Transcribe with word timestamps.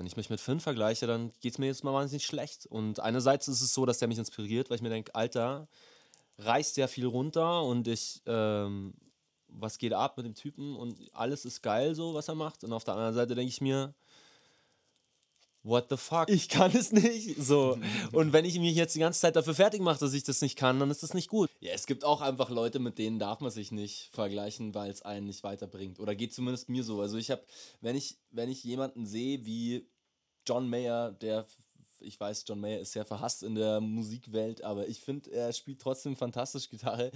wenn 0.00 0.06
ich 0.06 0.16
mich 0.16 0.30
mit 0.30 0.40
Finn 0.40 0.60
vergleiche, 0.60 1.06
dann 1.06 1.30
geht 1.40 1.52
es 1.52 1.58
mir 1.58 1.66
jetzt 1.66 1.84
mal 1.84 1.92
wahnsinnig 1.92 2.24
schlecht. 2.24 2.64
Und 2.64 3.00
einerseits 3.00 3.48
ist 3.48 3.60
es 3.60 3.74
so, 3.74 3.84
dass 3.84 3.98
der 3.98 4.08
mich 4.08 4.16
inspiriert, 4.16 4.70
weil 4.70 4.76
ich 4.76 4.82
mir 4.82 4.88
denke, 4.88 5.14
Alter, 5.14 5.68
reißt 6.38 6.74
sehr 6.74 6.88
viel 6.88 7.04
runter 7.04 7.62
und 7.64 7.86
ich, 7.86 8.22
ähm, 8.24 8.94
was 9.48 9.76
geht 9.76 9.92
ab 9.92 10.16
mit 10.16 10.24
dem 10.24 10.34
Typen 10.34 10.74
und 10.74 10.98
alles 11.12 11.44
ist 11.44 11.60
geil 11.60 11.94
so, 11.94 12.14
was 12.14 12.28
er 12.28 12.34
macht. 12.34 12.64
Und 12.64 12.72
auf 12.72 12.82
der 12.82 12.94
anderen 12.94 13.12
Seite 13.12 13.34
denke 13.34 13.50
ich 13.50 13.60
mir, 13.60 13.92
what 15.62 15.86
the 15.90 15.96
fuck, 15.96 16.28
ich 16.28 16.48
kann 16.48 16.70
es 16.74 16.92
nicht. 16.92 17.36
So. 17.40 17.78
Und 18.12 18.32
wenn 18.32 18.44
ich 18.44 18.58
mich 18.58 18.74
jetzt 18.74 18.94
die 18.94 19.00
ganze 19.00 19.20
Zeit 19.20 19.36
dafür 19.36 19.54
fertig 19.54 19.80
mache, 19.80 20.00
dass 20.00 20.14
ich 20.14 20.24
das 20.24 20.40
nicht 20.42 20.56
kann, 20.56 20.78
dann 20.78 20.90
ist 20.90 21.02
das 21.02 21.14
nicht 21.14 21.28
gut. 21.28 21.50
Ja, 21.60 21.72
es 21.72 21.86
gibt 21.86 22.04
auch 22.04 22.20
einfach 22.20 22.50
Leute, 22.50 22.78
mit 22.78 22.98
denen 22.98 23.18
darf 23.18 23.40
man 23.40 23.50
sich 23.50 23.72
nicht 23.72 24.10
vergleichen, 24.12 24.74
weil 24.74 24.90
es 24.90 25.02
einen 25.02 25.26
nicht 25.26 25.42
weiterbringt. 25.42 26.00
Oder 26.00 26.14
geht 26.14 26.32
zumindest 26.32 26.68
mir 26.68 26.84
so. 26.84 27.00
Also 27.00 27.16
ich 27.16 27.30
habe, 27.30 27.42
wenn 27.80 27.96
ich, 27.96 28.18
wenn 28.30 28.50
ich 28.50 28.64
jemanden 28.64 29.06
sehe 29.06 29.44
wie 29.44 29.86
John 30.46 30.68
Mayer, 30.68 31.12
der 31.12 31.46
ich 32.02 32.18
weiß, 32.18 32.44
John 32.48 32.60
Mayer 32.60 32.80
ist 32.80 32.92
sehr 32.92 33.04
verhasst 33.04 33.42
in 33.42 33.54
der 33.54 33.80
Musikwelt, 33.80 34.64
aber 34.64 34.88
ich 34.88 35.00
finde, 35.00 35.30
er 35.30 35.52
spielt 35.52 35.80
trotzdem 35.80 36.16
fantastisch 36.16 36.68
Gitarre. 36.68 37.10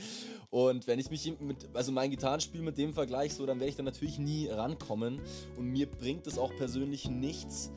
Und 0.51 0.87
wenn 0.87 0.99
ich 0.99 1.11
mich 1.11 1.33
mit, 1.41 1.69
also 1.75 1.91
mein 1.91 2.11
Gitarrenspiel 2.11 2.61
mit 2.63 2.79
dem 2.79 2.93
vergleiche, 2.93 3.35
so, 3.35 3.47
dann 3.47 3.61
werde 3.61 3.71
ich 3.71 3.77
da 3.77 3.83
natürlich 3.83 4.19
nie 4.19 4.49
rankommen. 4.49 5.21
Und 5.57 5.67
mir 5.67 5.91
bringt 5.91 6.27
es 6.27 6.39
auch 6.39 6.55
persönlich 6.57 7.09
nichts, 7.09 7.71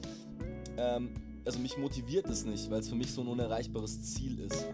ähm, 0.78 1.10
also 1.46 1.60
mich 1.60 1.78
motiviert 1.78 2.28
es 2.30 2.46
nicht, 2.46 2.70
weil 2.70 2.80
es 2.80 2.90
für 2.90 2.96
mich 2.96 3.12
so 3.12 3.22
ein 3.22 3.28
unerreichbares 3.28 4.14
Ziel 4.14 4.40
ist. 4.40 4.68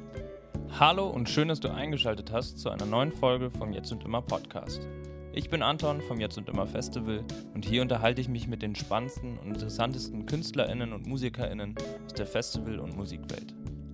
Hallo 0.80 1.08
und 1.08 1.30
schön, 1.30 1.48
dass 1.48 1.60
du 1.60 1.72
eingeschaltet 1.72 2.32
hast 2.32 2.60
zu 2.60 2.70
einer 2.70 2.86
neuen 2.86 3.12
Folge 3.12 3.52
vom 3.52 3.74
Jetzt 3.74 3.92
und 3.92 4.04
Immer 4.04 4.22
Podcast. 4.22 4.88
Ich 5.34 5.50
bin 5.50 5.62
Anton 5.62 6.02
vom 6.02 6.20
Jetzt 6.20 6.38
und 6.38 6.50
Immer 6.50 6.68
Festival 6.68 7.24
und 7.54 7.66
hier 7.66 7.82
unterhalte 7.82 8.22
ich 8.22 8.28
mich 8.28 8.48
mit 8.48 8.62
den 8.62 8.76
spannendsten 8.76 9.38
und 9.38 9.48
interessantesten 9.48 10.26
KünstlerInnen 10.26 10.94
und 10.94 11.08
MusikerInnen 11.08 11.76
aus 12.06 12.14
der 12.14 12.26
Festival- 12.26 12.80
und 12.80 12.96
Musikwelt. 12.96 13.54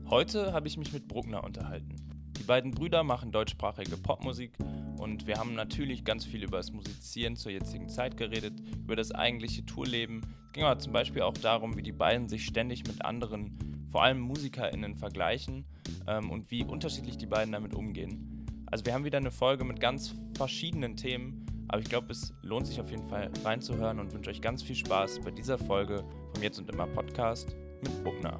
Heute 0.09 0.53
habe 0.53 0.67
ich 0.67 0.77
mich 0.77 0.91
mit 0.91 1.07
Bruckner 1.07 1.43
unterhalten. 1.43 2.08
Die 2.39 2.43
beiden 2.43 2.71
Brüder 2.71 3.03
machen 3.03 3.33
deutschsprachige 3.33 3.97
Popmusik 3.97 4.53
und 4.97 5.27
wir 5.27 5.37
haben 5.37 5.55
natürlich 5.55 6.05
ganz 6.05 6.25
viel 6.25 6.43
über 6.43 6.57
das 6.57 6.71
Musizieren 6.71 7.35
zur 7.35 7.51
jetzigen 7.51 7.89
Zeit 7.89 8.15
geredet, 8.15 8.53
über 8.81 8.95
das 8.95 9.11
eigentliche 9.11 9.65
Tourleben. 9.65 10.21
Es 10.47 10.53
ging 10.53 10.63
aber 10.63 10.79
zum 10.79 10.93
Beispiel 10.93 11.21
auch 11.21 11.33
darum, 11.33 11.75
wie 11.75 11.83
die 11.83 11.91
beiden 11.91 12.29
sich 12.29 12.45
ständig 12.45 12.87
mit 12.87 13.03
anderen, 13.03 13.57
vor 13.91 14.03
allem 14.03 14.21
MusikerInnen, 14.21 14.95
vergleichen 14.95 15.65
ähm, 16.07 16.31
und 16.31 16.49
wie 16.49 16.63
unterschiedlich 16.63 17.17
die 17.17 17.25
beiden 17.25 17.51
damit 17.51 17.75
umgehen. 17.75 18.45
Also 18.67 18.85
wir 18.85 18.93
haben 18.93 19.03
wieder 19.03 19.17
eine 19.17 19.31
Folge 19.31 19.65
mit 19.65 19.81
ganz 19.81 20.15
verschiedenen 20.35 20.95
Themen, 20.95 21.45
aber 21.67 21.81
ich 21.81 21.89
glaube, 21.89 22.11
es 22.11 22.33
lohnt 22.41 22.67
sich 22.67 22.79
auf 22.79 22.89
jeden 22.89 23.05
Fall 23.05 23.29
reinzuhören 23.43 23.99
und 23.99 24.13
wünsche 24.13 24.29
euch 24.29 24.41
ganz 24.41 24.63
viel 24.63 24.75
Spaß 24.75 25.19
bei 25.19 25.31
dieser 25.31 25.57
Folge 25.57 26.05
vom 26.33 26.41
Jetzt 26.41 26.57
und 26.57 26.69
Immer 26.69 26.87
Podcast 26.87 27.55
mit 27.81 28.03
Bruckner. 28.03 28.39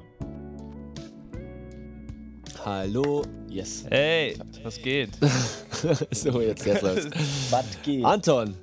Hallo. 2.64 3.22
Yes. 3.48 3.84
Hey, 3.88 4.36
was 4.62 4.80
geht? 4.80 5.10
so, 6.10 6.40
jetzt, 6.40 6.66
jetzt 6.66 6.82
läuft's. 6.82 7.10
Was 7.50 7.82
geht? 7.82 8.04
Anton, 8.04 8.54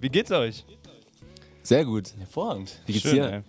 Wie 0.00 0.08
geht's 0.08 0.30
euch? 0.30 0.64
sehr 1.62 1.84
gut. 1.84 2.12
Hervorragend. 2.18 2.80
Wie 2.86 2.92
geht's 2.92 3.04
Schön, 3.04 3.14
dir? 3.16 3.32
ey. 3.32 3.40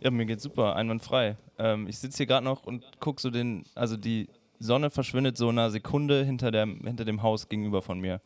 Ja, 0.00 0.10
mir 0.10 0.26
geht's 0.26 0.42
super, 0.42 0.74
einwandfrei. 0.76 1.36
Ähm, 1.58 1.86
ich 1.86 1.98
sitze 1.98 2.18
hier 2.18 2.26
gerade 2.26 2.44
noch 2.44 2.64
und 2.64 2.84
guck 2.98 3.20
so 3.20 3.30
den, 3.30 3.64
also 3.74 3.96
die 3.96 4.28
Sonne 4.58 4.90
verschwindet 4.90 5.36
so 5.36 5.48
eine 5.48 5.70
Sekunde 5.70 6.24
hinter, 6.24 6.50
der, 6.50 6.66
hinter 6.66 7.04
dem 7.04 7.22
Haus 7.22 7.48
gegenüber 7.48 7.82
von 7.82 8.00
mir. 8.00 8.20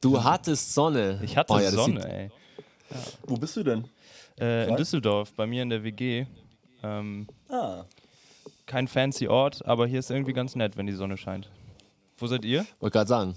Du 0.00 0.22
hattest 0.22 0.74
Sonne. 0.74 1.20
Ich 1.22 1.36
hatte 1.36 1.52
Oh 1.54 1.58
ja, 1.58 1.70
Sonne, 1.70 2.04
ey. 2.12 2.30
Wo 3.26 3.36
bist 3.36 3.56
du 3.56 3.62
denn? 3.62 3.84
Äh, 4.38 4.68
in? 4.68 4.76
Düsseldorf, 4.76 5.32
bei 5.34 5.46
mir 5.46 5.62
in 5.62 5.70
der 5.70 5.82
WG. 5.84 6.26
Ähm, 6.82 7.26
Ah. 7.48 7.84
Kein 8.70 8.86
fancy 8.88 9.26
Ort, 9.28 9.64
aber 9.66 9.86
hier 9.86 9.98
ist 9.98 10.10
irgendwie 10.10 10.32
ganz 10.32 10.54
nett, 10.54 10.76
wenn 10.76 10.86
die 10.86 10.92
Sonne 10.92 11.16
scheint. 11.16 11.50
Wo 12.18 12.26
seid 12.28 12.44
ihr? 12.44 12.64
Wollte 12.78 12.92
gerade 12.94 13.08
sagen, 13.08 13.34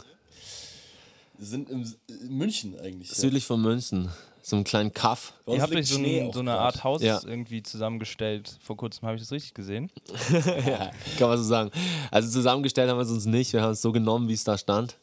Wir 1.38 1.45
sind 1.48 1.70
im, 1.70 1.92
in 2.08 2.38
München 2.38 2.80
eigentlich. 2.80 3.10
ja. 3.10 3.16
südlich 3.16 3.45
von 3.45 3.61
München. 3.61 4.10
So 4.45 4.58
einen 4.58 4.66
kleinen 4.66 4.94
Kaff. 4.94 5.33
Ihr 5.48 5.61
habt 5.61 5.73
euch 5.73 5.88
so, 5.88 5.98
ein, 5.98 6.32
so 6.33 6.42
eine. 6.42 6.54
Art 6.55 6.83
Haus 6.83 7.02
Ja. 7.02 7.20
irgendwie 7.26 7.64
zusammengestellt. 7.64 8.58
Vor 8.61 8.76
kurzem 8.76 9.08
habe 9.08 9.16
ich 9.16 9.21
das 9.23 9.32
richtig 9.32 9.54
gesehen. 9.54 9.89
Kann 11.17 11.30
man 11.30 11.38
so 11.38 11.44
sagen. 11.45 11.71
Also 12.11 12.30
zusammengestellt 12.30 12.89
haben 12.89 12.98
wir 12.98 13.04
es 13.04 13.10
uns 13.11 13.26
nicht. 13.26 13.54
Wir 13.54 13.61
haben 13.61 13.71
es 13.71 13.82
so 13.82 13.94
genommen, 13.94 14.27
wie 14.27 14.33
es 14.33 14.44
da 14.44 14.58
stand. 14.58 14.98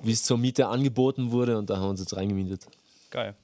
Wie 0.00 0.12
es 0.12 0.22
zur 0.22 0.38
Miete 0.38 0.68
angeboten 0.68 1.32
wurde 1.32 1.58
und 1.58 1.68
da 1.70 1.76
haben 1.76 1.82
wir 1.84 1.88
uns 1.90 2.00
jetzt 2.00 2.14
reingemietet. 2.16 2.66
Geil. 3.10 3.34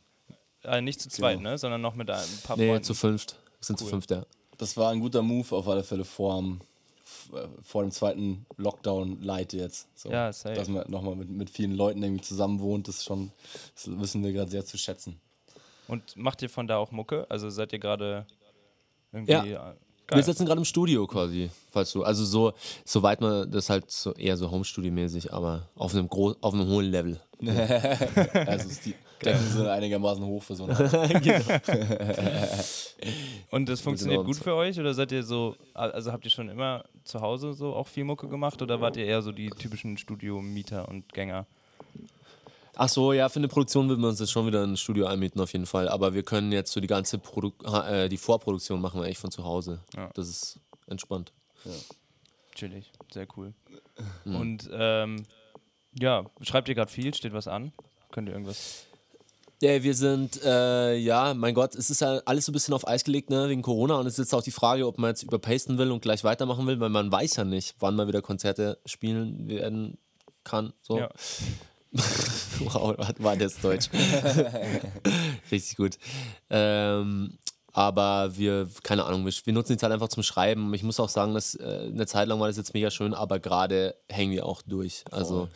Äh, 0.62 0.80
nicht 0.82 1.00
zu 1.00 1.08
zweit, 1.08 1.38
Genau. 1.38 1.50
ne? 1.50 1.58
Sondern 1.58 1.80
noch 1.80 1.96
mit 1.96 2.08
ein 2.10 2.20
paar 2.44 2.56
Nee, 2.56 2.68
Freunden. 2.68 2.84
zu 2.84 2.94
fünft. 2.94 3.32
Wir 3.58 3.64
sind 3.64 3.78
zu 3.78 3.84
Cool. 3.86 3.90
fünft, 3.90 4.10
ja. 4.12 4.24
Das 4.60 4.76
war 4.76 4.90
ein 4.90 5.00
guter 5.00 5.22
Move 5.22 5.56
auf 5.56 5.66
alle 5.68 5.82
Fälle 5.82 6.04
vor 6.04 6.44
vor 7.62 7.82
dem 7.82 7.90
zweiten 7.90 8.46
Lockdown-Light 8.56 9.52
jetzt. 9.52 9.88
So, 9.94 10.10
Ja, 10.10 10.32
safe. 10.32 10.54
Dass 10.54 10.68
man 10.68 10.88
nochmal 10.90 11.16
mit, 11.16 11.28
mit 11.28 11.50
vielen 11.50 11.72
Leuten 11.72 12.02
irgendwie 12.02 12.22
zusammen 12.22 12.60
wohnt, 12.60 12.86
das 12.88 12.98
ist 12.98 13.04
schon, 13.04 13.32
das 13.74 13.98
wissen 13.98 14.22
wir 14.22 14.32
gerade 14.32 14.50
sehr 14.50 14.64
zu 14.64 14.78
schätzen. 14.78 15.20
Und 15.88 16.16
macht 16.16 16.40
ihr 16.42 16.48
von 16.50 16.68
da 16.68 16.76
auch 16.76 16.92
Mucke? 16.92 17.26
Also 17.28 17.50
seid 17.50 17.72
ihr 17.72 17.78
gerade 17.80 18.26
irgendwie. 19.12 19.32
Ja. 19.32 19.44
äh, 19.44 19.48
Wir 19.48 19.76
Geil. 20.06 20.22
sitzen 20.22 20.46
gerade 20.46 20.60
im 20.60 20.64
Studio 20.64 21.06
quasi, 21.06 21.50
falls 21.70 21.92
du. 21.92 22.04
Also 22.04 22.24
so, 22.24 22.52
soweit 22.84 23.20
man 23.20 23.50
das 23.50 23.70
halt 23.70 23.90
so 23.90 24.12
eher 24.14 24.36
so 24.36 24.50
Homestudio-mäßig, 24.50 25.32
aber 25.32 25.68
auf 25.74 25.94
einem 25.94 26.08
auf 26.08 26.54
einem 26.54 26.68
hohen 26.68 26.86
Level. 26.86 27.20
Also 28.46 28.68
Decken 29.24 29.46
sind 29.46 29.66
einigermaßen 29.66 30.24
hoch 30.24 30.42
für 30.42 30.54
so 30.54 30.64
eine. 30.64 30.76
Und 33.50 33.68
das 33.68 33.80
funktioniert 33.80 34.24
gut 34.24 34.36
für 34.36 34.54
euch? 34.54 34.78
Oder 34.80 34.94
seid 34.94 35.12
ihr 35.12 35.22
so, 35.22 35.56
also 35.74 36.12
habt 36.12 36.24
ihr 36.24 36.30
schon 36.30 36.48
immer 36.48 36.84
zu 37.04 37.20
Hause 37.20 37.52
so 37.52 37.74
auch 37.74 37.88
viel 37.88 38.04
Mucke 38.04 38.28
gemacht? 38.28 38.62
Oder 38.62 38.80
wart 38.80 38.96
ihr 38.96 39.04
eher 39.04 39.22
so 39.22 39.32
die 39.32 39.50
typischen 39.50 39.98
Studio-Mieter 39.98 40.88
und 40.88 41.12
Gänger? 41.12 41.46
Ach 42.76 42.88
so, 42.88 43.12
ja, 43.12 43.28
für 43.28 43.40
eine 43.40 43.48
Produktion 43.48 43.88
würden 43.88 44.00
wir 44.00 44.08
uns 44.08 44.20
jetzt 44.20 44.30
schon 44.30 44.46
wieder 44.46 44.62
ein 44.62 44.76
Studio 44.76 45.06
einmieten 45.06 45.40
auf 45.40 45.52
jeden 45.52 45.66
Fall. 45.66 45.88
Aber 45.88 46.14
wir 46.14 46.22
können 46.22 46.50
jetzt 46.50 46.72
so 46.72 46.80
die 46.80 46.86
ganze 46.86 47.18
Produ 47.18 47.52
äh, 47.64 48.08
die 48.08 48.16
Vorproduktion 48.16 48.80
machen 48.80 49.02
wir 49.02 49.08
echt 49.08 49.20
von 49.20 49.30
zu 49.30 49.44
Hause. 49.44 49.80
Ja. 49.94 50.10
Das 50.14 50.28
ist 50.28 50.60
entspannt. 50.86 51.32
Chillig, 52.54 52.90
sehr 53.12 53.26
cool. 53.36 53.52
Mhm. 54.24 54.34
Und 54.34 54.70
ähm, 54.72 55.24
ja, 55.98 56.24
schreibt 56.42 56.68
ihr 56.68 56.74
gerade 56.74 56.90
viel? 56.90 57.12
Steht 57.12 57.32
was 57.32 57.48
an? 57.48 57.72
Könnt 58.12 58.28
ihr 58.28 58.32
irgendwas? 58.32 58.86
Ja, 59.62 59.82
wir 59.82 59.94
sind, 59.94 60.42
äh, 60.42 60.96
ja, 60.96 61.34
mein 61.34 61.52
Gott, 61.52 61.74
es 61.74 61.90
ist 61.90 62.00
ja 62.00 62.22
alles 62.24 62.46
so 62.46 62.50
ein 62.50 62.54
bisschen 62.54 62.72
auf 62.72 62.88
Eis 62.88 63.04
gelegt, 63.04 63.28
ne, 63.28 63.46
wegen 63.50 63.60
Corona. 63.60 63.96
Und 63.96 64.06
es 64.06 64.14
ist 64.14 64.18
jetzt 64.18 64.34
auch 64.34 64.42
die 64.42 64.52
Frage, 64.52 64.86
ob 64.86 64.96
man 64.96 65.10
jetzt 65.10 65.22
überpasten 65.22 65.76
will 65.76 65.90
und 65.90 66.00
gleich 66.00 66.24
weitermachen 66.24 66.66
will, 66.66 66.80
weil 66.80 66.88
man 66.88 67.12
weiß 67.12 67.36
ja 67.36 67.44
nicht, 67.44 67.74
wann 67.78 67.94
man 67.94 68.08
wieder 68.08 68.22
Konzerte 68.22 68.78
spielen 68.86 69.48
werden 69.48 69.98
kann. 70.44 70.72
So. 70.80 70.98
Ja. 70.98 71.10
wow, 72.60 72.96
war 73.18 73.36
das 73.36 73.60
Deutsch. 73.60 73.90
Richtig 75.50 75.76
gut. 75.76 75.98
Ähm, 76.48 77.36
aber 77.72 78.36
wir, 78.36 78.66
keine 78.82 79.04
Ahnung, 79.04 79.26
wir, 79.26 79.32
wir 79.44 79.52
nutzen 79.52 79.72
die 79.72 79.78
Zeit 79.78 79.92
einfach 79.92 80.08
zum 80.08 80.22
Schreiben. 80.22 80.72
Ich 80.72 80.82
muss 80.82 80.98
auch 80.98 81.10
sagen, 81.10 81.34
dass 81.34 81.54
äh, 81.54 81.90
eine 81.92 82.06
Zeit 82.06 82.28
lang 82.28 82.40
war 82.40 82.48
das 82.48 82.56
jetzt 82.56 82.72
mega 82.72 82.90
schön, 82.90 83.12
aber 83.12 83.38
gerade 83.40 83.94
hängen 84.08 84.32
wir 84.32 84.46
auch 84.46 84.62
durch. 84.62 85.04
Also 85.10 85.48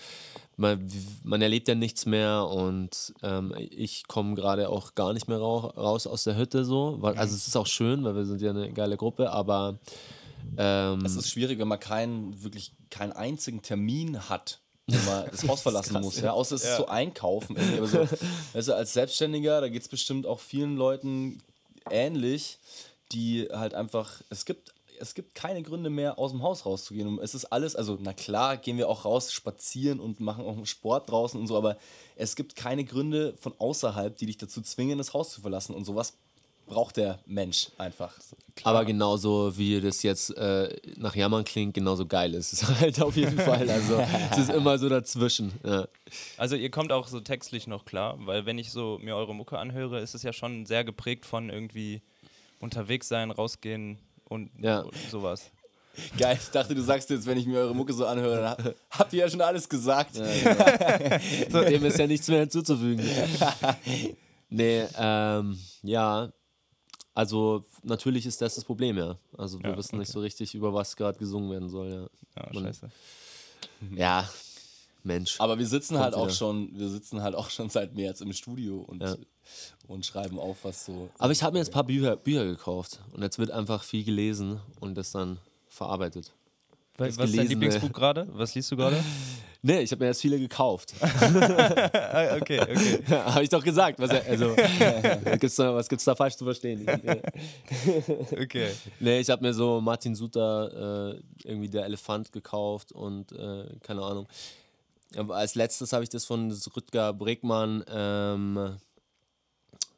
man, 0.57 0.89
man 1.23 1.43
erlebt 1.43 1.69
ja 1.69 1.75
nichts 1.75 2.07
mehr 2.07 2.47
und 2.47 3.13
ähm, 3.23 3.55
ich 3.59 4.07
komme 4.07 4.35
gerade 4.35 4.69
auch 4.69 4.95
gar 4.95 5.13
nicht 5.13 5.29
mehr 5.29 5.39
rau 5.39 5.59
raus 5.59 6.07
aus 6.07 6.25
der 6.25 6.37
Hütte 6.37 6.65
so. 6.65 7.01
Also 7.03 7.35
es 7.35 7.49
ist 7.49 7.57
auch 7.57 7.67
schön, 7.67 8.05
weil 8.05 8.15
wir 8.15 8.25
sind 8.25 8.41
ja 8.41 8.51
eine 8.51 8.73
geile 8.73 8.97
Gruppe, 8.97 9.31
aber 9.31 9.79
ähm, 10.57 11.05
Es 11.05 11.17
ist 11.17 11.31
schwierig, 11.31 11.59
wenn 11.59 11.69
man 11.69 11.81
keinen, 11.81 12.43
wirklich 12.43 12.73
keinen 12.91 13.13
einzigen 13.13 13.63
Termin 13.63 14.29
hat, 14.29 14.61
wo 14.87 14.97
man 15.11 15.25
das 15.31 15.47
Haus 15.49 15.63
verlassen 15.63 15.95
krass, 15.95 16.05
muss. 16.05 16.17
ja. 16.19 16.27
Ja? 16.27 16.33
Außer 16.33 16.57
es 16.57 16.65
ist 16.65 16.77
so 16.77 16.87
einkaufen. 16.87 17.57
Aber 17.77 17.87
so, 17.87 18.07
weißt 18.53 18.69
du, 18.69 18.77
als 18.77 18.93
Selbstständiger, 18.93 19.61
da 19.61 19.69
geht 19.69 19.83
es 19.83 19.89
bestimmt 19.89 20.27
auch 20.27 20.41
vielen 20.41 20.77
Leuten 20.77 21.41
ähnlich, 21.91 22.59
die 23.13 23.49
halt 23.51 23.75
einfach, 23.75 24.21
es 24.31 24.45
gibt, 24.45 24.74
es 24.99 25.15
gibt 25.15 25.35
keine 25.35 25.63
Gründe 25.63 25.91
mehr, 25.91 26.19
aus 26.19 26.33
dem 26.33 26.43
Haus 26.43 26.67
rauszugehen. 26.67 27.19
Es 27.21 27.35
ist 27.35 27.47
alles, 27.47 27.77
also 27.77 27.99
na 28.01 28.13
klar, 28.13 28.57
gehen 28.57 28.77
wir 28.77 28.89
auch 28.89 29.05
raus, 29.05 29.33
spazieren 29.33 30.01
und 30.01 30.21
machen 30.21 30.45
auch 30.45 30.65
Sport 30.67 31.11
draußen 31.11 31.39
und 31.39 31.47
so, 31.47 31.57
aber 31.57 31.77
es 32.17 32.37
gibt 32.37 32.57
keine 32.57 32.85
Gründe 32.85 33.35
von 33.39 33.55
außerhalb, 33.59 34.17
die 34.17 34.27
dich 34.27 34.39
dazu 34.39 34.61
zwingen, 34.63 34.99
das 34.99 35.15
Haus 35.15 35.31
zu 35.31 35.41
verlassen. 35.41 35.75
Und 35.75 35.85
sowas 35.85 36.15
braucht 36.67 36.97
der 36.97 37.19
Mensch 37.27 37.69
einfach. 37.77 38.15
Aber 38.63 38.85
genauso 38.85 39.57
wie 39.59 39.81
das 39.81 40.03
jetzt 40.03 40.31
äh, 40.37 40.75
nach 40.97 41.15
Jammern 41.15 41.45
klingt, 41.45 41.75
genauso 41.75 42.07
geil 42.07 42.35
ist 42.35 42.53
es 42.53 42.65
halt 42.81 43.01
auf 43.03 43.17
jeden 43.17 43.39
Fall. 43.39 43.69
Also 43.69 44.03
es 44.31 44.39
ist 44.39 44.51
immer 44.51 44.79
so 44.79 44.89
dazwischen. 44.89 45.53
Ja. 45.65 45.87
Also 46.37 46.57
ihr 46.57 46.71
kommt 46.71 46.93
auch 46.93 47.09
so 47.09 47.21
textlich 47.21 47.67
noch 47.67 47.85
klar, 47.85 48.17
weil 48.21 48.47
wenn 48.47 48.59
ich 48.59 48.71
so 48.71 48.99
mir 49.03 49.17
eure 49.17 49.35
Mucke 49.35 49.59
anhöre, 49.59 50.01
ist 50.01 50.15
es 50.15 50.23
ja 50.23 50.33
schon 50.33 50.67
sehr 50.67 50.85
geprägt 50.85 51.27
von 51.27 51.51
irgendwie 51.51 52.01
unterwegs 52.61 53.09
sein, 53.09 53.31
rausgehen 53.31 53.99
und, 54.29 54.51
Ja. 54.61 54.81
und 54.81 54.95
sowas. 55.11 55.51
Geil, 56.19 56.37
ich 56.43 56.49
dachte, 56.51 56.75
du 56.75 56.83
sagst 56.83 57.09
jetzt, 57.11 57.25
wenn 57.27 57.39
ich 57.39 57.47
mir 57.47 57.59
eure 57.61 57.75
Mucke 57.75 57.93
so 57.93 58.05
anhöre, 58.05 58.37
dann 58.57 58.65
ha- 58.67 58.75
habt 58.91 59.13
ihr 59.13 59.21
ja 59.21 59.31
schon 59.31 59.41
alles 59.41 59.69
gesagt. 59.69 60.17
Dem 61.53 61.85
ist 61.85 61.99
ja 61.99 62.07
nichts 62.09 62.27
mehr 62.29 62.41
hinzuzufügen. 62.41 63.05
nee, 64.49 64.85
ähm, 64.99 65.59
ja. 65.83 66.33
Also 67.17 67.65
natürlich 67.85 68.27
ist 68.27 68.43
das 68.43 68.57
das 68.57 68.65
Problem, 68.65 68.99
ja. 68.99 69.17
Also 69.39 69.63
wir 69.63 69.71
Ja, 69.71 69.77
wissen 69.77 69.99
nicht 69.99 70.09
okay. 70.09 70.15
so 70.15 70.21
richtig, 70.21 70.55
über 70.57 70.75
was 70.75 70.97
gerade 70.97 71.17
gesungen 71.17 71.49
werden 71.53 71.69
soll, 71.69 71.89
ja. 71.89 72.43
Ja, 72.43 72.51
Man- 72.53 72.65
scheiße. 72.65 72.91
Ja, 73.95 74.29
Mensch. 75.05 75.41
Aber 75.41 75.59
wir 75.59 75.67
sitzen 75.67 75.99
halt 75.99 76.15
auch 76.15 76.25
wieder. 76.27 76.35
schon, 76.35 76.71
wir 76.79 76.89
sitzen 76.89 77.23
halt 77.23 77.35
auch 77.35 77.51
schon 77.51 77.69
seit 77.71 77.95
März 77.95 78.21
im 78.21 78.33
Studio 78.33 78.81
und, 78.81 79.03
Ja. 79.03 79.17
und 79.87 80.05
schreiben 80.07 80.39
auf, 80.39 80.59
was 80.65 80.87
so. 80.87 81.11
Aber 81.19 81.33
ich 81.33 81.43
habe 81.43 81.53
mir 81.53 81.59
jetzt 81.61 81.69
ein 81.69 81.73
paar 81.75 81.85
Bücher, 81.85 82.17
Bücher 82.17 82.45
gekauft 82.47 83.01
und 83.13 83.23
jetzt 83.23 83.39
wird 83.39 83.51
einfach 83.51 83.83
viel 83.85 84.05
gelesen 84.05 84.61
und 84.81 84.95
das 84.97 85.13
dann 85.13 85.39
verarbeitet. 85.69 86.33
Was 86.97 87.17
Das 87.17 87.29
ist 87.31 87.37
dein. 87.39 87.49
Lieblingsbuch 87.49 87.93
gerade? 87.93 88.29
Was 88.33 88.55
liest 88.55 88.71
du 88.73 88.77
gerade? 88.77 89.03
Nee, 89.67 89.81
ich 89.81 89.91
habe 89.93 90.05
mir 90.05 90.09
jetzt 90.09 90.21
viele 90.21 90.39
gekauft. 90.39 90.93
Ah, 91.01 92.37
okay, 92.37 92.61
okay. 92.61 92.99
habe 93.09 93.43
ich 93.45 93.49
doch 93.49 93.65
gesagt. 93.65 93.99
Was, 93.99 94.11
also, 94.11 94.55
gibt's 95.41 95.57
da, 95.57 95.75
was 95.75 95.89
gibt's 95.89 96.05
da 96.05 96.15
falsch 96.15 96.37
zu 96.37 96.45
verstehen? 96.45 96.87
Okay. 98.31 98.69
nee, 99.01 99.21
ich 99.21 99.31
habe 99.31 99.43
mir 99.43 99.55
so 99.55 99.81
Martin 99.81 100.15
Suter, 100.15 101.15
äh, 101.15 101.49
irgendwie 101.49 101.69
der 101.71 101.87
Elefant 101.87 102.31
gekauft 102.31 102.93
und 102.93 103.33
äh, 103.33 103.65
keine 103.83 104.03
Ahnung. 104.03 104.27
Aber 105.17 105.37
als 105.37 105.55
letztes 105.55 105.93
habe 105.93 106.03
ich 106.03 106.11
das 106.11 106.25
von 106.25 106.51
Rüdger 106.77 107.13
Bregmann, 107.13 107.85
ähm, 107.89 108.77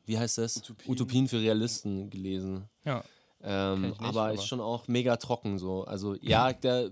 wie 0.04 0.18
heißt 0.18 0.38
das? 0.38 0.56
Utopien. 0.58 0.90
Utopien 0.92 1.28
für 1.28 1.40
Realisten 1.40 2.10
gelesen. 2.10 2.68
Ja. 2.84 3.02
Ähm, 3.42 3.82
nicht, 3.82 4.00
aber, 4.00 4.22
aber- 4.22 4.34
ist 4.34 4.46
schon 4.46 4.60
auch 4.60 4.88
mega 4.88 5.16
trocken 5.16 5.58
so. 5.58 5.84
Also 5.84 6.14
ja, 6.20 6.52
der 6.52 6.90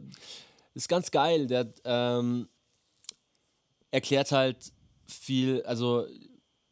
ist 0.75 0.89
ganz 0.89 1.11
geil. 1.11 1.47
Der 1.47 1.73
ähm, 1.85 2.49
erklärt 3.91 4.33
halt 4.33 4.73
viel, 5.07 5.63
also 5.65 6.07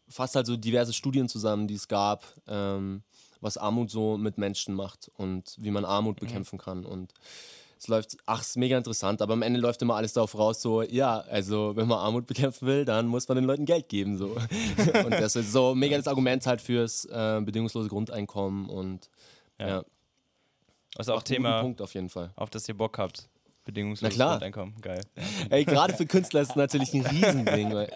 fasst 0.09 0.35
halt 0.37 0.47
so 0.47 0.57
diverse 0.57 0.93
Studien 0.93 1.29
zusammen, 1.29 1.69
die 1.69 1.75
es 1.75 1.89
gab, 1.89 2.25
ähm, 2.47 3.03
was 3.41 3.57
Armut 3.57 3.91
so 3.91 4.17
mit 4.19 4.39
Menschen 4.39 4.75
macht 4.75 5.11
und 5.17 5.55
wie 5.59 5.71
man 5.71 5.85
Armut 5.85 6.21
Mhm. 6.21 6.27
bekämpfen 6.27 6.59
kann. 6.59 6.85
Und 6.85 7.13
es 7.83 7.89
läuft, 7.89 8.17
ach, 8.27 8.41
ist 8.43 8.57
mega 8.57 8.79
interessant, 8.79 9.21
aber 9.23 9.33
am 9.33 9.43
Ende 9.43 9.59
läuft 9.59 9.83
immer 9.83 9.97
alles 9.97 10.13
darauf 10.13 10.39
raus, 10.39 10.63
so, 10.63 10.83
ja, 10.83 11.19
also 11.19 11.75
wenn 11.75 11.89
man 11.89 11.99
Armut 11.99 12.29
bekämpfen 12.29 12.69
will, 12.69 12.85
dann 12.85 13.09
muss 13.09 13.27
man 13.27 13.35
den 13.37 13.45
Leuten 13.45 13.65
Geld 13.65 13.89
geben, 13.89 14.17
so. 14.17 14.27
und 15.05 15.11
das 15.11 15.35
ist 15.35 15.51
so 15.51 15.75
mega 15.75 15.97
das 15.97 16.07
Argument 16.07 16.47
halt 16.47 16.61
fürs 16.61 17.07
äh, 17.07 17.41
bedingungslose 17.45 17.89
Grundeinkommen 17.89 18.69
und 18.69 19.11
Ja. 19.59 19.67
ja. 19.69 19.85
Was 20.97 21.09
auch 21.09 21.23
Thema, 21.25 21.61
Punkt 21.63 21.81
auf 21.83 21.95
jeden 21.95 22.09
Fall. 22.09 22.31
auf 22.37 22.51
das 22.51 22.69
ihr 22.69 22.77
Bock 22.77 22.99
habt. 22.99 23.29
Bedingungsloses. 23.65 24.17
Grundeinkommen. 24.19 24.75
Geil. 24.81 25.01
Ey, 25.51 25.65
gerade 25.65 25.95
für 25.95 26.05
Künstler 26.07 26.43
ist 26.43 26.51
es 26.51 26.57
natürlich 26.57 26.93
ein 26.95 27.07
Riesending. 27.07 27.73
Weil, 27.73 27.93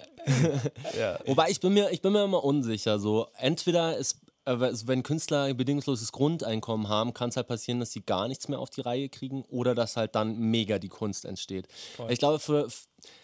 Ja. 0.98 1.18
wobei 1.26 1.50
ich 1.50 1.60
bin 1.60 1.74
mir, 1.74 1.90
ich 1.90 2.00
bin 2.00 2.12
mir 2.12 2.24
immer 2.24 2.42
unsicher. 2.42 2.98
So, 2.98 3.28
entweder 3.36 3.96
ist, 3.96 4.20
also 4.46 4.86
wenn 4.86 5.02
Künstler 5.02 5.42
ein 5.42 5.56
bedingungsloses 5.56 6.12
Grundeinkommen 6.12 6.88
haben, 6.88 7.12
kann 7.12 7.30
es 7.30 7.36
halt 7.36 7.48
passieren, 7.48 7.80
dass 7.80 7.90
sie 7.90 8.02
gar 8.02 8.28
nichts 8.28 8.48
mehr 8.48 8.60
auf 8.60 8.70
die 8.70 8.80
Reihe 8.80 9.08
kriegen 9.08 9.42
oder 9.48 9.74
dass 9.74 9.96
halt 9.96 10.14
dann 10.14 10.38
mega 10.38 10.78
die 10.78 10.88
Kunst 10.88 11.24
entsteht. 11.24 11.66
Ich 12.08 12.18
glaube, 12.20 12.38
für, 12.38 12.68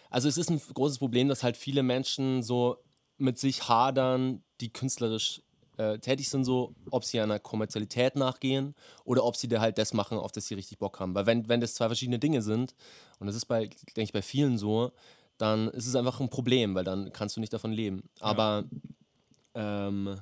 also 0.09 0.27
es 0.27 0.37
ist 0.37 0.49
ein 0.49 0.61
großes 0.73 0.99
Problem, 0.99 1.29
dass 1.29 1.41
halt 1.41 1.55
viele 1.55 1.81
Menschen 1.81 2.43
so 2.43 2.77
mit 3.17 3.39
sich 3.39 3.69
hadern, 3.69 4.43
die 4.59 4.71
künstlerisch 4.71 5.41
äh, 5.77 5.97
tätig 5.97 6.29
sind, 6.29 6.43
so 6.43 6.75
ob 6.91 7.05
sie 7.05 7.19
einer 7.19 7.39
Kommerzialität 7.39 8.15
nachgehen 8.15 8.75
oder 9.05 9.23
ob 9.23 9.37
sie 9.37 9.47
da 9.47 9.61
halt 9.61 9.77
das 9.77 9.93
machen, 9.93 10.17
auf 10.17 10.31
das 10.31 10.47
sie 10.47 10.55
richtig 10.55 10.77
Bock 10.77 10.99
haben. 10.99 11.15
Weil 11.15 11.25
wenn, 11.25 11.47
wenn 11.47 11.61
das 11.61 11.73
zwei 11.73 11.87
verschiedene 11.87 12.19
Dinge 12.19 12.41
sind, 12.41 12.75
und 13.19 13.27
das 13.27 13.35
ist 13.35 13.45
bei, 13.45 13.67
denke 13.67 14.01
ich, 14.01 14.13
bei 14.13 14.21
vielen 14.21 14.57
so, 14.57 14.91
dann 15.37 15.69
ist 15.69 15.87
es 15.87 15.95
einfach 15.95 16.19
ein 16.19 16.29
Problem, 16.29 16.75
weil 16.75 16.83
dann 16.83 17.11
kannst 17.13 17.37
du 17.37 17.39
nicht 17.39 17.53
davon 17.53 17.71
leben. 17.71 18.03
Aber 18.19 18.65
ähm, 19.55 20.19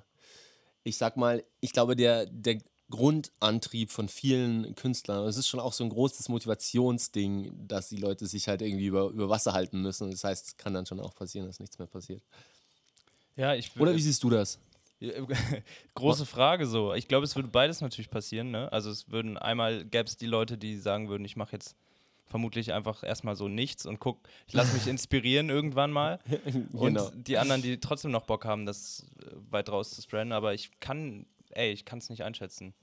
ich 0.83 0.97
sag 0.97 1.17
mal, 1.17 1.43
ich 1.59 1.73
glaube, 1.73 1.95
der, 1.95 2.25
der 2.25 2.57
Grundantrieb 2.89 3.89
von 3.89 4.09
vielen 4.09 4.75
Künstlern, 4.75 5.25
es 5.25 5.37
ist 5.37 5.47
schon 5.47 5.59
auch 5.59 5.73
so 5.73 5.83
ein 5.83 5.89
großes 5.89 6.29
Motivationsding, 6.29 7.67
dass 7.67 7.89
die 7.89 7.97
Leute 7.97 8.27
sich 8.27 8.47
halt 8.47 8.61
irgendwie 8.61 8.85
über, 8.85 9.07
über 9.09 9.29
Wasser 9.29 9.53
halten 9.53 9.81
müssen. 9.81 10.11
Das 10.11 10.23
heißt, 10.23 10.47
es 10.47 10.57
kann 10.57 10.73
dann 10.73 10.85
schon 10.85 10.99
auch 10.99 11.15
passieren, 11.15 11.47
dass 11.47 11.59
nichts 11.59 11.79
mehr 11.79 11.87
passiert. 11.87 12.21
Ja, 13.35 13.55
ich 13.55 13.71
Oder 13.79 13.95
wie 13.95 14.01
siehst 14.01 14.23
du 14.23 14.29
das? 14.29 14.59
Große 15.95 16.25
Frage 16.27 16.67
so. 16.67 16.93
Ich 16.93 17.07
glaube, 17.07 17.25
es 17.25 17.35
würde 17.35 17.47
beides 17.47 17.81
natürlich 17.81 18.11
passieren. 18.11 18.51
Ne? 18.51 18.71
Also 18.71 18.91
es 18.91 19.09
würden 19.09 19.37
einmal 19.37 19.83
gäbe 19.85 20.05
es 20.05 20.17
die 20.17 20.27
Leute, 20.27 20.57
die 20.57 20.77
sagen 20.77 21.09
würden, 21.09 21.25
ich 21.25 21.35
mache 21.35 21.53
jetzt 21.53 21.75
vermutlich 22.31 22.73
einfach 22.73 23.03
erstmal 23.03 23.35
so 23.35 23.47
nichts 23.47 23.85
und 23.85 23.99
guck, 23.99 24.27
ich 24.47 24.53
lasse 24.53 24.73
mich 24.73 24.87
inspirieren 24.87 25.49
irgendwann 25.49 25.91
mal. 25.91 26.19
Und 26.73 26.95
Genau. 26.95 27.09
die 27.13 27.37
anderen, 27.37 27.61
die 27.61 27.79
trotzdem 27.79 28.09
noch 28.11 28.23
Bock 28.23 28.45
haben, 28.45 28.65
das 28.65 29.05
äh, 29.21 29.25
weit 29.51 29.69
raus 29.69 29.91
zu 29.91 30.01
spreaden, 30.01 30.31
aber 30.31 30.53
ich 30.55 30.71
kann, 30.79 31.27
ey, 31.51 31.71
ich 31.71 31.85
kann 31.85 31.99
es 31.99 32.09
nicht 32.09 32.23
einschätzen. 32.23 32.73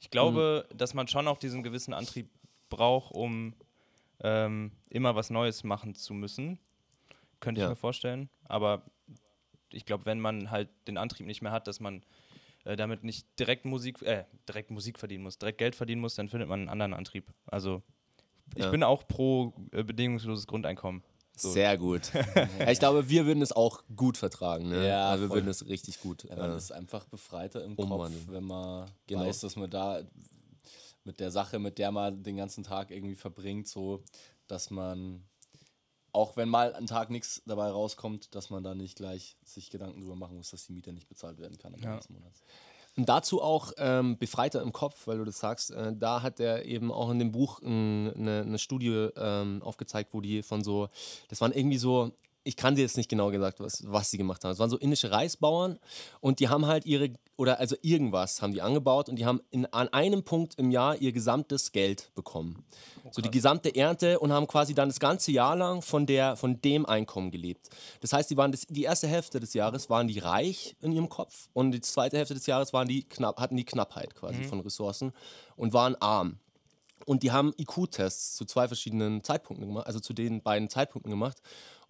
Ich 0.00 0.10
glaube, 0.10 0.68
dass 0.74 0.92
man 0.92 1.08
schon 1.08 1.26
auch 1.26 1.38
diesen 1.38 1.62
gewissen 1.62 1.94
Antrieb 1.94 2.28
braucht, 2.68 3.12
um 3.14 3.54
ähm, 4.20 4.72
immer 4.90 5.14
was 5.14 5.30
Neues 5.30 5.64
machen 5.64 5.94
zu 5.94 6.12
müssen. 6.12 6.58
Könnte 7.40 7.60
Ja. 7.62 7.66
ich 7.66 7.70
mir 7.70 7.76
vorstellen. 7.76 8.28
Aber 8.44 8.82
ich 9.70 9.84
glaube, 9.86 10.04
wenn 10.04 10.20
man 10.20 10.50
halt 10.50 10.68
den 10.86 10.98
Antrieb 10.98 11.26
nicht 11.26 11.40
mehr 11.42 11.52
hat, 11.52 11.66
dass 11.66 11.80
man 11.80 12.02
äh, 12.64 12.76
damit 12.76 13.04
nicht 13.04 13.26
direkt 13.38 13.64
Musik, 13.64 14.02
äh, 14.02 14.24
direkt 14.48 14.70
Musik 14.70 14.98
verdienen 14.98 15.22
muss, 15.24 15.38
direkt 15.38 15.58
Geld 15.58 15.74
verdienen 15.74 16.00
muss, 16.00 16.14
dann 16.14 16.28
findet 16.28 16.48
man 16.48 16.60
einen 16.60 16.68
anderen 16.68 16.94
Antrieb. 16.94 17.32
Also 17.46 17.82
ich 18.54 18.64
Ja. 18.64 18.70
bin 18.70 18.82
auch 18.82 19.06
pro 19.08 19.52
äh, 19.72 19.82
bedingungsloses 19.82 20.46
Grundeinkommen. 20.46 21.02
So. 21.36 21.50
Sehr 21.52 21.76
gut. 21.76 22.12
ja, 22.58 22.70
ich 22.70 22.78
glaube, 22.78 23.10
wir 23.10 23.26
würden 23.26 23.42
es 23.42 23.52
auch 23.52 23.82
gut 23.94 24.16
vertragen. 24.16 24.68
Ne? 24.70 24.86
Ja, 24.88 25.10
Also 25.10 25.24
wir 25.24 25.28
voll. 25.28 25.36
würden 25.38 25.48
es 25.50 25.66
richtig 25.68 26.00
gut. 26.00 26.24
Ja, 26.24 26.36
man 26.36 26.52
äh, 26.52 26.56
ist 26.56 26.72
einfach 26.72 27.04
befreiter 27.04 27.62
im 27.62 27.74
umwandeln. 27.74 28.24
Kopf, 28.24 28.34
wenn 28.34 28.44
man 28.44 28.90
Genau. 29.06 29.20
weiß, 29.26 29.40
dass 29.40 29.54
man 29.56 29.68
da 29.68 30.00
mit 31.04 31.20
der 31.20 31.30
Sache, 31.30 31.58
mit 31.58 31.78
der 31.78 31.92
man 31.92 32.22
den 32.22 32.36
ganzen 32.38 32.64
Tag 32.64 32.90
irgendwie 32.90 33.14
verbringt, 33.16 33.68
so, 33.68 34.02
dass 34.46 34.70
man, 34.70 35.22
auch 36.12 36.36
wenn 36.38 36.48
mal 36.48 36.74
ein 36.74 36.86
Tag 36.86 37.10
nichts 37.10 37.42
dabei 37.44 37.68
rauskommt, 37.68 38.34
dass 38.34 38.48
man 38.48 38.64
da 38.64 38.74
nicht 38.74 38.96
gleich 38.96 39.36
sich 39.44 39.68
Gedanken 39.70 40.00
drüber 40.00 40.16
machen 40.16 40.36
muss, 40.38 40.50
dass 40.50 40.64
die 40.66 40.72
Miete 40.72 40.92
nicht 40.94 41.06
bezahlt 41.08 41.38
werden 41.38 41.58
kann 41.58 41.74
am 41.74 41.80
Ja. 41.80 41.86
Ende 41.90 41.98
des 41.98 42.08
Monats. 42.08 42.42
Und 42.96 43.08
dazu 43.08 43.42
auch 43.42 43.72
ähm, 43.76 44.16
Befreiter 44.16 44.62
im 44.62 44.72
Kopf, 44.72 45.06
weil 45.06 45.18
du 45.18 45.24
das 45.24 45.38
sagst, 45.38 45.70
äh, 45.70 45.92
da 45.94 46.22
hat 46.22 46.40
er 46.40 46.64
eben 46.64 46.90
auch 46.90 47.10
in 47.10 47.18
dem 47.18 47.30
Buch 47.30 47.60
eine, 47.62 48.44
eine 48.46 48.58
Studie 48.58 49.10
ähm, 49.16 49.62
aufgezeigt, 49.62 50.14
wo 50.14 50.22
die 50.22 50.42
von 50.42 50.64
so, 50.64 50.88
das 51.28 51.40
waren 51.42 51.52
irgendwie 51.52 51.76
so, 51.76 52.12
ich 52.42 52.56
kann 52.56 52.74
dir 52.74 52.82
jetzt 52.82 52.96
nicht 52.96 53.10
genau 53.10 53.30
gesagt, 53.30 53.60
was, 53.60 53.82
was 53.86 54.10
sie 54.10 54.18
gemacht 54.18 54.44
haben. 54.44 54.52
Es 54.52 54.58
waren 54.58 54.70
so 54.70 54.78
indische 54.78 55.10
Reisbauern 55.10 55.78
und 56.20 56.40
die 56.40 56.48
haben 56.48 56.66
halt 56.66 56.86
ihre, 56.86 57.10
oder 57.36 57.60
also 57.60 57.76
irgendwas 57.82 58.40
haben 58.40 58.52
die 58.52 58.62
angebaut 58.62 59.08
und 59.08 59.16
die 59.16 59.26
haben 59.26 59.40
in, 59.50 59.66
an 59.66 59.88
einem 59.88 60.24
Punkt 60.24 60.54
im 60.58 60.70
Jahr 60.70 60.96
ihr 60.96 61.12
gesamtes 61.12 61.72
Geld 61.72 62.10
bekommen. 62.14 62.64
so 63.10 63.22
die 63.22 63.30
gesamte 63.30 63.74
Ernte 63.74 64.18
und 64.18 64.32
haben 64.32 64.46
quasi 64.46 64.74
dann 64.74 64.88
das 64.88 64.98
ganze 64.98 65.32
Jahr 65.32 65.54
lang 65.54 65.82
von, 65.82 66.06
der, 66.06 66.36
von 66.36 66.60
dem 66.60 66.86
Einkommen 66.86 67.30
gelebt. 67.30 67.68
Das 68.00 68.12
heißt, 68.12 68.30
die, 68.30 68.36
waren 68.36 68.52
das, 68.52 68.62
die 68.68 68.84
erste 68.84 69.06
Hälfte 69.06 69.38
des 69.38 69.54
Jahres 69.54 69.90
waren 69.90 70.08
die 70.08 70.18
reich 70.18 70.76
in 70.80 70.92
ihrem 70.92 71.08
Kopf 71.08 71.48
und 71.52 71.72
die 71.72 71.80
zweite 71.80 72.16
Hälfte 72.16 72.34
des 72.34 72.46
Jahres 72.46 72.72
waren 72.72 72.88
die 72.88 73.04
knapp, 73.04 73.38
hatten 73.38 73.56
die 73.56 73.64
Knappheit 73.64 74.14
quasi 74.14 74.42
von 74.44 74.60
Ressourcen 74.60 75.12
und 75.56 75.72
waren 75.72 75.94
arm. 75.96 76.38
Und 77.04 77.22
die 77.22 77.30
haben 77.30 77.52
IQ-Tests 77.58 78.34
zu 78.34 78.44
zwei 78.46 78.66
verschiedenen 78.66 79.22
Zeitpunkten 79.22 79.68
gemacht, 79.68 79.86
also 79.86 80.00
zu 80.00 80.12
den 80.12 80.42
beiden 80.42 80.68
Zeitpunkten 80.68 81.10
gemacht. 81.10 81.40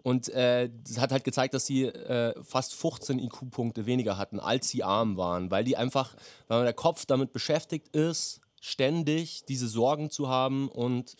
Und 0.07 0.29
äh, 0.29 0.69
das 0.85 0.99
hat 0.99 1.11
halt 1.11 1.25
gezeigt, 1.25 1.53
dass 1.53 1.65
sie 1.65 1.83
äh, 1.83 2.33
fast 2.41 2.73
15 2.75 3.19
IQ-Punkte 3.19 3.85
weniger 3.85 4.17
hatten, 4.17 4.39
als 4.39 4.69
sie 4.69 4.81
arm 4.81 5.17
waren, 5.17 5.51
weil 5.51 5.65
die 5.65 5.75
einfach, 5.75 6.15
weil 6.47 6.63
der 6.63 6.71
Kopf 6.73 7.05
damit 7.05 7.33
beschäftigt 7.33 7.89
ist, 7.93 8.39
ständig 8.61 9.43
diese 9.49 9.67
Sorgen 9.67 10.09
zu 10.09 10.29
haben 10.29 10.69
und 10.69 11.15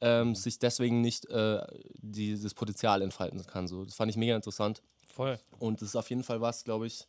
ähm, 0.00 0.34
sich 0.34 0.58
deswegen 0.58 1.02
nicht 1.02 1.26
äh, 1.26 1.60
dieses 1.98 2.54
Potenzial 2.54 3.02
entfalten 3.02 3.44
kann. 3.46 3.68
So, 3.68 3.84
das 3.84 3.94
fand 3.94 4.10
ich 4.10 4.16
mega 4.16 4.34
interessant. 4.34 4.80
Voll. 5.06 5.38
Und 5.58 5.82
das 5.82 5.90
ist 5.90 5.96
auf 5.96 6.08
jeden 6.08 6.22
Fall 6.22 6.40
was, 6.40 6.64
glaube 6.64 6.86
ich, 6.86 7.06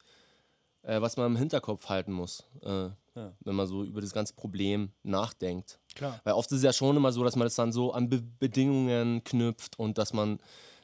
äh, 0.84 1.00
was 1.00 1.16
man 1.16 1.28
im 1.28 1.38
Hinterkopf 1.38 1.88
halten 1.88 2.12
muss, 2.12 2.44
äh, 2.64 2.90
Ja. 3.16 3.32
wenn 3.40 3.56
man 3.56 3.68
so 3.68 3.84
über 3.86 4.02
das 4.02 4.12
ganze 4.12 4.34
Problem 4.34 4.92
nachdenkt. 5.04 5.80
Klar. 5.96 6.20
Weil 6.26 6.34
oft 6.34 6.52
ist 6.52 6.58
es 6.58 6.64
ja 6.64 6.74
schon 6.74 6.98
immer 6.98 7.14
so, 7.14 7.24
dass 7.24 7.38
man 7.38 7.46
das 7.46 7.56
dann 7.56 7.72
so 7.72 7.94
an 7.94 8.10
Be 8.10 8.22
Bedingungen 8.40 9.24
knüpft 9.24 9.80
und 9.80 9.98
dass 9.98 10.12
man, 10.12 10.40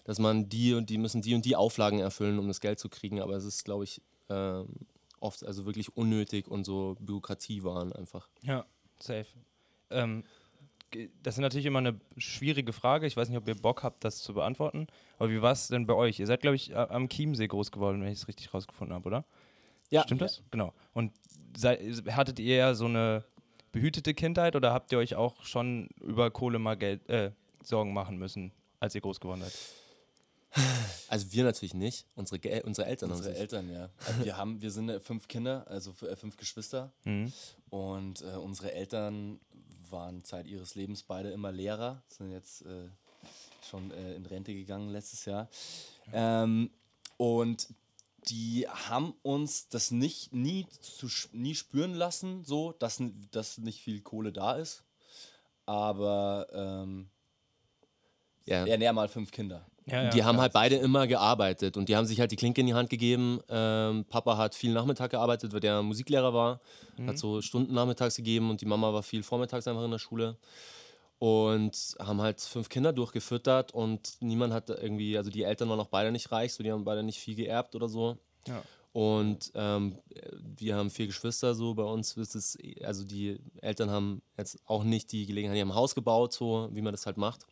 dass 0.08 0.20
man 0.20 0.48
die 0.48 0.74
und 0.74 0.90
die 0.90 0.98
müssen 0.98 1.22
die 1.22 1.36
und 1.36 1.44
die 1.44 1.58
Auflagen 1.58 2.00
erfüllen, 2.00 2.40
um 2.40 2.48
das 2.48 2.62
Geld 2.62 2.80
zu 2.80 2.88
kriegen. 2.88 3.22
Aber 3.22 3.34
es 3.34 3.44
ist, 3.44 3.66
glaube 3.66 3.84
ich, 3.84 4.02
ähm, 4.30 4.68
oft 5.20 5.46
also 5.46 5.66
wirklich 5.66 5.96
unnötig 5.98 6.48
und 6.48 6.64
so 6.64 6.96
Bürokratie 7.02 7.64
waren 7.64 7.92
einfach. 7.92 8.30
Ja, 8.42 8.66
safe. 9.00 9.28
Ähm, 9.90 10.24
das 11.22 11.36
ist 11.36 11.42
natürlich 11.42 11.66
immer 11.66 11.80
eine 11.80 12.00
schwierige 12.16 12.72
Frage. 12.72 13.06
Ich 13.06 13.18
weiß 13.18 13.28
nicht, 13.28 13.38
ob 13.38 13.46
ihr 13.50 13.56
Bock 13.56 13.84
habt, 13.84 14.06
das 14.06 14.20
zu 14.20 14.34
beantworten. 14.34 14.88
Aber 15.20 15.30
wie 15.30 15.42
war 15.42 15.52
es 15.52 15.68
denn 15.68 15.86
bei 15.86 15.94
euch? 15.94 16.22
Ihr 16.22 16.26
seid, 16.26 16.40
glaube 16.40 16.56
ich, 16.56 16.74
am 16.74 17.10
Chiemsee 17.10 17.48
groß 17.48 17.74
geworden, 17.74 18.02
wenn 18.02 18.08
ich 18.08 18.20
es 18.20 18.30
richtig 18.30 18.54
rausgefunden 18.54 18.96
habe, 18.96 19.06
oder? 19.08 19.26
Ja. 19.90 20.04
Stimmt 20.04 20.22
das? 20.22 20.42
Genau. 20.52 20.74
Und 20.94 21.12
sei, 21.58 21.76
hattet 22.12 22.40
ihr 22.40 22.56
eher 22.56 22.76
so 22.76 22.86
eine 22.86 23.26
behütete 23.74 24.14
Kindheit 24.14 24.56
oder 24.56 24.72
habt 24.72 24.94
ihr 24.94 25.00
euch 25.00 25.16
auch 25.16 25.44
schon 25.44 25.90
über 26.02 26.32
Kohle 26.32 26.60
mal 26.60 26.78
Geld, 26.78 27.10
äh, 27.10 27.32
Sorgen 27.62 27.94
machen 27.94 28.18
müssen, 28.18 28.54
als 28.80 28.96
ihr 28.96 29.02
groß 29.02 29.20
geworden 29.20 29.42
seid? 29.42 29.54
Also 31.08 31.32
wir 31.32 31.44
natürlich 31.44 31.74
nicht. 31.74 32.06
Unsere, 32.16 32.40
Ge 32.40 32.62
unsere 32.64 32.88
Eltern 32.88 33.12
Unsere. 33.12 33.36
Eltern, 33.36 33.70
ja. 33.72 33.90
Also 34.06 34.26
wir 34.26 34.38
haben, 34.38 34.62
wir 34.62 34.72
sind 34.72 34.90
äh, 34.90 35.00
fünf 35.00 35.28
Kinder, 35.28 35.66
also 35.68 35.94
äh, 36.06 36.16
fünf 36.16 36.38
Geschwister. 36.38 36.92
Mhm. 37.04 37.32
Und 37.70 38.22
äh, 38.22 38.36
unsere 38.36 38.72
Eltern 38.74 39.40
waren 39.90 40.24
Zeit 40.24 40.48
ihres 40.48 40.76
Lebens 40.76 41.04
beide 41.04 41.30
immer 41.32 41.52
Lehrer, 41.52 42.04
sind 42.10 42.32
jetzt 42.32 42.64
äh, 42.64 42.90
schon 43.70 43.92
äh, 43.92 44.16
in 44.16 44.26
Rente 44.26 44.54
gegangen 44.54 44.90
letztes 44.90 45.26
Jahr. 45.26 45.50
Ähm, 46.12 46.72
und 47.18 47.68
die 48.30 48.68
haben 48.68 49.14
uns 49.22 49.70
das 49.70 49.92
nicht 49.92 50.34
nie, 50.34 50.68
zu, 50.82 51.08
nie 51.32 51.56
spüren 51.56 51.94
lassen, 51.94 52.44
so, 52.44 52.74
dass, 52.74 53.02
dass 53.32 53.58
nicht 53.58 53.82
viel 53.82 54.02
Kohle 54.02 54.34
da 54.34 54.56
ist. 54.56 54.84
Aber 55.66 56.48
ähm, 56.52 57.10
Ja. 58.46 58.66
ja, 58.66 58.78
näher 58.78 58.94
mal 58.94 59.08
fünf 59.08 59.32
Kinder. 59.32 59.66
Ja, 59.90 60.10
die 60.10 60.24
haben 60.24 60.40
halt 60.40 60.52
beide 60.52 60.76
immer 60.76 61.08
gearbeitet 61.08 61.78
und 61.78 61.88
die 61.88 61.96
haben 61.96 62.06
sich 62.06 62.20
halt 62.20 62.32
die 62.32 62.36
Klinke 62.36 62.60
in 62.60 62.68
die 62.68 62.74
Hand 62.74 62.90
gegeben. 62.90 63.40
Ähm, 63.48 64.04
Papa 64.10 64.36
hat 64.36 64.54
viel 64.54 64.74
Nachmittag 64.74 65.12
gearbeitet, 65.12 65.54
weil 65.54 65.62
der 65.62 65.82
Musiklehrer 65.82 66.34
war, 66.34 66.60
hat 67.06 67.18
so 67.18 67.42
Stunden 67.42 67.74
nachmittags 67.74 68.16
gegeben 68.16 68.50
und 68.50 68.60
die 68.60 68.66
Mama 68.66 68.94
war 68.94 69.02
viel 69.02 69.24
vormittags 69.24 69.68
einfach 69.68 69.86
in 69.86 69.92
der 69.92 70.00
Schule. 70.00 70.38
Und 71.20 71.96
haben 72.00 72.22
halt 72.22 72.42
fünf 72.42 72.70
Kinder 72.70 72.94
durchgefüttert 72.94 73.74
und 73.74 74.18
niemand 74.20 74.54
hat 74.54 74.70
irgendwie, 74.70 75.18
also 75.18 75.32
die 75.32 75.44
Eltern 75.44 75.70
waren 75.70 75.80
auch 75.80 75.88
beide 75.88 76.12
nicht 76.12 76.32
reich, 76.32 76.54
so 76.54 76.64
die 76.64 76.72
haben 76.72 76.84
beide 76.84 77.02
nicht 77.02 77.20
viel 77.20 77.36
geerbt 77.36 77.74
oder 77.74 77.88
so. 77.88 78.18
Ja. 78.48 78.62
Und 78.92 79.52
ähm, 79.56 79.98
wir 80.58 80.76
haben 80.76 80.90
vier 80.90 81.08
Geschwister, 81.08 81.56
so 81.56 81.74
bei 81.76 81.84
uns 81.84 82.18
ist 82.18 82.36
es, 82.36 82.58
also 82.84 83.04
die 83.04 83.40
Eltern 83.62 83.90
haben 83.90 84.22
jetzt 84.38 84.60
auch 84.66 84.84
nicht 84.84 85.12
die 85.12 85.26
Gelegenheit, 85.26 85.56
die 85.56 85.62
haben 85.62 85.72
ein 85.72 85.76
Haus 85.76 85.96
gebaut, 85.96 86.34
so 86.34 86.70
wie 86.72 86.82
man 86.82 86.94
das 86.94 87.06
halt 87.06 87.18
macht. 87.18 87.46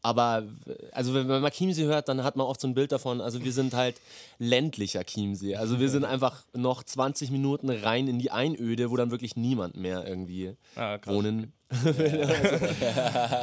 Aber 0.00 0.44
also 0.92 1.12
wenn 1.12 1.26
man 1.26 1.50
Chiemsee 1.50 1.84
hört, 1.84 2.08
dann 2.08 2.22
hat 2.22 2.36
man 2.36 2.46
oft 2.46 2.60
so 2.60 2.68
ein 2.68 2.74
Bild 2.74 2.92
davon, 2.92 3.20
also 3.20 3.42
wir 3.42 3.52
sind 3.52 3.74
halt 3.74 4.00
ländlicher 4.38 5.02
Chiemsee. 5.04 5.56
Also 5.56 5.80
wir 5.80 5.88
sind 5.88 6.04
einfach 6.06 6.44
noch 6.54 6.82
20 6.84 7.30
Minuten 7.32 7.68
rein 7.68 8.06
in 8.06 8.18
die 8.20 8.30
Einöde, 8.30 8.90
wo 8.90 8.96
dann 8.96 9.10
wirklich 9.10 9.34
niemand 9.36 9.76
mehr 9.76 10.06
irgendwie 10.06 10.54
Ah, 10.76 10.98
wohnen. 11.04 11.52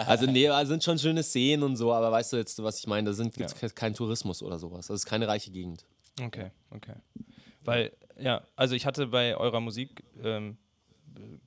also 0.08 0.26
nee, 0.26 0.48
also 0.50 0.72
sind 0.72 0.84
schon 0.84 0.98
schöne 0.98 1.24
Szenen 1.24 1.64
und 1.64 1.76
so, 1.76 1.94
aber 1.94 2.12
weißt 2.12 2.34
du 2.34 2.38
jetzt, 2.38 2.62
was 2.64 2.80
ich 2.80 2.88
meine, 2.88 3.10
da 3.10 3.14
sind 3.14 3.34
gibt's 3.34 3.56
Ja. 3.62 3.70
kein 3.70 3.94
Tourismus 3.94 4.42
oder 4.42 4.58
sowas. 4.60 4.88
Das 4.88 4.96
ist 4.96 5.06
keine 5.06 5.28
reiche 5.28 5.52
Gegend. 5.52 5.86
Okay, 6.22 6.52
okay. 6.72 6.96
Weil, 7.64 7.92
ja, 8.20 8.42
also 8.56 8.76
ich 8.76 8.86
hatte 8.86 9.08
bei 9.08 9.36
eurer 9.36 9.60
Musik, 9.60 10.04
ähm, 10.24 10.58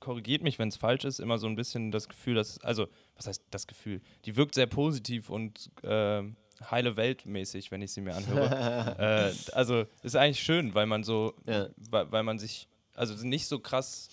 korrigiert 0.01 0.43
mich, 0.43 0.59
wenn 0.59 0.69
es 0.69 0.77
falsch 0.77 1.05
ist, 1.05 1.19
immer 1.21 1.39
so 1.39 1.47
ein 1.47 1.57
bisschen 1.57 1.91
das 1.91 2.09
Gefühl, 2.09 2.35
dass, 2.35 2.59
also, 2.63 2.89
was 3.17 3.27
heißt 3.27 3.43
das 3.51 3.67
Gefühl? 3.67 4.01
Die 4.25 4.37
wirkt 4.37 4.55
sehr 4.55 4.67
positiv 4.67 5.31
und 5.31 5.71
ähm, 5.83 6.37
heile 6.71 6.97
Weltmäßig, 6.97 7.71
wenn 7.71 7.83
ich 7.83 7.93
sie 7.93 8.01
mir 8.01 8.15
anhöre. 8.15 8.97
äh, 9.49 9.53
also, 9.53 9.85
ist 10.03 10.17
eigentlich 10.17 10.41
schön, 10.41 10.75
weil 10.75 10.87
man 10.87 11.05
so, 11.05 11.35
Ja. 11.47 11.69
weil, 11.91 12.11
weil 12.13 12.23
man 12.23 12.39
sich, 12.39 12.69
also 12.95 13.15
nicht 13.27 13.47
so 13.47 13.59
krass, 13.61 14.09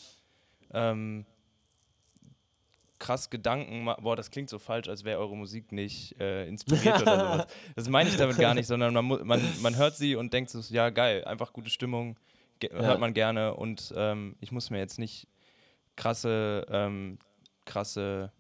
ähm, 0.74 1.26
krass 2.98 3.30
Gedanken, 3.30 3.86
boah, 4.02 4.16
das 4.16 4.32
klingt 4.32 4.50
so 4.50 4.58
falsch, 4.58 4.88
als 4.88 5.04
wäre 5.04 5.20
eure 5.20 5.36
Musik 5.36 5.72
nicht 5.72 6.20
äh, 6.20 6.48
inspiriert 6.48 7.02
oder 7.02 7.20
sowas. 7.20 7.48
Das 7.76 7.90
meine 7.90 8.10
ich 8.10 8.16
damit 8.16 8.38
gar 8.38 8.54
nicht, 8.54 8.68
sondern 8.68 8.94
man, 8.94 9.06
man, 9.28 9.42
man 9.62 9.76
hört 9.76 9.96
sie 9.98 10.16
und 10.16 10.34
denkt 10.34 10.50
so, 10.50 10.60
ja 10.74 10.90
geil, 10.90 11.24
einfach 11.26 11.52
gute 11.52 11.70
Stimmung, 11.70 12.18
ge- 12.60 12.72
hört 12.72 13.00
man 13.00 13.14
gerne 13.14 13.54
und 13.56 13.94
ähm, 13.98 14.36
ich 14.40 14.52
muss 14.52 14.70
mir 14.70 14.78
jetzt 14.80 14.98
nicht 14.98 15.28
krasse, 15.96 16.66
ähm, 16.70 17.18
krasse, 17.66 18.32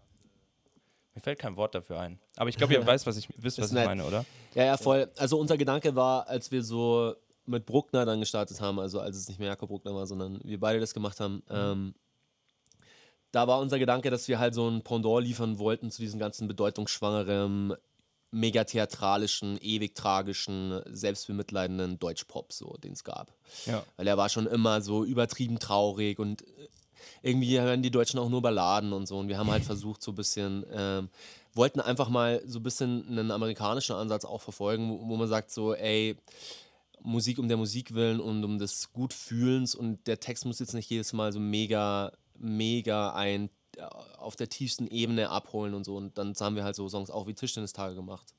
mir 1.13 1.21
fällt 1.21 1.39
kein 1.39 1.55
Wort 1.55 1.73
dafür 1.75 1.99
ein. 1.99 2.19
Aber 2.35 2.49
ich 2.49 2.57
glaube, 2.57 2.73
ihr 2.73 2.85
weißt, 2.85 3.07
was 3.07 3.17
ich, 3.17 3.29
wisst, 3.37 3.57
was 3.57 3.65
Ist 3.65 3.71
ich 3.71 3.77
nett. 3.77 3.85
meine, 3.85 4.05
oder? 4.05 4.25
Ja, 4.53 4.65
ja, 4.65 4.77
voll. 4.77 5.09
Also 5.17 5.39
unser 5.39 5.57
Gedanke 5.57 5.95
war, 5.95 6.27
als 6.27 6.51
wir 6.51 6.63
so 6.63 7.15
mit 7.45 7.65
Bruckner 7.65 8.05
dann 8.05 8.19
gestartet 8.19 8.59
haben, 8.61 8.79
also 8.79 8.99
als 8.99 9.15
es 9.15 9.27
nicht 9.27 9.39
mehr 9.39 9.49
Jakob 9.49 9.69
Bruckner 9.69 9.93
war, 9.93 10.07
sondern 10.07 10.39
wir 10.43 10.59
beide 10.59 10.79
das 10.79 10.93
gemacht 10.93 11.19
haben, 11.19 11.43
ähm, 11.49 11.93
da 13.31 13.47
war 13.47 13.59
unser 13.59 13.79
Gedanke, 13.79 14.09
dass 14.09 14.27
wir 14.27 14.39
halt 14.39 14.53
so 14.53 14.67
ein 14.69 14.81
Pendant 14.81 15.23
liefern 15.25 15.59
wollten 15.59 15.91
zu 15.91 16.01
diesem 16.01 16.19
ganzen 16.19 16.47
bedeutungsschwangeren, 16.47 17.73
mega 18.31 18.63
theatralischen, 18.63 19.57
ewig 19.61 19.93
tragischen, 19.93 20.81
selbstbemitleidenden 20.85 21.99
Deutschpop, 21.99 22.53
so, 22.53 22.77
den 22.77 22.93
es 22.93 23.03
gab. 23.03 23.33
Ja. 23.65 23.83
Weil 23.97 24.07
er 24.07 24.17
war 24.17 24.29
schon 24.29 24.47
immer 24.47 24.81
so 24.81 25.03
übertrieben 25.03 25.59
traurig 25.59 26.17
und 26.17 26.43
äh, 26.43 26.67
irgendwie 27.21 27.59
hören 27.59 27.81
die 27.81 27.91
Deutschen 27.91 28.19
auch 28.19 28.29
nur 28.29 28.41
Balladen 28.41 28.93
und 28.93 29.07
so. 29.07 29.17
Und 29.17 29.27
wir 29.27 29.37
haben 29.37 29.51
halt 29.51 29.63
versucht, 29.65 30.01
so 30.01 30.11
ein 30.11 30.15
bisschen, 30.15 30.65
ähm, 30.71 31.09
wollten 31.53 31.79
einfach 31.79 32.09
mal 32.09 32.41
so 32.45 32.59
ein 32.59 32.63
bisschen 32.63 33.07
einen 33.07 33.31
amerikanischen 33.31 33.95
Ansatz 33.95 34.25
auch 34.25 34.41
verfolgen, 34.41 34.89
wo, 34.89 35.09
wo 35.09 35.15
man 35.15 35.27
sagt 35.27 35.51
so, 35.51 35.73
ey, 35.73 36.17
Musik 37.01 37.37
um 37.39 37.47
der 37.47 37.57
Musik 37.57 37.93
willen 37.93 38.19
und 38.19 38.43
um 38.43 38.57
des 38.57 38.91
Gutfühlens 38.91 39.75
und 39.75 40.07
der 40.07 40.19
Text 40.19 40.45
muss 40.45 40.59
jetzt 40.59 40.73
nicht 40.73 40.89
jedes 40.89 41.13
Mal 41.13 41.31
so 41.31 41.39
mega, 41.39 42.11
mega 42.37 43.13
ein 43.13 43.49
äh, 43.77 43.83
auf 44.17 44.35
der 44.35 44.49
tiefsten 44.49 44.87
Ebene 44.87 45.29
abholen 45.29 45.73
und 45.73 45.83
so. 45.83 45.95
Und 45.95 46.17
dann 46.17 46.33
haben 46.39 46.55
wir 46.55 46.63
halt 46.63 46.75
so 46.75 46.89
Songs 46.89 47.09
auch 47.09 47.27
wie 47.27 47.33
Tischtennistage 47.33 47.95
gemacht. 47.95 48.33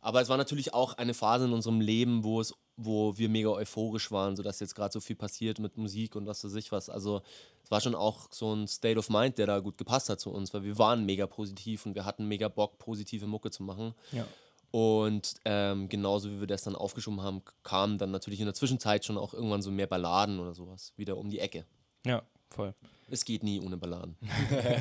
Aber 0.00 0.20
es 0.20 0.28
war 0.28 0.36
natürlich 0.36 0.74
auch 0.74 0.94
eine 0.94 1.14
Phase 1.14 1.46
in 1.46 1.52
unserem 1.52 1.80
Leben, 1.80 2.22
wo 2.22 2.40
es, 2.40 2.54
wo 2.76 3.16
wir 3.18 3.28
mega 3.28 3.50
euphorisch 3.50 4.10
waren, 4.10 4.36
sodass 4.36 4.60
jetzt 4.60 4.74
gerade 4.74 4.92
so 4.92 5.00
viel 5.00 5.16
passiert 5.16 5.58
mit 5.58 5.76
Musik 5.76 6.14
und 6.14 6.26
was 6.26 6.44
weiß 6.44 6.54
ich 6.54 6.70
was. 6.70 6.88
Also 6.88 7.22
es 7.64 7.70
war 7.70 7.80
schon 7.80 7.94
auch 7.94 8.28
so 8.30 8.54
ein 8.54 8.68
State 8.68 8.98
of 8.98 9.10
Mind, 9.10 9.38
der 9.38 9.46
da 9.46 9.58
gut 9.58 9.76
gepasst 9.76 10.08
hat 10.08 10.20
zu 10.20 10.30
uns, 10.30 10.54
weil 10.54 10.62
wir 10.62 10.78
waren 10.78 11.04
mega 11.04 11.26
positiv 11.26 11.84
und 11.84 11.94
wir 11.94 12.04
hatten 12.04 12.26
mega 12.28 12.48
Bock, 12.48 12.78
positive 12.78 13.26
Mucke 13.26 13.50
zu 13.50 13.62
machen. 13.62 13.94
Ja. 14.12 14.24
Und 14.70 15.34
ähm, 15.44 15.88
genauso 15.88 16.30
wie 16.30 16.40
wir 16.40 16.46
das 16.46 16.62
dann 16.62 16.76
aufgeschoben 16.76 17.22
haben, 17.22 17.42
kamen 17.62 17.98
dann 17.98 18.10
natürlich 18.10 18.40
in 18.40 18.46
der 18.46 18.54
Zwischenzeit 18.54 19.04
schon 19.04 19.16
auch 19.16 19.32
irgendwann 19.32 19.62
so 19.62 19.70
mehr 19.70 19.86
Balladen 19.86 20.38
oder 20.38 20.54
sowas 20.54 20.92
wieder 20.96 21.16
um 21.16 21.30
die 21.30 21.38
Ecke. 21.38 21.64
Ja, 22.04 22.22
voll. 22.50 22.74
Es 23.10 23.24
geht 23.24 23.42
nie 23.42 23.60
ohne 23.60 23.78
Balladen. 23.78 24.16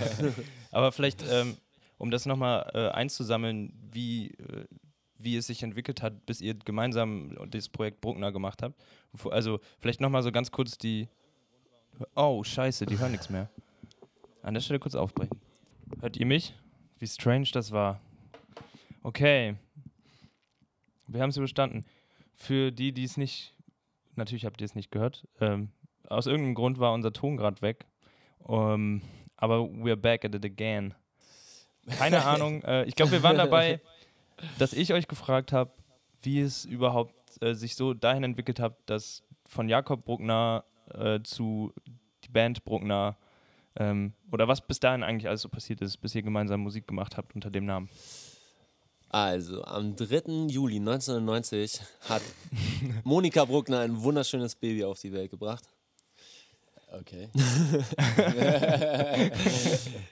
Aber 0.71 0.91
vielleicht, 0.91 1.23
ähm, 1.29 1.55
um 1.97 2.11
das 2.11 2.25
nochmal 2.25 2.69
äh, 2.73 2.89
einzusammeln, 2.89 3.73
wie, 3.91 4.31
äh, 4.31 4.65
wie 5.19 5.35
es 5.37 5.47
sich 5.47 5.63
entwickelt 5.63 6.01
hat, 6.01 6.25
bis 6.25 6.41
ihr 6.41 6.53
gemeinsam 6.53 7.35
das 7.49 7.69
Projekt 7.69 8.01
Bruckner 8.01 8.31
gemacht 8.31 8.61
habt. 8.61 8.75
Also 9.29 9.59
vielleicht 9.79 10.01
nochmal 10.01 10.23
so 10.23 10.31
ganz 10.31 10.51
kurz 10.51 10.77
die... 10.77 11.07
Oh, 12.15 12.43
scheiße, 12.43 12.85
die 12.85 12.99
hören 12.99 13.11
nichts 13.11 13.29
mehr. 13.29 13.49
An 14.43 14.53
der 14.53 14.61
Stelle 14.61 14.79
kurz 14.79 14.95
aufbrechen. 14.95 15.39
Hört 15.99 16.17
ihr 16.17 16.25
mich? 16.25 16.53
Wie 16.99 17.07
strange 17.07 17.47
das 17.51 17.71
war. 17.71 17.99
Okay. 19.01 19.55
Wir 21.07 21.21
haben 21.21 21.29
es 21.29 21.37
überstanden. 21.37 21.85
Für 22.35 22.71
die, 22.71 22.91
die 22.91 23.03
es 23.03 23.17
nicht... 23.17 23.53
Natürlich 24.15 24.45
habt 24.45 24.61
ihr 24.61 24.65
es 24.65 24.75
nicht 24.75 24.91
gehört. 24.91 25.27
Ähm, 25.39 25.69
aus 26.07 26.25
irgendeinem 26.25 26.55
Grund 26.55 26.79
war 26.79 26.93
unser 26.93 27.13
Ton 27.13 27.37
gerade 27.37 27.61
weg. 27.61 27.85
Ähm, 28.47 29.01
aber 29.35 29.59
we're 29.59 29.95
back 29.95 30.25
at 30.25 30.35
it 30.35 30.45
again. 30.45 30.93
Keine 31.97 32.23
Ahnung. 32.25 32.63
Äh, 32.63 32.85
ich 32.85 32.95
glaube, 32.95 33.11
wir 33.11 33.23
waren 33.23 33.37
dabei, 33.37 33.81
dass 34.57 34.73
ich 34.73 34.93
euch 34.93 35.07
gefragt 35.07 35.51
habe, 35.51 35.71
wie 36.21 36.41
es 36.41 36.65
überhaupt 36.65 37.13
äh, 37.41 37.53
sich 37.53 37.75
so 37.75 37.93
dahin 37.93 38.23
entwickelt 38.23 38.59
hat, 38.59 38.77
dass 38.85 39.23
von 39.45 39.69
Jakob 39.69 40.05
Bruckner 40.05 40.63
äh, 40.93 41.21
zu 41.23 41.73
die 42.23 42.29
Band 42.29 42.63
Bruckner 42.65 43.17
ähm, 43.75 44.13
oder 44.31 44.47
was 44.47 44.65
bis 44.65 44.79
dahin 44.79 45.03
eigentlich 45.03 45.27
alles 45.27 45.41
so 45.41 45.49
passiert 45.49 45.81
ist, 45.81 45.97
bis 45.97 46.15
ihr 46.15 46.23
gemeinsam 46.23 46.61
Musik 46.61 46.87
gemacht 46.87 47.17
habt 47.17 47.35
unter 47.35 47.49
dem 47.49 47.65
Namen. 47.65 47.89
Also, 49.09 49.63
am 49.63 49.95
3. 49.95 50.47
Juli 50.49 50.77
1990 50.77 51.79
hat 52.09 52.21
Monika 53.05 53.45
Bruckner 53.45 53.79
ein 53.79 54.01
wunderschönes 54.01 54.55
Baby 54.55 54.83
auf 54.83 54.99
die 54.99 55.13
Welt 55.13 55.31
gebracht. 55.31 55.63
Okay. 56.91 57.29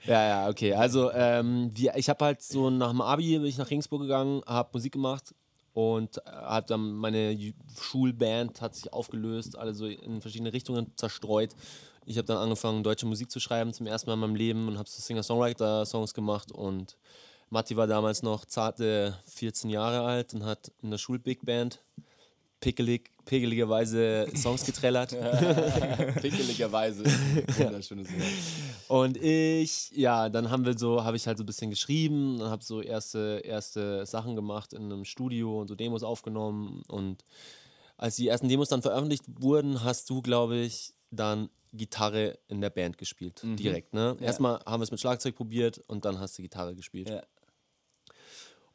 Ja, 0.06 0.28
ja, 0.28 0.48
okay. 0.48 0.72
Also, 0.72 1.10
ähm, 1.12 1.70
wir, 1.74 1.96
ich 1.96 2.08
habe 2.08 2.24
halt 2.24 2.42
so 2.42 2.70
nach 2.70 2.90
dem 2.90 3.00
Abi 3.00 3.38
bin 3.38 3.46
ich 3.46 3.58
nach 3.58 3.70
Regensburg 3.70 4.02
gegangen, 4.02 4.42
habe 4.46 4.70
Musik 4.72 4.92
gemacht 4.92 5.34
und 5.72 6.18
habe 6.24 6.66
dann 6.66 6.92
meine 6.94 7.36
Schulband 7.78 8.60
hat 8.60 8.74
sich 8.76 8.92
aufgelöst, 8.92 9.58
alle 9.58 9.74
so 9.74 9.86
in 9.86 10.20
verschiedene 10.20 10.52
Richtungen 10.52 10.92
zerstreut. 10.96 11.56
Ich 12.04 12.18
habe 12.18 12.26
dann 12.26 12.38
angefangen, 12.38 12.84
deutsche 12.84 13.06
Musik 13.06 13.30
zu 13.32 13.40
schreiben 13.40 13.72
zum 13.72 13.86
ersten 13.86 14.08
Mal 14.08 14.14
in 14.14 14.20
meinem 14.20 14.36
Leben 14.36 14.68
und 14.68 14.78
habe 14.78 14.88
so 14.88 15.02
Singer-Songwriter-Songs 15.02 16.14
gemacht 16.14 16.52
und 16.52 16.96
Matti 17.50 17.76
war 17.76 17.88
damals 17.88 18.22
noch 18.22 18.44
zarte 18.44 19.18
14 19.26 19.70
Jahre 19.70 20.02
alt 20.02 20.34
und 20.34 20.44
hat 20.44 20.72
in 20.82 20.90
der 20.92 20.98
Schul-Big 20.98 21.44
Band 21.44 21.82
pickelig, 22.60 23.10
pickeligerweise 23.26 24.26
Songs 24.34 24.64
getrellert. 24.64 25.10
Pickeligerweise. 26.22 27.04
Wunderschönes 27.04 28.08
Wort. 28.08 28.22
Und 28.88 29.16
ich, 29.18 29.90
ja, 29.90 30.30
dann 30.30 30.50
haben 30.50 30.64
wir 30.64 30.78
so, 30.78 31.04
habe 31.04 31.16
ich 31.16 31.26
halt 31.26 31.36
so 31.36 31.42
ein 31.42 31.46
bisschen 31.46 31.70
geschrieben 31.70 32.40
und 32.40 32.48
habe 32.48 32.64
so 32.64 32.80
erste, 32.80 33.42
erste 33.44 34.06
Sachen 34.06 34.34
gemacht 34.34 34.72
in 34.72 34.84
einem 34.84 35.04
Studio 35.04 35.60
und 35.60 35.68
so 35.68 35.74
Demos 35.74 36.02
aufgenommen. 36.02 36.82
Und 36.88 37.24
als 37.98 38.16
die 38.16 38.28
ersten 38.28 38.48
Demos 38.48 38.68
dann 38.68 38.80
veröffentlicht 38.80 39.24
wurden, 39.28 39.84
hast 39.84 40.08
du, 40.08 40.22
glaube 40.22 40.56
ich, 40.56 40.94
dann 41.10 41.50
Gitarre 41.72 42.38
in 42.48 42.60
der 42.60 42.70
Band 42.70 42.96
gespielt. 42.96 43.42
Direkt, 43.42 43.92
ne? 43.92 44.16
Ja. 44.20 44.26
Erstmal 44.26 44.60
haben 44.64 44.80
wir 44.80 44.84
es 44.84 44.90
mit 44.90 45.00
Schlagzeug 45.00 45.34
probiert 45.34 45.82
und 45.88 46.04
dann 46.04 46.18
hast 46.18 46.38
du 46.38 46.42
Gitarre 46.42 46.74
gespielt. 46.74 47.10
Ja. 47.10 47.22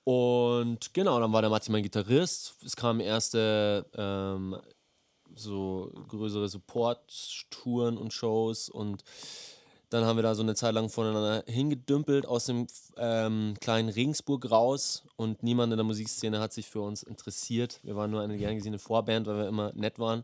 Und 0.04 0.94
genau, 0.94 1.20
dann 1.20 1.32
war 1.32 1.42
der 1.42 1.50
Matti 1.52 1.72
mein 1.72 1.84
Gitarrist. 1.84 2.56
Es 2.66 2.76
kamen 2.76 3.00
erste 3.00 3.86
ähm, 3.96 4.58
so 5.36 5.92
größere 6.08 6.50
Support-Touren 6.50 7.98
und 7.98 8.14
Shows 8.14 8.70
und 8.70 9.04
dann 9.92 10.06
haben 10.06 10.18
wir 10.18 10.24
da 10.24 10.36
so 10.36 10.42
eine 10.42 10.56
Zeit 10.56 10.74
lang 10.74 10.88
voneinander 10.88 11.44
hingedümpelt 11.48 12.26
aus 12.26 12.46
dem 12.46 12.66
ähm, 12.96 13.56
kleinen 13.60 13.90
Regensburg 13.90 14.50
raus 14.50 15.04
und 15.18 15.44
niemand 15.44 15.74
in 15.74 15.78
der 15.78 15.84
Musikszene 15.84 16.40
hat 16.40 16.54
sich 16.54 16.68
für 16.68 16.80
uns 16.80 17.04
interessiert. 17.04 17.82
Wir 17.84 17.98
waren 17.98 18.10
nur 18.10 18.22
eine 18.22 18.38
gern 18.38 18.56
gesehene 18.56 18.80
Vorband, 18.80 19.28
weil 19.28 19.36
wir 19.36 19.48
immer 19.50 19.74
nett 19.74 20.00
waren. 20.00 20.24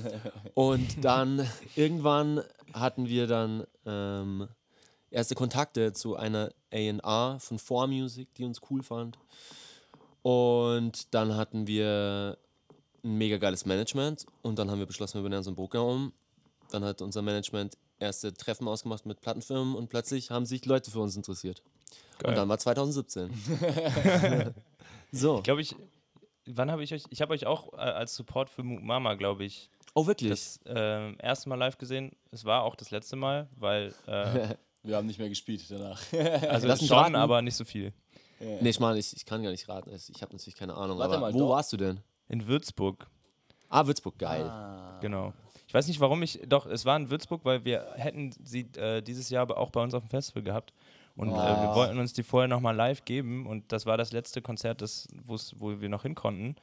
Und 0.54 1.04
dann 1.04 1.46
irgendwann 1.76 2.42
hatten 2.72 3.06
wir 3.06 3.26
dann 3.26 3.66
ähm, 3.84 4.48
erste 5.12 5.34
Kontakte 5.34 5.92
zu 5.92 6.16
einer 6.16 6.50
A&R 6.72 7.38
von 7.40 7.58
4Music, 7.58 8.28
die 8.36 8.44
uns 8.44 8.60
cool 8.70 8.82
fand. 8.82 9.18
Und 10.22 11.12
dann 11.14 11.36
hatten 11.36 11.66
wir 11.66 12.38
ein 13.04 13.18
mega 13.18 13.36
geiles 13.38 13.66
Management 13.66 14.26
und 14.42 14.58
dann 14.58 14.70
haben 14.70 14.78
wir 14.78 14.86
beschlossen, 14.86 15.18
wir 15.18 15.22
benennen 15.22 15.42
so 15.42 15.50
einen 15.50 15.56
Broker 15.56 15.84
um. 15.84 16.12
Dann 16.70 16.84
hat 16.84 17.02
unser 17.02 17.22
Management 17.22 17.76
erste 17.98 18.32
Treffen 18.32 18.68
ausgemacht 18.68 19.04
mit 19.06 19.20
Plattenfirmen 19.20 19.74
und 19.74 19.88
plötzlich 19.88 20.30
haben 20.30 20.46
sich 20.46 20.64
Leute 20.64 20.90
für 20.90 21.00
uns 21.00 21.16
interessiert. 21.16 21.62
Geil. 22.18 22.30
Und 22.30 22.36
dann 22.36 22.48
war 22.48 22.58
2017. 22.58 23.30
so. 25.12 25.38
Ich 25.38 25.42
glaube, 25.42 25.60
ich. 25.60 25.76
Wann 26.46 26.70
habe 26.72 26.82
ich 26.82 26.92
euch. 26.92 27.04
Ich 27.10 27.22
habe 27.22 27.34
euch 27.34 27.46
auch 27.46 27.72
äh, 27.74 27.76
als 27.76 28.16
Support 28.16 28.50
für 28.50 28.64
Mook 28.64 28.82
Mama, 28.82 29.14
glaube 29.14 29.44
ich, 29.44 29.70
Oh, 29.94 30.06
wirklich? 30.06 30.30
das 30.30 30.60
äh, 30.66 31.14
erste 31.16 31.48
Mal 31.48 31.56
live 31.56 31.76
gesehen. 31.78 32.12
Es 32.30 32.44
war 32.44 32.62
auch 32.62 32.74
das 32.76 32.90
letzte 32.90 33.16
Mal, 33.16 33.48
weil. 33.56 33.94
Äh, 34.06 34.54
Wir 34.82 34.96
haben 34.96 35.06
nicht 35.06 35.18
mehr 35.18 35.28
gespielt 35.28 35.64
danach. 35.68 36.00
also 36.48 36.66
Lass 36.66 36.80
mich 36.80 36.88
schon, 36.88 36.98
raten. 36.98 37.14
aber 37.16 37.40
nicht 37.42 37.54
so 37.56 37.64
viel. 37.64 37.92
nee, 38.40 38.68
ich 38.70 38.80
meine, 38.80 38.98
ich, 38.98 39.14
ich 39.16 39.24
kann 39.24 39.42
gar 39.42 39.50
nicht 39.50 39.68
raten. 39.68 39.90
Ich 39.94 40.22
habe 40.22 40.32
natürlich 40.32 40.56
keine 40.56 40.74
Ahnung. 40.74 40.98
Warte 40.98 41.14
aber 41.16 41.26
mal, 41.28 41.34
wo 41.34 41.38
doch. 41.40 41.48
warst 41.50 41.72
du 41.72 41.76
denn? 41.76 42.00
In 42.28 42.46
Würzburg, 42.46 43.06
Ah, 43.68 43.86
Würzburg, 43.86 44.18
geil. 44.18 44.50
genau. 45.00 45.32
Ich 45.66 45.72
weiß 45.72 45.86
nicht, 45.88 46.00
warum 46.00 46.22
ich. 46.22 46.40
Doch, 46.46 46.66
es 46.66 46.84
war 46.84 46.96
in 46.96 47.08
Würzburg, 47.08 47.44
weil 47.44 47.64
wir 47.64 47.86
hätten 47.94 48.32
sie 48.44 48.66
äh, 48.76 49.00
dieses 49.00 49.30
Jahr 49.30 49.42
aber 49.42 49.56
auch 49.56 49.70
bei 49.70 49.82
uns 49.82 49.94
auf 49.94 50.02
dem 50.02 50.10
Festival 50.10 50.42
gehabt. 50.42 50.74
Und 51.16 51.30
äh, 51.30 51.32
wir 51.34 51.70
Oh. 51.70 51.74
wollten 51.76 51.98
uns 51.98 52.12
die 52.12 52.22
vorher 52.22 52.48
nochmal 52.48 52.74
live 52.76 53.04
geben. 53.06 53.46
Und 53.46 53.72
das 53.72 53.86
war 53.86 53.96
das 53.96 54.12
letzte 54.12 54.42
Konzert, 54.42 54.82
das, 54.82 55.08
wo 55.24 55.80
wir 55.80 55.88
noch 55.88 56.02
hin 56.02 56.14
konnten, 56.14 56.56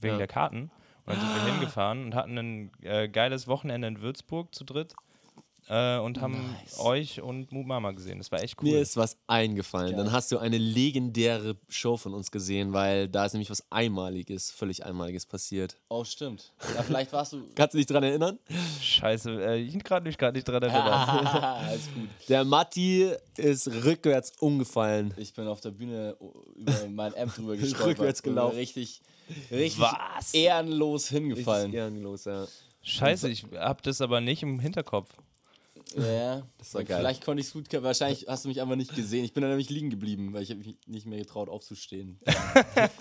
wegen 0.00 0.14
Ja. 0.14 0.18
der 0.18 0.26
Karten. 0.26 0.70
Und 1.04 1.14
dann 1.14 1.20
sind 1.20 1.34
wir 1.46 1.52
hingefahren 1.52 2.04
und 2.06 2.14
hatten 2.16 2.36
ein 2.38 2.72
äh, 2.82 3.08
geiles 3.08 3.46
Wochenende 3.46 3.86
in 3.86 4.00
Würzburg 4.00 4.52
zu 4.54 4.64
dritt. 4.64 4.94
Äh, 5.68 5.98
und 5.98 6.20
haben 6.20 6.52
Nice. 6.62 6.78
euch 6.78 7.20
und 7.20 7.50
Moot 7.50 7.66
Mama 7.66 7.90
gesehen. 7.90 8.18
Das 8.18 8.30
war 8.30 8.40
echt 8.40 8.62
cool. 8.62 8.70
Mir 8.70 8.80
ist 8.80 8.96
was 8.96 9.16
eingefallen. 9.26 9.96
Geil. 9.96 10.04
Dann 10.04 10.12
hast 10.12 10.30
du 10.30 10.38
eine 10.38 10.58
legendäre 10.58 11.56
Show 11.68 11.96
von 11.96 12.14
uns 12.14 12.30
gesehen, 12.30 12.72
weil 12.72 13.08
da 13.08 13.24
ist 13.26 13.32
nämlich 13.32 13.50
was 13.50 13.64
Einmaliges, 13.70 14.52
völlig 14.52 14.84
Einmaliges 14.86 15.26
passiert. 15.26 15.76
Oh, 15.88 16.04
stimmt. 16.04 16.52
Ja, 16.76 16.82
vielleicht 16.84 17.12
warst 17.12 17.32
du. 17.32 17.42
Kannst 17.56 17.74
du 17.74 17.78
dich 17.78 17.86
dran 17.86 18.04
erinnern? 18.04 18.38
Scheiße, 18.80 19.30
äh, 19.44 19.56
ich 19.56 19.72
bin 19.72 19.82
gerade 19.82 20.06
nicht, 20.06 20.18
grad 20.20 20.34
nicht 20.34 20.46
dran 20.46 20.62
erinnert. 20.62 21.08
Alles 21.42 21.88
gut. 21.92 22.08
Der 22.28 22.44
Matti 22.44 23.10
ist 23.36 23.66
rückwärts 23.66 24.32
umgefallen. 24.38 25.14
Ich 25.16 25.34
bin 25.34 25.48
auf 25.48 25.60
der 25.60 25.72
Bühne 25.72 26.16
über 26.54 26.72
mein 26.88 27.12
Amp 27.16 27.34
drüber 27.34 27.56
gestolpert. 27.56 27.86
Rückwärts 27.88 28.22
gelaufen. 28.22 28.54
Richtig, 28.56 29.00
richtig 29.50 29.80
Was? 29.80 30.32
ehrenlos 30.32 31.10
Richtig 31.10 31.16
hingefallen. 31.18 31.70
gern 31.72 32.00
los, 32.02 32.24
ja. 32.26 32.46
Scheiße, 32.82 33.28
ich 33.28 33.44
hab 33.56 33.82
das 33.82 34.00
aber 34.00 34.20
nicht 34.20 34.44
im 34.44 34.60
Hinterkopf. 34.60 35.10
Ja, 35.94 36.42
Das 36.58 36.74
war 36.74 36.82
geil. 36.84 36.98
Vielleicht 36.98 37.24
konnte 37.24 37.40
ich 37.40 37.46
es 37.46 37.52
gut. 37.52 37.66
Wahrscheinlich 37.72 38.26
hast 38.28 38.44
du 38.44 38.48
mich 38.48 38.60
einfach 38.60 38.76
nicht 38.76 38.94
gesehen. 38.94 39.24
Ich 39.24 39.32
bin 39.32 39.42
dann 39.42 39.50
nämlich 39.50 39.70
liegen 39.70 39.88
geblieben, 39.90 40.32
weil 40.32 40.42
ich 40.42 40.54
mich 40.54 40.76
nicht 40.86 41.06
mehr 41.06 41.18
getraut 41.18 41.48
aufzustehen. 41.48 42.18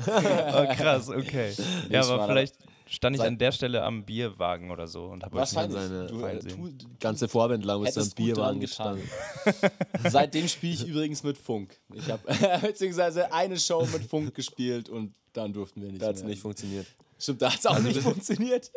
Oh, 0.08 0.66
krass, 0.76 1.10
okay. 1.10 1.54
ja, 1.90 2.02
aber 2.04 2.18
da- 2.18 2.28
vielleicht 2.28 2.56
stand 2.88 3.16
ich 3.16 3.22
an 3.22 3.38
der 3.38 3.52
Stelle 3.52 3.84
am 3.84 4.06
Bierwagen 4.06 4.72
oder 4.72 4.88
so 4.88 5.06
und 5.06 5.24
habe 5.24 5.36
euch 5.36 5.40
Wahrscheinlich. 5.42 5.82
seine 5.82 6.08
Du, 6.08 6.20
Fallen 6.20 6.46
äh, 6.46 6.50
tu, 6.50 6.70
Ganze 7.00 7.28
Vorband 7.28 7.66
lang 7.66 7.84
ist 7.84 7.98
am 7.98 8.10
Bierwagen 8.12 8.60
gestanden. 8.60 9.10
Seitdem 10.08 10.48
spiele 10.48 10.74
ich 10.74 10.88
übrigens 10.88 11.24
mit 11.24 11.38
Funk. 11.38 11.80
Ich 11.94 12.10
habe 12.10 12.22
beziehungsweise 12.62 13.32
eine 13.34 13.60
Show 13.60 13.86
mit 13.92 14.04
Funk 14.04 14.34
gespielt 14.36 14.90
und 14.90 15.14
dann 15.34 15.54
durften 15.54 15.82
wir 15.82 15.92
nicht 15.92 16.02
Da 16.02 16.08
hat 16.08 16.16
es 16.16 16.24
nicht 16.24 16.42
funktioniert. 16.42 16.88
Stimmt, 17.18 17.42
da 17.42 17.52
hat 17.52 17.60
es 17.60 17.66
auch 17.66 17.80
nicht 17.80 18.00
funktioniert. 18.02 18.72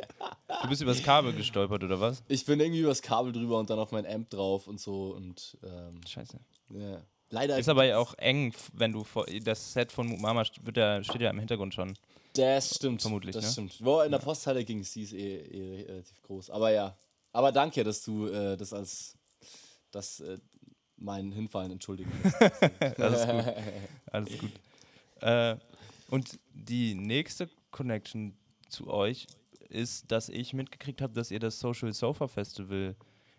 Du 0.62 0.68
bist 0.68 0.80
übers 0.80 1.02
Kabel 1.02 1.32
gestolpert 1.32 1.82
oder 1.82 2.00
was? 2.00 2.22
Ich 2.28 2.46
bin 2.46 2.60
irgendwie 2.60 2.80
übers 2.80 3.02
Kabel 3.02 3.32
drüber 3.32 3.58
und 3.58 3.68
dann 3.68 3.78
auf 3.78 3.90
mein 3.90 4.06
Amp 4.06 4.30
drauf 4.30 4.68
und 4.68 4.80
so 4.80 5.14
und 5.14 5.58
ähm, 5.62 6.00
Scheiße. 6.06 6.38
ja. 6.70 7.02
Leider 7.30 7.58
Ist 7.58 7.68
aber 7.68 7.84
ja 7.84 7.98
auch 7.98 8.14
eng, 8.14 8.54
wenn 8.72 8.92
du 8.92 9.04
vor, 9.04 9.26
das 9.44 9.74
Set 9.74 9.92
von 9.92 10.18
Mama 10.20 10.44
wird 10.62 10.76
ja, 10.78 11.04
steht 11.04 11.20
ja 11.20 11.28
im 11.30 11.38
Hintergrund 11.38 11.74
schon. 11.74 11.94
Das 12.34 12.74
stimmt. 12.76 13.02
Vermutlich, 13.02 13.34
Das 13.34 13.44
ne? 13.44 13.50
stimmt. 13.52 13.84
Wo, 13.84 14.00
in 14.00 14.10
der 14.12 14.18
Posthalle 14.18 14.64
ging 14.64 14.80
es, 14.80 14.94
ist 14.96 15.12
eh, 15.12 15.38
eh 15.38 15.82
relativ 15.82 16.22
groß. 16.22 16.50
Aber 16.50 16.70
ja. 16.70 16.96
Aber 17.32 17.52
danke, 17.52 17.84
dass 17.84 18.02
du 18.02 18.26
äh, 18.26 18.56
das 18.56 18.72
als 18.72 19.16
das 19.90 20.20
äh, 20.20 20.38
mein 20.96 21.32
Hinfallen 21.32 21.72
entschuldigen 21.72 22.10
lässt. 22.22 22.42
Alles 23.00 23.26
gut. 23.26 23.54
Alles 24.12 24.38
gut. 24.38 24.50
Äh, 25.20 25.56
und 26.10 26.38
die 26.52 26.94
nächste 26.94 27.48
Connection 27.70 28.36
zu 28.68 28.88
euch 28.88 29.26
ist, 29.68 30.10
dass 30.10 30.28
ich 30.28 30.54
mitgekriegt 30.54 31.02
habe, 31.02 31.12
dass 31.12 31.30
ihr 31.30 31.38
das 31.38 31.58
Social 31.60 31.92
Sofa 31.92 32.28
Festival 32.28 32.96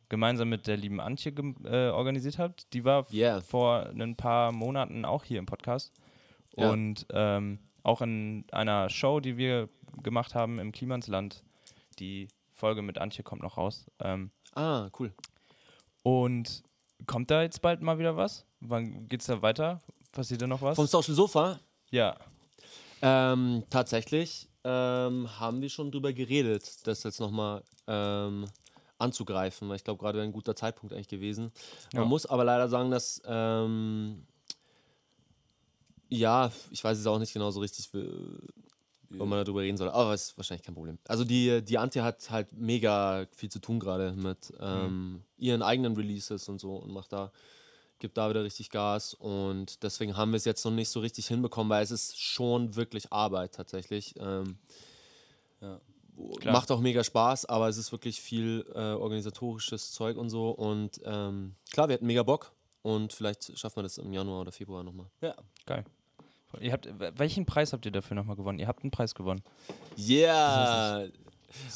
gemeinsam 0.09 0.49
mit 0.49 0.67
der 0.67 0.77
lieben 0.77 0.99
Antje 0.99 1.31
äh, 1.63 1.89
organisiert 1.89 2.37
habt. 2.37 2.71
Die 2.73 2.83
war 2.83 3.11
Yeah. 3.11 3.41
vor 3.41 3.87
ein 3.87 4.15
paar 4.15 4.51
Monaten 4.51 5.05
auch 5.05 5.23
hier 5.23 5.39
im 5.39 5.45
Podcast. 5.45 5.91
Ja. 6.55 6.71
Und 6.71 7.05
ähm, 7.11 7.59
auch 7.83 8.01
in 8.01 8.45
einer 8.51 8.89
Show, 8.89 9.19
die 9.19 9.37
wir 9.37 9.69
gemacht 10.03 10.35
haben 10.35 10.59
im 10.59 10.71
Klimansland. 10.71 11.43
Die 11.99 12.27
Folge 12.53 12.81
mit 12.81 12.97
Antje 12.97 13.23
kommt 13.23 13.41
noch 13.41 13.57
raus. 13.57 13.85
Ähm, 13.99 14.31
Ah, 14.55 14.89
cool. 14.99 15.13
und 16.03 16.63
kommt 17.05 17.29
da 17.31 17.41
jetzt 17.43 17.61
bald 17.61 17.81
mal 17.81 17.99
wieder 17.99 18.17
was? 18.17 18.45
Wann 18.59 19.07
geht's 19.07 19.27
da 19.27 19.41
weiter? 19.41 19.79
Passiert 20.11 20.41
da 20.41 20.47
noch 20.47 20.61
was? 20.61 20.75
Vom 20.75 20.87
Social 20.87 21.13
Sofa 21.15 21.59
ja. 21.91 22.15
Ähm, 23.01 23.63
tatsächlich 23.69 24.47
ähm, 24.63 25.27
haben 25.39 25.61
wir 25.61 25.69
schon 25.69 25.91
drüber 25.91 26.11
geredet, 26.13 26.85
das 26.85 27.03
jetzt 27.03 27.19
nochmal 27.19 27.63
ähm, 27.87 28.45
anzugreifen, 28.97 29.69
weil 29.69 29.77
ich 29.77 29.83
glaube, 29.83 29.99
gerade 30.01 30.17
wäre 30.17 30.27
ein 30.27 30.33
guter 30.33 30.55
Zeitpunkt 30.55 30.93
eigentlich 30.93 31.07
gewesen. 31.07 31.51
Ja. 31.93 32.01
Man 32.01 32.09
muss 32.09 32.25
aber 32.25 32.43
leider 32.43 32.67
sagen, 32.67 32.91
dass, 32.91 33.21
ähm, 33.25 34.25
ja, 36.09 36.51
ich 36.71 36.83
weiß 36.83 36.97
es 36.97 37.07
auch 37.07 37.19
nicht 37.19 37.33
genau 37.33 37.51
so 37.51 37.59
richtig, 37.59 37.89
ob 39.17 39.27
man 39.27 39.43
darüber 39.43 39.61
reden 39.61 39.77
soll, 39.77 39.89
aber 39.89 40.13
ist 40.13 40.37
wahrscheinlich 40.37 40.65
kein 40.65 40.75
Problem. 40.75 40.97
Also 41.07 41.23
die, 41.23 41.63
die 41.63 41.77
Antje 41.77 42.03
hat 42.03 42.29
halt 42.29 42.53
mega 42.53 43.25
viel 43.35 43.49
zu 43.49 43.59
tun 43.59 43.79
gerade 43.79 44.11
mit 44.13 44.53
ähm, 44.59 45.23
ihren 45.37 45.61
eigenen 45.61 45.95
Releases 45.95 46.47
und 46.49 46.59
so 46.59 46.75
und 46.75 46.91
macht 46.91 47.11
da 47.13 47.31
gibt 47.99 48.17
da 48.17 48.29
wieder 48.29 48.43
richtig 48.45 48.69
Gas 48.69 49.13
und 49.13 49.83
deswegen 49.83 50.15
haben 50.15 50.31
wir 50.31 50.37
es 50.37 50.45
jetzt 50.45 50.63
noch 50.63 50.71
nicht 50.71 50.89
so 50.89 51.01
richtig 51.01 51.27
hinbekommen, 51.27 51.69
weil 51.69 51.83
es 51.83 51.91
ist 51.91 52.17
schon 52.17 52.75
wirklich 52.77 53.11
Arbeit 53.11 53.53
tatsächlich. 53.53 54.15
Ähm, 54.19 54.57
Ja. 55.61 55.81
Klar. 56.39 56.53
macht 56.53 56.69
auch 56.71 56.81
mega 56.81 57.01
Spaß, 57.03 57.45
aber 57.45 57.69
es 57.69 57.77
ist 57.77 57.93
wirklich 57.93 58.19
viel 58.21 58.65
äh, 58.73 58.93
organisatorisches 58.93 59.91
Zeug 59.93 60.17
und 60.17 60.29
so 60.29 60.51
und 60.51 60.99
ähm, 61.05 61.55
klar, 61.71 61.87
wir 61.87 61.93
hätten 61.93 62.07
mega 62.07 62.23
Bock 62.23 62.51
und 62.81 63.13
vielleicht 63.13 63.57
schaffen 63.57 63.77
wir 63.77 63.83
das 63.83 63.97
im 63.97 64.11
Januar 64.11 64.41
oder 64.41 64.51
Februar 64.51 64.83
nochmal. 64.83 65.07
ja. 65.21 65.35
Geil. 65.65 65.85
Ihr 66.59 66.71
habt, 66.73 66.87
welchen 67.17 67.45
Preis 67.45 67.73
habt 67.73 67.85
ihr 67.85 67.91
dafür 67.91 68.15
nochmal 68.15 68.35
gewonnen? 68.35 68.59
Ihr 68.59 68.67
habt 68.67 68.83
einen 68.83 68.91
Preis 68.91 69.13
gewonnen. 69.15 69.41
Yeah! 69.97 71.07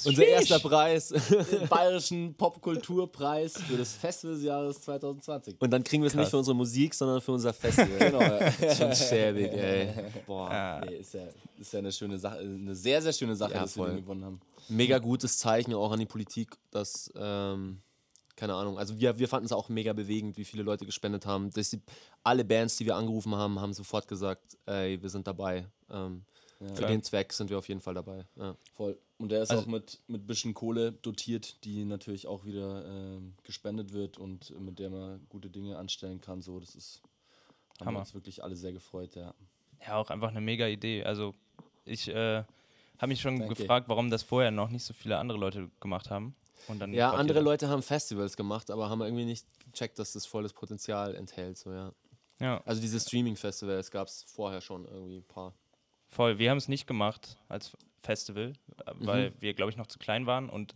Unser 0.06 0.26
erster 0.26 0.60
Preis. 0.60 1.08
Den 1.10 1.68
Bayerischen 1.70 2.36
Popkulturpreis 2.36 3.54
für 3.54 3.76
das 3.78 3.94
Festival 3.94 4.36
des 4.36 4.44
Jahres 4.44 4.82
2020. 4.82 5.56
Und 5.60 5.72
dann 5.72 5.84
kriegen 5.84 6.04
wir 6.04 6.08
es 6.08 6.14
nicht 6.14 6.30
für 6.30 6.38
unsere 6.38 6.56
Musik, 6.56 6.94
sondern 6.94 7.22
für 7.22 7.32
unser 7.32 7.54
Festival. 7.54 7.98
Genau, 8.00 8.22
ja. 8.22 8.52
Schon 8.76 8.94
schäbig, 8.96 9.52
ey. 9.52 9.90
Boah. 10.28 10.50
Ah, 10.52 10.82
Nee, 10.86 10.98
ist, 10.98 11.14
ja, 11.16 11.22
ist 11.60 11.74
ja 11.74 11.80
eine 11.80 11.92
schöne 11.92 12.18
Sache, 12.20 12.38
eine 12.40 12.76
sehr, 12.76 13.02
sehr 13.02 13.14
schöne 13.14 13.36
Sache, 13.36 13.54
Ja, 13.54 13.62
dass 13.62 13.76
wir 13.76 13.84
voll. 13.86 13.94
den 13.96 14.02
gewonnen 14.04 14.26
haben. 14.26 14.42
mega 14.70 15.00
gutes 15.00 15.38
Zeichen 15.40 15.74
auch 15.74 15.92
an 15.92 16.00
die 16.00 16.06
Politik, 16.06 16.52
dass, 16.72 17.12
ähm, 17.16 17.80
keine 18.36 18.56
Ahnung, 18.56 18.78
also 18.78 19.00
wir, 19.00 19.20
wir 19.20 19.28
fanden 19.28 19.46
es 19.46 19.52
auch 19.52 19.70
mega 19.70 19.94
bewegend, 19.94 20.38
wie 20.38 20.46
viele 20.46 20.64
Leute 20.64 20.86
gespendet 20.86 21.26
haben. 21.26 21.52
Dass 21.52 21.70
die, 21.70 21.82
alle 22.24 22.44
Bands, 22.44 22.78
die 22.78 22.86
wir 22.86 22.96
angerufen 22.96 23.36
haben, 23.36 23.60
haben 23.60 23.74
sofort 23.74 24.08
gesagt, 24.08 24.58
ey, 24.66 25.02
wir 25.02 25.10
sind 25.10 25.28
dabei. 25.28 25.68
Ähm, 25.90 26.26
für 26.60 26.74
Klar. 26.76 26.90
den 26.92 27.04
Zweck 27.04 27.34
sind 27.34 27.50
wir 27.50 27.58
auf 27.58 27.68
jeden 27.68 27.82
Fall 27.82 27.94
dabei. 27.94 28.26
Ja. 28.38 28.56
Voll. 28.74 28.98
Und 29.18 29.30
der 29.30 29.44
ist 29.44 29.52
Also- 29.52 29.64
auch 29.64 29.68
mit, 29.68 30.00
mit 30.08 30.26
bisschen 30.26 30.54
Kohle 30.54 30.94
dotiert, 30.94 31.64
die 31.66 31.84
natürlich 31.86 32.26
auch 32.26 32.46
wieder 32.46 32.86
ähm, 32.86 33.34
gespendet 33.44 33.92
wird 33.94 34.18
und 34.18 34.58
mit 34.60 34.80
der 34.80 34.90
man 34.90 35.26
gute 35.30 35.50
Dinge 35.50 35.78
anstellen 35.78 36.22
kann. 36.22 36.42
So, 36.42 36.60
das 36.60 36.76
ist 36.76 37.02
haben 37.80 37.88
Hammer. 37.88 37.98
wir 37.98 38.02
uns 38.02 38.14
wirklich 38.14 38.44
alle 38.44 38.56
sehr 38.56 38.72
gefreut, 38.72 39.16
ja. 39.16 39.34
ja, 39.86 39.98
auch 39.98 40.10
einfach 40.10 40.30
eine 40.30 40.42
mega 40.42 40.68
Idee. 40.68 41.04
Also 41.04 41.34
ich 41.86 42.08
äh, 42.08 42.44
habe 42.98 43.08
mich 43.08 43.20
schon 43.20 43.40
Danke. 43.40 43.56
gefragt, 43.56 43.90
warum 43.90 44.10
das 44.10 44.24
vorher 44.24 44.52
noch 44.52 44.70
nicht 44.70 44.84
so 44.86 44.94
viele 44.94 45.18
andere 45.18 45.38
Leute 45.38 45.70
gemacht 45.82 46.10
haben. 46.10 46.36
Ja, 46.92 47.12
andere. 47.14 47.40
Leute 47.42 47.70
haben 47.70 47.82
Festivals 47.84 48.38
gemacht, 48.38 48.72
aber 48.72 48.90
haben 48.90 49.02
irgendwie 49.02 49.26
nicht 49.26 49.46
gecheckt, 49.72 50.00
dass 50.00 50.14
das 50.14 50.26
volles 50.26 50.54
Potenzial 50.54 51.16
enthält. 51.16 51.58
So, 51.58 51.72
ja. 51.72 51.94
Ja, 52.40 52.64
Also 52.66 52.82
diese 52.82 53.00
Streaming-Festivals 53.00 53.92
gab 53.92 54.08
es 54.08 54.24
vorher 54.24 54.62
schon 54.62 54.86
irgendwie 54.86 55.18
ein 55.18 55.28
paar. 55.28 55.54
voll. 56.08 56.38
Wir 56.38 56.50
haben 56.52 56.58
es 56.58 56.68
nicht 56.68 56.88
gemacht 56.88 57.38
als 57.48 57.76
Festival, 58.00 58.54
äh, 58.86 58.92
weil 58.96 59.32
Mhm. 59.32 59.42
wir, 59.42 59.54
glaube 59.54 59.72
ich, 59.72 59.78
noch 59.78 59.88
zu 59.88 60.00
klein 60.00 60.26
waren 60.26 60.50
und 60.50 60.76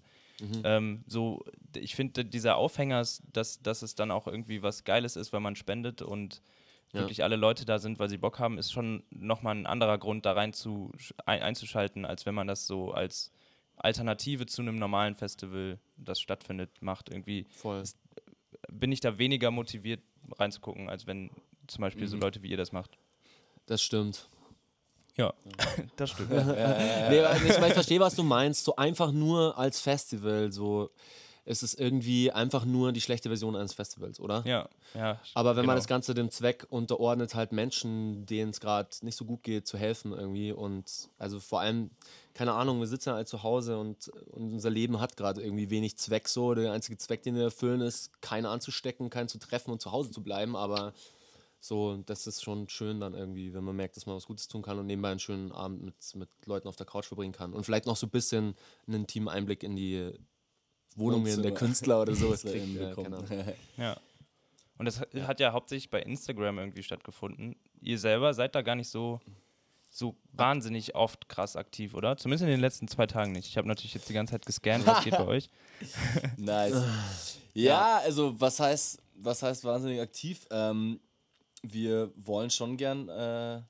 ähm, 0.63 1.03
so, 1.07 1.43
ich 1.75 1.95
finde, 1.95 2.25
dieser 2.25 2.57
Aufhänger, 2.57 3.01
ist, 3.01 3.23
dass, 3.33 3.61
dass 3.61 3.81
es 3.83 3.95
dann 3.95 4.11
auch 4.11 4.27
irgendwie 4.27 4.63
was 4.63 4.83
Geiles 4.85 5.15
ist, 5.15 5.33
weil 5.33 5.41
man 5.41 5.55
spendet 5.55 6.01
und 6.01 6.41
Ja. 6.93 6.99
wirklich 6.99 7.23
alle 7.23 7.35
Leute 7.37 7.65
da 7.65 7.79
sind, 7.79 7.99
weil 7.99 8.09
sie 8.09 8.17
Bock 8.17 8.39
haben, 8.39 8.57
ist 8.57 8.71
schon 8.71 9.03
nochmal 9.11 9.55
ein 9.55 9.67
anderer 9.67 9.97
Grund, 9.99 10.25
da 10.25 10.33
rein 10.33 10.53
zu, 10.53 10.91
ein, 11.25 11.41
einzuschalten, 11.43 12.05
als 12.05 12.25
wenn 12.25 12.35
man 12.35 12.47
das 12.47 12.67
so 12.67 12.91
als 12.91 13.31
Alternative 13.77 14.45
zu 14.45 14.61
einem 14.61 14.75
normalen 14.77 15.15
Festival, 15.15 15.79
das 15.97 16.19
stattfindet, 16.19 16.69
macht. 16.81 17.09
Irgendwie 17.09 17.45
Voll. 17.49 17.83
bin 18.71 18.91
ich 18.91 18.99
da 18.99 19.17
weniger 19.17 19.51
motiviert 19.51 20.01
reinzugucken, 20.37 20.89
als 20.89 21.07
wenn 21.07 21.29
zum 21.67 21.81
Beispiel 21.81 22.03
Mhm. 22.03 22.07
so 22.07 22.17
Leute 22.17 22.41
wie 22.41 22.49
ihr 22.49 22.57
das 22.57 22.71
macht. 22.71 22.97
Das 23.65 23.81
stimmt. 23.81 24.27
Ja, 25.17 25.33
das 25.95 26.11
stimmt. 26.11 26.29
Nee, 26.31 27.19
aber 27.19 27.35
ich, 27.35 27.59
mein, 27.59 27.69
ich 27.69 27.73
verstehe, 27.73 27.99
was 27.99 28.15
du 28.15 28.23
meinst. 28.23 28.63
So 28.63 28.75
einfach 28.75 29.11
nur 29.11 29.57
als 29.57 29.79
Festival, 29.81 30.51
so 30.51 30.89
ist 31.45 31.63
es 31.63 31.73
irgendwie 31.73 32.29
einfach 32.29 32.65
nur 32.65 32.91
die 32.91 32.99
schlechte 32.99 33.29
Version 33.29 33.55
eines 33.55 33.73
Festivals, 33.73 34.19
oder? 34.19 34.43
Ja, 34.45 34.67
ja. 34.93 35.19
Aber 35.33 35.51
wenn 35.51 35.65
man 35.65 35.75
genau. 35.75 35.75
das 35.75 35.87
Ganze 35.87 36.13
dem 36.13 36.29
Zweck 36.29 36.67
unterordnet, 36.69 37.35
halt 37.35 37.53
Menschen, 37.53 38.25
denen 38.25 38.51
es 38.51 38.59
gerade 38.59 38.89
nicht 39.01 39.15
so 39.15 39.23
gut 39.23 39.43
geht, 39.43 39.65
zu 39.65 39.77
helfen 39.77 40.11
irgendwie. 40.11 40.51
Und 40.51 41.09
also 41.17 41.39
vor 41.39 41.61
allem, 41.61 41.91
keine 42.37 42.53
Ahnung, 42.53 42.79
wir 42.79 42.85
sitzen 42.85 43.13
halt 43.13 43.27
zu 43.27 43.41
Hause 43.41 43.79
und, 43.79 44.09
und 44.09 44.53
unser 44.53 44.69
Leben 44.69 44.99
hat 44.99 45.17
gerade 45.17 45.41
irgendwie 45.41 45.71
wenig 45.71 45.97
Zweck 45.97 46.27
so. 46.27 46.53
Der 46.53 46.71
einzige 46.71 46.95
Zweck, 46.97 47.23
den 47.23 47.33
wir 47.33 47.41
erfüllen, 47.45 47.81
ist, 47.81 48.21
keinen 48.21 48.45
anzustecken, 48.45 49.09
keinen 49.09 49.27
zu 49.27 49.39
treffen 49.39 49.71
und 49.71 49.81
zu 49.81 49.91
Hause 49.91 50.11
zu 50.11 50.21
bleiben. 50.21 50.55
Aber 50.55 50.93
so, 51.59 51.97
das 52.05 52.27
ist 52.27 52.43
schon 52.43 52.69
schön 52.69 52.99
dann 52.99 53.15
irgendwie, 53.15 53.55
wenn 53.55 53.63
man 53.63 53.75
merkt, 53.75 53.97
dass 53.97 54.05
man 54.05 54.15
was 54.15 54.27
Gutes 54.27 54.47
tun 54.47 54.61
kann 54.61 54.77
und 54.77 54.85
nebenbei 54.85 55.09
einen 55.09 55.19
schönen 55.19 55.51
Abend 55.51 55.81
mit, 55.83 55.95
mit 56.13 56.29
Leuten 56.45 56.67
auf 56.67 56.75
der 56.75 56.85
Couch 56.85 57.05
verbringen 57.07 57.33
kann. 57.33 57.53
Und 57.53 57.63
vielleicht 57.63 57.87
noch 57.87 57.97
so 57.97 58.05
ein 58.05 58.11
bisschen 58.11 58.55
einen 58.85 58.97
intimen 59.01 59.29
Einblick 59.29 59.63
in 59.63 59.75
die 59.75 60.11
Wohnungen 60.95 61.41
der. 61.41 61.55
Künstler 61.55 62.03
oder 62.03 62.13
sowas 62.15 62.43
kriegt. 62.43 62.67
Ja, 62.75 62.93
keine 62.93 63.17
Ahnung. 63.17 63.27
Ja. 63.77 63.97
Und 64.77 64.85
das 64.85 64.99
hat- 64.99 65.11
hat 65.15 65.39
ja 65.39 65.53
hauptsächlich 65.53 65.89
bei 65.89 66.03
Instagram 66.03 66.59
irgendwie 66.59 66.83
stattgefunden. 66.83 67.55
Ihr 67.81 67.97
selber 67.97 68.35
seid 68.35 68.53
da 68.53 68.61
gar 68.61 68.75
nicht 68.75 68.89
so, 68.89 69.19
so 69.97 70.15
wahnsinnig 70.33 70.95
oft 70.95 71.27
krass 71.27 71.55
aktiv, 71.55 71.93
oder? 71.93 72.17
Zumindest 72.17 72.43
in 72.43 72.49
den 72.49 72.59
letzten 72.59 72.87
zwei 72.87 73.07
Tagen 73.07 73.31
nicht. 73.31 73.47
Ich 73.47 73.57
habe 73.57 73.67
natürlich 73.67 73.93
jetzt 73.93 74.09
die 74.09 74.13
ganze 74.13 74.31
Zeit 74.31 74.45
gescannt, 74.45 74.85
was 74.85 75.03
geht 75.03 75.17
bei 75.17 75.25
euch. 75.27 75.49
Nice. 76.37 77.39
Ja, 77.53 77.97
also 78.03 78.39
was 78.39 78.59
heißt, 78.59 79.01
was 79.15 79.41
heißt 79.41 79.63
wahnsinnig 79.63 79.99
aktiv? 79.99 80.45
Ähm, 80.51 80.99
wir 81.63 82.11
wollen 82.15 82.51
schon 82.51 82.77
gern 82.77 83.09
äh, 83.09 83.61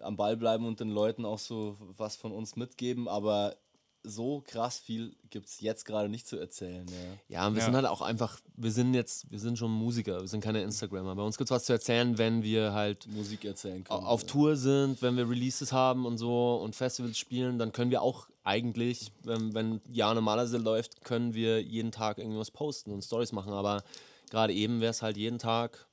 am 0.00 0.16
Ball 0.16 0.36
bleiben 0.36 0.66
und 0.66 0.80
den 0.80 0.90
Leuten 0.90 1.24
auch 1.24 1.38
so 1.38 1.76
was 1.78 2.16
von 2.16 2.32
uns 2.32 2.56
mitgeben, 2.56 3.06
aber 3.06 3.54
so 4.04 4.42
krass 4.46 4.78
viel 4.78 5.14
gibt 5.30 5.46
es 5.46 5.60
jetzt 5.60 5.84
gerade 5.84 6.08
nicht 6.08 6.26
zu 6.26 6.36
erzählen. 6.38 6.86
Ja. 6.88 7.36
Ja, 7.36 7.46
und 7.46 7.54
wir 7.54 7.60
Ja. 7.60 7.66
sind 7.66 7.76
halt 7.76 7.86
auch 7.86 8.00
einfach, 8.02 8.40
wir 8.56 8.72
sind 8.72 8.94
jetzt, 8.94 9.30
wir 9.30 9.38
sind 9.38 9.56
schon 9.58 9.70
Musiker, 9.70 10.20
wir 10.20 10.28
sind 10.28 10.42
keine 10.42 10.62
Instagrammer. 10.62 11.14
Bei 11.14 11.22
uns 11.22 11.38
gibt 11.38 11.50
es 11.50 11.54
was 11.54 11.64
zu 11.64 11.72
erzählen, 11.72 12.18
wenn 12.18 12.42
wir 12.42 12.72
halt 12.72 13.06
Musik 13.08 13.44
erzählen 13.44 13.84
können. 13.84 14.04
auf 14.04 14.24
Tour 14.24 14.56
sind, 14.56 15.00
wenn 15.02 15.16
wir 15.16 15.28
Releases 15.28 15.72
haben 15.72 16.04
und 16.06 16.18
so 16.18 16.56
und 16.56 16.74
Festivals 16.74 17.16
spielen, 17.16 17.58
dann 17.58 17.72
können 17.72 17.90
wir 17.90 18.02
auch 18.02 18.26
eigentlich, 18.44 19.12
wenn, 19.22 19.54
wenn 19.54 19.80
Jahr 19.88 20.14
normalerweise 20.14 20.58
läuft, 20.58 21.04
können 21.04 21.32
wir 21.34 21.62
jeden 21.62 21.92
Tag 21.92 22.18
irgendwas 22.18 22.50
posten 22.50 22.90
und 22.90 23.02
Stories 23.02 23.30
machen. 23.32 23.52
Aber 23.52 23.84
gerade 24.30 24.52
eben 24.52 24.80
wäre 24.80 24.90
es 24.90 25.00
halt 25.02 25.16
jeden 25.16 25.38
Tag 25.38 25.86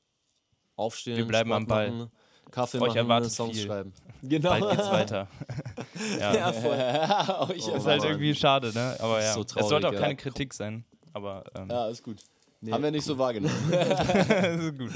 aufstehen, 0.76 1.18
Wir 1.18 1.28
bleiben 1.28 1.50
Sport 1.50 1.62
am 1.62 1.68
Ball. 1.68 1.92
machen, 1.92 2.12
Kaffee 2.52 2.78
Euch 2.80 2.88
machen, 2.88 2.98
erwartet 2.98 3.32
Songs 3.32 3.58
viel. 3.58 3.68
schreiben. 3.68 3.94
Genau. 4.22 4.50
Bald 4.50 4.70
geht's 4.72 4.92
weiter. 4.92 5.28
ja. 6.20 6.36
ja, 6.36 6.54
voll. 6.54 7.56
Ich 7.56 7.66
Oh, 7.68 7.76
ist 7.76 7.86
halt 7.86 8.02
Mann. 8.02 8.10
irgendwie 8.10 8.36
schade, 8.36 8.74
ne? 8.74 8.96
Aber 9.00 9.22
ja. 9.22 9.34
So 9.34 9.42
es 9.42 9.48
traurig, 9.48 9.70
sollte 9.70 9.88
auch 9.90 9.94
ja. 9.94 10.00
keine 10.00 10.16
Kritik 10.16 10.54
sein. 10.54 10.84
Aber 11.14 11.44
ähm, 11.56 11.70
ja, 11.70 11.88
ist 11.90 12.04
gut. 12.04 12.18
Nee, 12.62 12.72
Haben 12.72 12.84
wir 12.84 12.92
nicht 12.92 13.06
so 13.06 13.18
wahrgenommen. 13.18 13.56
das 13.72 14.10
ist 14.64 14.78
gut. 14.78 14.92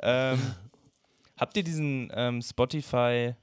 ähm, 0.00 0.40
habt 1.36 1.56
ihr 1.56 1.62
diesen 1.62 2.10
ähm, 2.14 2.40
Spotify 2.40 3.34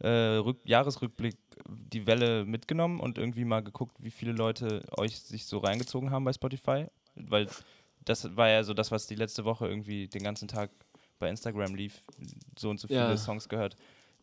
äh, 0.00 0.08
Rück 0.08 0.58
Jahresrückblick 0.64 1.36
die 1.68 2.06
Welle 2.06 2.44
mitgenommen 2.44 3.00
und 3.00 3.16
irgendwie 3.16 3.44
mal 3.44 3.62
geguckt, 3.62 3.96
wie 4.00 4.10
viele 4.10 4.32
Leute 4.32 4.82
euch 4.96 5.18
sich 5.20 5.46
so 5.46 5.58
reingezogen 5.58 6.10
haben 6.10 6.24
bei 6.24 6.32
Spotify? 6.32 6.86
Weil 7.14 7.46
das 8.04 8.36
war 8.36 8.48
ja 8.48 8.64
so 8.64 8.74
das, 8.74 8.90
was 8.90 9.06
die 9.06 9.14
letzte 9.14 9.44
Woche 9.44 9.66
irgendwie 9.68 10.08
den 10.08 10.22
ganzen 10.22 10.48
Tag 10.48 10.70
bei 11.24 11.30
Instagram 11.30 11.74
lief. 11.74 12.02
So 12.58 12.68
und 12.70 12.78
so 12.78 12.86
viele 12.86 13.00
Ja. 13.00 13.16
Songs 13.16 13.48
gehört. 13.48 13.76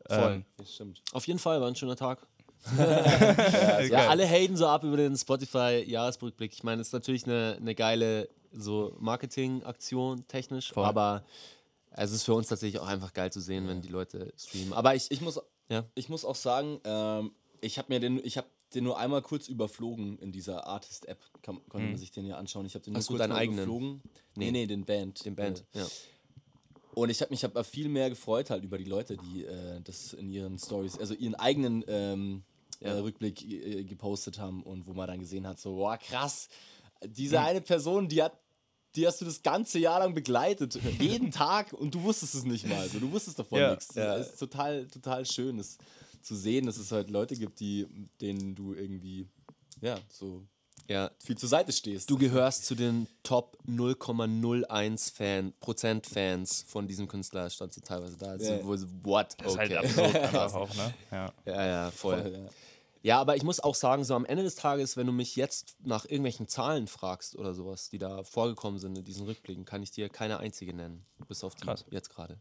Voll. 0.08 0.34
Ähm, 0.34 0.46
Das 0.58 0.74
stimmt. 0.74 1.02
Auf 1.14 1.26
jeden 1.28 1.40
Fall, 1.40 1.60
war 1.62 1.68
ein 1.68 1.76
schöner 1.76 1.96
Tag. 1.96 2.26
geil. 2.78 3.90
Ja, 3.92 4.10
alle 4.10 4.28
haten 4.28 4.56
so 4.56 4.68
ab 4.68 4.84
über 4.84 4.98
den 4.98 5.18
Spotify-Jahresrückblick. 5.18 6.54
Ich 6.54 6.64
meine, 6.64 6.82
es 6.82 6.88
ist 6.90 6.94
natürlich 6.94 7.26
eine, 7.26 7.58
eine 7.60 7.74
geile 7.76 8.30
so 8.52 8.96
Marketing-Aktion 9.00 10.28
technisch, 10.28 10.72
Voll. 10.74 10.86
aber 10.86 11.24
es 11.92 12.12
ist 12.12 12.24
für 12.24 12.34
uns 12.34 12.48
tatsächlich 12.48 12.80
auch 12.82 12.88
einfach 12.88 13.14
geil 13.14 13.32
zu 13.32 13.40
sehen, 13.42 13.68
wenn 13.68 13.82
die 13.82 13.90
Leute 13.90 14.32
streamen. 14.38 14.74
Aber 14.74 14.94
ich, 14.96 15.10
Ich 15.10 15.22
muss, 15.22 15.40
Ja. 15.70 15.86
ich 15.96 16.10
muss 16.10 16.24
auch 16.26 16.36
sagen, 16.36 16.80
ähm, 16.84 17.32
ich 17.62 17.78
habe 17.78 17.92
mir 17.94 18.00
den, 18.00 18.20
ich 18.24 18.38
habe 18.38 18.48
den 18.74 18.84
nur 18.86 18.98
einmal 18.98 19.22
kurz 19.22 19.48
überflogen 19.48 20.18
in 20.20 20.32
dieser 20.32 20.66
Artist-App. 20.68 21.20
Kann, 21.42 21.60
konnte 21.68 21.88
man 21.88 21.98
sich 21.98 22.12
den 22.12 22.26
ja 22.26 22.38
anschauen. 22.38 22.66
Ich 22.66 22.74
habe 22.76 22.84
den 22.84 22.94
nur 22.94 23.00
Hast 23.00 23.10
du 23.10 23.14
kurz 23.14 23.20
deinen 23.20 23.30
mal 23.32 23.38
eigenen? 23.40 23.60
überflogen. 23.60 24.02
Nee, 24.36 24.46
Nee. 24.46 24.52
nee, 24.52 24.68
den 24.68 24.86
Band. 24.86 25.26
den 25.26 25.36
Band, 25.36 25.66
Äh, 25.74 25.80
ja. 25.80 25.88
Und 26.94 27.10
ich 27.10 27.22
habe 27.22 27.32
mich 27.32 27.44
hab 27.44 27.66
viel 27.66 27.90
mehr 27.90 28.10
gefreut 28.10 28.50
halt 28.50 28.64
über 28.64 28.78
die 28.78 28.84
Leute, 28.86 29.18
die 29.18 29.46
äh, 29.46 29.80
das 29.82 30.14
in 30.14 30.30
ihren 30.30 30.58
Stories, 30.60 30.98
also 30.98 31.14
ihren 31.14 31.36
eigenen 31.36 31.84
ähm, 31.88 32.44
äh, 32.82 32.90
Rückblick 32.92 33.44
äh, 33.44 33.84
gepostet 33.84 34.40
haben 34.40 34.64
und 34.64 34.88
wo 34.88 34.94
man 34.94 35.08
dann 35.08 35.20
gesehen 35.20 35.48
hat, 35.48 35.60
so, 35.60 35.76
boah, 35.76 35.98
krass, 35.98 36.50
diese 37.06 37.38
Hm. 37.40 37.46
eine 37.46 37.62
Person, 37.62 38.08
die 38.10 38.22
hat, 38.22 38.38
die 38.96 39.08
hast 39.08 39.22
du 39.22 39.26
das 39.26 39.42
ganze 39.42 39.80
Jahr 39.80 40.00
lang 40.00 40.14
begleitet, 40.14 40.78
jeden 41.00 41.32
Tag 41.32 41.74
und 41.74 41.96
du 41.96 42.04
wusstest 42.04 42.36
es 42.36 42.44
nicht 42.44 42.68
mal, 42.68 42.88
so, 42.90 43.00
du 43.00 43.12
wusstest 43.12 43.40
davon 43.40 43.60
Ja, 43.60 43.70
nichts. 43.72 43.96
ja. 43.96 44.18
Das 44.18 44.32
ist 44.32 44.40
total, 44.40 44.88
total 44.88 45.26
schön, 45.26 45.58
das 45.58 45.78
zu 46.22 46.36
sehen, 46.36 46.66
dass 46.66 46.78
es 46.78 46.92
halt 46.92 47.10
Leute 47.10 47.36
gibt, 47.36 47.60
die, 47.60 47.88
denen 48.20 48.54
du 48.54 48.74
irgendwie, 48.74 49.28
ja, 49.82 49.98
so 50.10 50.46
ja. 50.88 51.12
viel 51.20 51.38
zur 51.38 51.50
Seite 51.50 51.72
stehst. 51.72 52.10
Du 52.10 52.18
gehörst 52.18 52.66
zu 52.66 52.76
den 52.76 53.08
Top 53.24 53.58
0,01 53.68 55.14
Fan, 55.14 55.54
Prozent 55.60 56.08
Fans 56.08 56.66
von 56.68 56.88
diesem 56.88 57.08
Künstler, 57.08 57.50
stand 57.50 57.74
so 57.74 57.82
teilweise 57.82 58.18
da. 58.18 58.28
Also, 58.28 58.76
so, 58.78 58.88
what? 59.04 59.36
Das 59.38 59.54
ist 59.54 59.58
halt 59.58 59.72
Okay. 59.72 59.78
absurd 59.86 60.16
einfach 60.16 60.54
auch, 60.54 60.76
ne? 60.76 60.94
Ja. 61.12 61.34
Ja, 61.46 61.66
ja, 61.66 61.92
voll. 61.92 62.22
Voll, 62.22 62.32
ja. 62.34 62.50
Ja, 63.04 63.20
aber 63.20 63.36
ich 63.36 63.42
muss 63.44 63.60
auch 63.60 63.74
sagen, 63.74 64.04
so 64.04 64.14
am 64.14 64.26
Ende 64.26 64.44
des 64.44 64.54
Tages, 64.56 64.96
wenn 64.96 65.08
du 65.08 65.12
mich 65.12 65.36
jetzt 65.36 65.76
nach 65.84 66.06
irgendwelchen 66.06 66.48
Zahlen 66.48 66.88
fragst 66.88 67.36
oder 67.36 67.56
sowas, 67.56 67.90
die 67.90 67.98
da 67.98 68.24
vorgekommen 68.24 68.80
sind 68.80 68.96
in 68.96 69.04
diesen 69.04 69.26
Rückblicken, 69.26 69.66
kann 69.66 69.82
ich 69.82 69.90
dir 69.90 70.08
keine 70.08 70.38
einzige 70.40 70.72
nennen. 70.74 71.04
Bis 71.28 71.44
auf 71.44 71.56
die 71.56 71.66
Krass. 71.66 71.84
jetzt 71.90 72.12
gerade. 72.12 72.38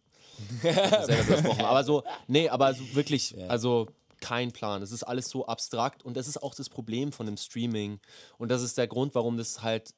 Aber 1.60 1.82
so, 1.82 2.04
nee, 2.26 2.48
aber 2.48 2.74
so 2.74 2.94
wirklich, 2.94 3.34
also 3.48 3.88
kein 4.20 4.52
Plan. 4.52 4.82
Es 4.82 4.92
ist 4.92 5.02
alles 5.02 5.28
so 5.28 5.46
abstrakt 5.46 6.04
und 6.04 6.16
das 6.16 6.28
ist 6.28 6.42
auch 6.42 6.54
das 6.54 6.68
Problem 6.68 7.12
von 7.12 7.26
dem 7.26 7.36
Streaming. 7.36 8.00
Und 8.38 8.50
das 8.50 8.62
ist 8.62 8.78
der 8.78 8.86
Grund, 8.86 9.14
warum 9.14 9.36
das 9.36 9.62
halt, 9.62 9.94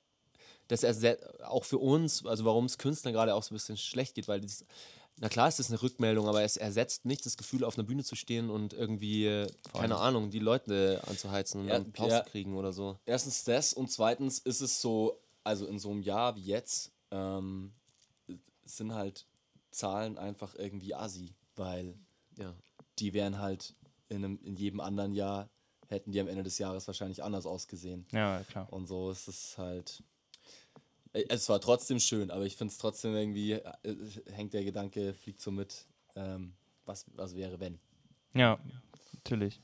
das 0.68 0.84
auch 1.44 1.64
für 1.64 1.78
uns, 1.78 2.24
also 2.24 2.44
warum 2.44 2.64
es 2.64 2.78
Künstlern 2.78 3.12
gerade 3.12 3.34
auch 3.34 3.42
so 3.42 3.52
ein 3.52 3.56
bisschen 3.56 3.76
schlecht 3.76 4.14
geht, 4.14 4.28
weil 4.28 4.40
das, 4.40 4.64
na 5.18 5.28
klar 5.28 5.48
ist 5.48 5.58
das 5.58 5.68
eine 5.70 5.82
Rückmeldung, 5.82 6.28
aber 6.28 6.42
es 6.42 6.56
ersetzt 6.56 7.04
nicht 7.04 7.26
das 7.26 7.36
Gefühl, 7.36 7.64
auf 7.64 7.76
einer 7.76 7.86
Bühne 7.86 8.04
zu 8.04 8.16
stehen 8.16 8.48
und 8.50 8.72
irgendwie, 8.72 9.46
keine 9.72 9.98
Ahnung, 9.98 10.30
die 10.30 10.38
Leute 10.38 11.02
anzuheizen 11.06 11.60
und 11.60 11.68
Ja, 11.68 11.76
einen 11.76 11.86
Applaus 11.88 12.10
ja. 12.10 12.24
zu 12.24 12.30
kriegen 12.30 12.56
oder 12.56 12.72
so. 12.72 12.98
Erstens 13.04 13.44
das 13.44 13.72
und 13.74 13.90
zweitens 13.90 14.38
ist 14.38 14.60
es 14.60 14.80
so, 14.80 15.20
also 15.44 15.66
in 15.66 15.78
so 15.78 15.90
einem 15.90 16.02
Jahr 16.02 16.36
wie 16.36 16.44
jetzt, 16.44 16.92
ähm, 17.10 17.72
sind 18.64 18.94
halt 18.94 19.26
Zahlen 19.70 20.18
einfach 20.18 20.54
irgendwie 20.54 20.94
assi, 20.94 21.34
weil 21.56 21.94
Ja. 22.38 22.54
die 22.98 23.12
wären 23.12 23.38
halt 23.38 23.74
in, 24.12 24.24
einem, 24.24 24.38
in 24.44 24.56
jedem 24.56 24.80
anderen 24.80 25.12
Jahr, 25.14 25.48
hätten 25.88 26.12
die 26.12 26.20
am 26.20 26.28
Ende 26.28 26.42
des 26.42 26.58
Jahres 26.58 26.86
wahrscheinlich 26.86 27.22
anders 27.22 27.46
ausgesehen. 27.46 28.06
ja, 28.12 28.42
klar. 28.44 28.72
Und 28.72 28.86
so 28.86 29.10
ist 29.10 29.28
es 29.28 29.58
halt. 29.58 30.02
äh, 31.12 31.24
Es 31.28 31.48
war 31.48 31.60
trotzdem 31.60 31.98
schön, 32.00 32.30
aber 32.30 32.44
ich 32.44 32.56
finde 32.56 32.72
es 32.72 32.78
trotzdem 32.78 33.14
irgendwie, 33.14 33.52
äh, 33.52 33.96
hängt 34.32 34.54
der 34.54 34.64
Gedanke, 34.64 35.12
fliegt 35.14 35.40
so 35.40 35.50
mit, 35.50 35.86
ähm, 36.14 36.54
was, 36.86 37.04
was 37.14 37.34
wäre, 37.34 37.58
wenn. 37.60 37.78
Ja, 38.34 38.58
natürlich. 39.14 39.60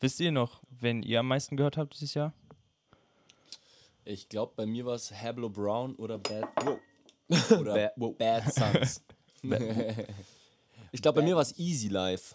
Wisst 0.00 0.20
ihr 0.20 0.32
noch, 0.32 0.62
wenn 0.68 1.02
ihr 1.02 1.20
am 1.20 1.28
meisten 1.28 1.56
gehört 1.56 1.76
habt 1.76 1.94
dieses 1.94 2.14
Jahr? 2.14 2.32
Ich 4.04 4.28
glaube, 4.28 4.52
bei 4.56 4.66
mir 4.66 4.84
war 4.86 4.94
es 4.94 5.12
Hablo 5.12 5.48
Brown 5.50 5.94
oder 5.96 6.18
Bad, 6.18 6.48
wow. 6.64 6.78
oder 7.60 7.92
wow. 7.96 8.16
Bad 8.16 8.52
Sons. 8.52 9.02
Ich 10.92 11.00
glaube, 11.00 11.20
bei 11.20 11.24
mir 11.26 11.36
war 11.36 11.42
es 11.42 11.56
Easy 11.56 11.86
Life. 11.88 12.34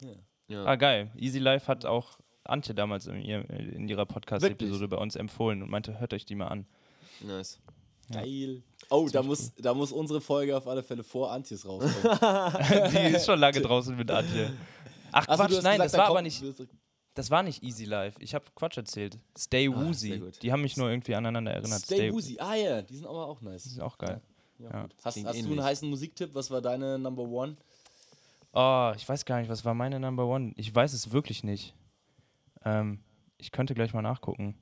Ja. 0.00 0.10
Ja. 0.48 0.64
Ah, 0.64 0.76
geil. 0.76 1.10
Easy 1.16 1.38
Life 1.38 1.66
hat 1.68 1.84
auch 1.84 2.18
Antje 2.44 2.74
damals 2.74 3.06
in, 3.06 3.20
ihr, 3.20 3.48
in 3.50 3.88
ihrer 3.88 4.06
Podcast-Episode 4.06 4.88
bei 4.88 4.96
uns 4.96 5.16
empfohlen 5.16 5.62
und 5.62 5.70
meinte, 5.70 5.98
hört 5.98 6.12
euch 6.14 6.24
die 6.24 6.36
mal 6.36 6.48
an. 6.48 6.66
Nice. 7.20 7.58
Geil. 8.12 8.62
Oh, 8.88 9.08
da 9.12 9.22
muss, 9.22 9.52
da 9.56 9.74
muss 9.74 9.90
unsere 9.90 10.20
Folge 10.20 10.56
auf 10.56 10.68
alle 10.68 10.84
Fälle 10.84 11.02
vor 11.02 11.32
Antjes 11.32 11.66
rauskommen. 11.66 12.92
Die 12.92 13.16
ist 13.16 13.26
schon 13.26 13.40
lange 13.40 13.60
draußen 13.60 13.96
mit 13.96 14.08
Antje. 14.12 14.52
Ach 15.10 15.26
Achso, 15.26 15.42
Quatsch, 15.44 15.62
nein, 15.62 15.78
gesagt, 15.78 15.80
das 15.80 15.92
da 15.92 15.98
war 15.98 16.06
aber 16.10 16.22
nicht, 16.22 16.44
das 17.14 17.30
war 17.32 17.42
nicht 17.42 17.64
Easy 17.64 17.84
Life. 17.84 18.16
Ich 18.22 18.32
habe 18.34 18.44
Quatsch 18.54 18.76
erzählt. 18.76 19.18
Stay 19.36 19.68
Woozy. 19.74 20.10
sehr 20.10 20.18
gut. 20.18 20.40
Die 20.42 20.52
haben 20.52 20.62
mich 20.62 20.76
nur 20.76 20.88
irgendwie 20.88 21.16
aneinander 21.16 21.52
erinnert. 21.52 21.80
Stay 21.80 22.12
Woozy. 22.12 22.36
Ah 22.38 22.54
ja, 22.54 22.82
die 22.82 22.94
sind 22.96 23.06
aber 23.06 23.26
auch 23.26 23.40
Die 23.40 23.46
nice. 23.46 23.64
sind 23.64 23.80
auch 23.82 23.98
geil. 23.98 24.20
Ja, 24.58 24.70
Ja. 24.70 24.88
Hast, 25.02 25.24
hast 25.24 25.40
du 25.42 25.50
einen 25.50 25.64
heißen 25.64 25.88
Musiktipp? 25.88 26.30
Was 26.34 26.48
war 26.50 26.60
deine 26.60 26.98
Number 27.00 27.24
One? 27.24 27.56
Oh, 28.58 28.92
ich 28.96 29.06
weiß 29.06 29.26
gar 29.26 29.38
nicht, 29.38 29.50
was 29.50 29.66
war 29.66 29.74
meine 29.74 30.00
Number 30.00 30.24
One? 30.26 30.52
Ich 30.56 30.74
weiß 30.74 30.94
es 30.94 31.12
wirklich 31.12 31.44
nicht. 31.44 31.74
Ähm, 32.64 33.00
ich 33.36 33.52
könnte 33.52 33.74
gleich 33.74 33.92
mal 33.92 34.00
nachgucken. 34.00 34.54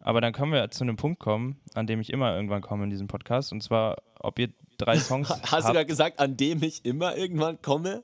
Aber 0.00 0.20
dann 0.20 0.32
können 0.32 0.50
wir 0.50 0.68
zu 0.72 0.82
einem 0.82 0.96
Punkt 0.96 1.20
kommen, 1.20 1.60
an 1.74 1.86
dem 1.86 2.00
ich 2.00 2.12
immer 2.12 2.34
irgendwann 2.34 2.62
komme 2.62 2.82
in 2.82 2.90
diesem 2.90 3.06
Podcast. 3.06 3.52
Und 3.52 3.62
zwar, 3.62 3.98
ob 4.18 4.40
ihr 4.40 4.48
drei 4.76 4.96
Songs 4.98 5.28
Hast 5.30 5.42
du 5.44 5.50
habt. 5.52 5.66
gerade 5.74 5.86
gesagt, 5.86 6.18
an 6.18 6.36
dem 6.36 6.64
ich 6.64 6.84
immer 6.84 7.16
irgendwann 7.16 7.62
komme? 7.62 8.02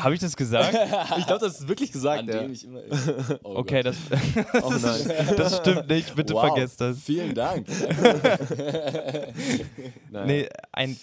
Habe 0.00 0.14
ich 0.14 0.20
das 0.20 0.36
gesagt? 0.36 0.74
Ich 1.18 1.26
glaube, 1.26 1.44
das 1.46 1.60
ist 1.60 1.68
wirklich 1.68 1.92
gesagt. 1.92 2.18
An 2.20 2.26
ja. 2.28 2.40
dem 2.40 2.52
ich 2.52 2.64
immer. 2.64 2.80
Oh 3.44 3.58
Okay, 3.58 3.84
Gott. 3.84 3.94
das, 4.10 4.62
Oh 4.64 4.70
nein. 4.70 5.34
das 5.36 5.56
stimmt 5.58 5.88
nicht. 5.88 6.16
Bitte 6.16 6.34
Wow. 6.34 6.46
vergesst 6.48 6.80
das. 6.80 6.98
Vielen 7.00 7.32
Dank. 7.34 7.66
Naja. 10.10 10.26
Nee, 10.26 10.48
ein, 10.72 10.96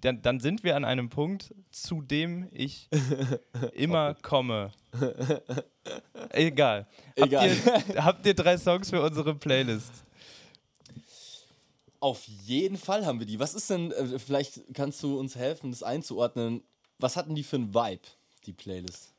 dann, 0.00 0.22
dann 0.22 0.40
sind 0.40 0.64
wir 0.64 0.76
an 0.76 0.84
einem 0.84 1.08
Punkt, 1.08 1.54
zu 1.70 2.02
dem 2.02 2.48
ich 2.52 2.88
immer 3.72 4.14
komme. 4.14 4.72
Egal. 6.30 6.86
Egal. 7.16 7.50
Habt, 7.50 7.88
ihr, 7.88 8.04
habt 8.04 8.26
ihr 8.26 8.34
drei 8.34 8.58
Songs 8.58 8.90
für 8.90 9.02
unsere 9.02 9.34
Playlist? 9.34 9.92
Auf 12.00 12.26
jeden 12.26 12.76
Fall 12.76 13.06
haben 13.06 13.18
wir 13.18 13.26
die. 13.26 13.38
Was 13.38 13.54
ist 13.54 13.70
denn, 13.70 13.90
äh, 13.92 14.18
vielleicht 14.18 14.74
kannst 14.74 15.02
du 15.02 15.18
uns 15.18 15.34
helfen, 15.36 15.70
das 15.70 15.82
einzuordnen. 15.82 16.62
Was 16.98 17.16
hatten 17.16 17.34
die 17.34 17.42
für 17.42 17.56
ein 17.56 17.74
Vibe, 17.74 18.02
die 18.46 18.52
Playlist? 18.52 19.14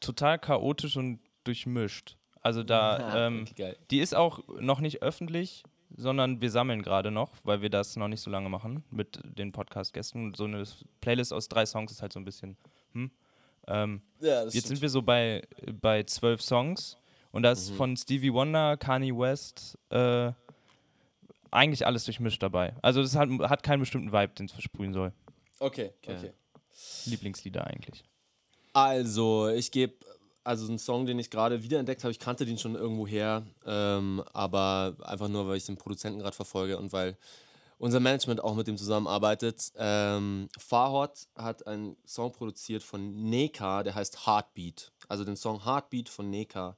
Total 0.00 0.38
chaotisch 0.38 0.96
und 0.96 1.20
durchmischt. 1.44 2.16
Also 2.40 2.62
da, 2.62 3.26
ähm, 3.26 3.46
die 3.90 4.00
ist 4.00 4.14
auch 4.14 4.40
noch 4.60 4.80
nicht 4.80 5.02
öffentlich, 5.02 5.64
sondern 5.96 6.40
wir 6.40 6.50
sammeln 6.50 6.82
gerade 6.82 7.10
noch, 7.10 7.30
weil 7.44 7.62
wir 7.62 7.70
das 7.70 7.96
noch 7.96 8.08
nicht 8.08 8.20
so 8.20 8.30
lange 8.30 8.48
machen 8.48 8.84
mit 8.90 9.20
den 9.24 9.52
Podcast-Gästen. 9.52 10.34
So 10.34 10.44
eine 10.44 10.64
Playlist 11.00 11.32
aus 11.32 11.48
drei 11.48 11.66
Songs 11.66 11.92
ist 11.92 12.02
halt 12.02 12.12
so 12.12 12.20
ein 12.20 12.24
bisschen, 12.24 12.56
hm. 12.92 13.10
Ähm, 13.66 14.02
Ja, 14.20 14.44
Jetzt 14.44 14.66
sind 14.68 14.82
wir 14.82 14.90
so 14.90 15.00
bei, 15.00 15.42
bei 15.80 16.02
zwölf 16.02 16.42
Songs 16.42 16.98
und 17.32 17.42
da 17.44 17.52
ist 17.52 17.70
Mhm. 17.70 17.76
von 17.76 17.96
Stevie 17.96 18.32
Wonder, 18.32 18.76
Kanye 18.76 19.16
West, 19.16 19.78
äh, 19.90 20.32
eigentlich 21.50 21.86
alles 21.86 22.04
durchmischt 22.04 22.42
dabei. 22.42 22.74
Also 22.82 23.00
das 23.00 23.14
hat, 23.16 23.28
hat 23.30 23.62
keinen 23.62 23.80
bestimmten 23.80 24.12
Vibe, 24.12 24.34
den 24.34 24.46
es 24.46 24.52
versprühen 24.52 24.92
soll. 24.92 25.12
Okay, 25.60 25.92
okay. 26.06 26.32
Lieblingslieder 27.06 27.66
eigentlich. 27.66 28.04
Also, 28.72 29.48
ich 29.48 29.70
gebe, 29.70 29.94
also 30.44 30.70
ein 30.70 30.78
Song, 30.78 31.06
den 31.06 31.18
ich 31.18 31.30
gerade 31.30 31.62
wiederentdeckt 31.62 32.04
habe, 32.04 32.12
ich 32.12 32.18
kannte 32.18 32.44
den 32.44 32.58
schon 32.58 32.74
irgendwo 32.74 33.06
her, 33.06 33.42
ähm, 33.66 34.22
aber 34.32 34.96
einfach 35.02 35.28
nur, 35.28 35.48
weil 35.48 35.56
ich 35.56 35.66
den 35.66 35.76
Produzenten 35.76 36.20
gerade 36.20 36.36
verfolge 36.36 36.78
und 36.78 36.92
weil 36.92 37.16
unser 37.78 38.00
Management 38.00 38.42
auch 38.42 38.54
mit 38.54 38.66
dem 38.66 38.76
zusammenarbeitet. 38.76 39.72
Ähm, 39.76 40.48
Farhot 40.58 41.26
hat 41.36 41.66
einen 41.66 41.96
Song 42.06 42.32
produziert 42.32 42.82
von 42.82 43.28
Neka, 43.28 43.82
der 43.82 43.94
heißt 43.94 44.26
Heartbeat. 44.26 44.92
Also 45.08 45.24
den 45.24 45.36
Song 45.36 45.64
Heartbeat 45.64 46.08
von 46.08 46.30
Neka. 46.30 46.76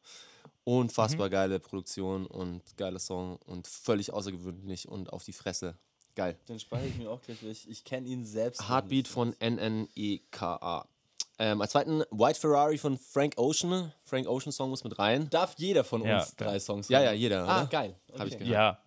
Unfassbar 0.64 1.30
geile 1.30 1.60
Produktion 1.60 2.26
und 2.26 2.62
geiler 2.76 2.98
Song 2.98 3.36
und 3.46 3.68
völlig 3.68 4.12
außergewöhnlich 4.12 4.88
und 4.88 5.12
auf 5.12 5.22
die 5.22 5.32
Fresse. 5.32 5.76
Geil. 6.16 6.36
Den 6.48 6.58
speichere 6.58 6.88
ich 6.88 6.96
mir 6.96 7.10
auch 7.10 7.22
gleich. 7.22 7.40
weil 7.42 7.50
Ich, 7.50 7.70
ich 7.70 7.84
kenne 7.84 8.08
ihn 8.08 8.24
selbst. 8.24 8.68
Heartbeat 8.68 9.06
von 9.06 9.36
NNEKA. 9.38 10.88
Ähm, 11.38 11.60
als 11.60 11.72
zweiten 11.72 12.00
White 12.10 12.40
Ferrari 12.40 12.78
von 12.78 12.96
Frank 12.98 13.34
Ocean. 13.36 13.92
Frank 14.04 14.26
Ocean 14.26 14.52
Song 14.52 14.70
muss 14.70 14.84
mit 14.84 14.98
rein. 14.98 15.28
Darf 15.30 15.54
jeder 15.58 15.84
von 15.84 16.02
Ja, 16.02 16.18
uns 16.18 16.34
drei 16.36 16.58
Songs 16.58 16.88
Ja, 16.88 17.02
ja, 17.02 17.12
jeder. 17.12 17.46
Ah, 17.46 17.60
oder? 17.62 17.66
geil. 17.66 17.94
Hab 18.18 18.26
ich 18.26 18.34
Okay. 18.34 18.44
gehört. 18.44 18.48
Ja, 18.48 18.78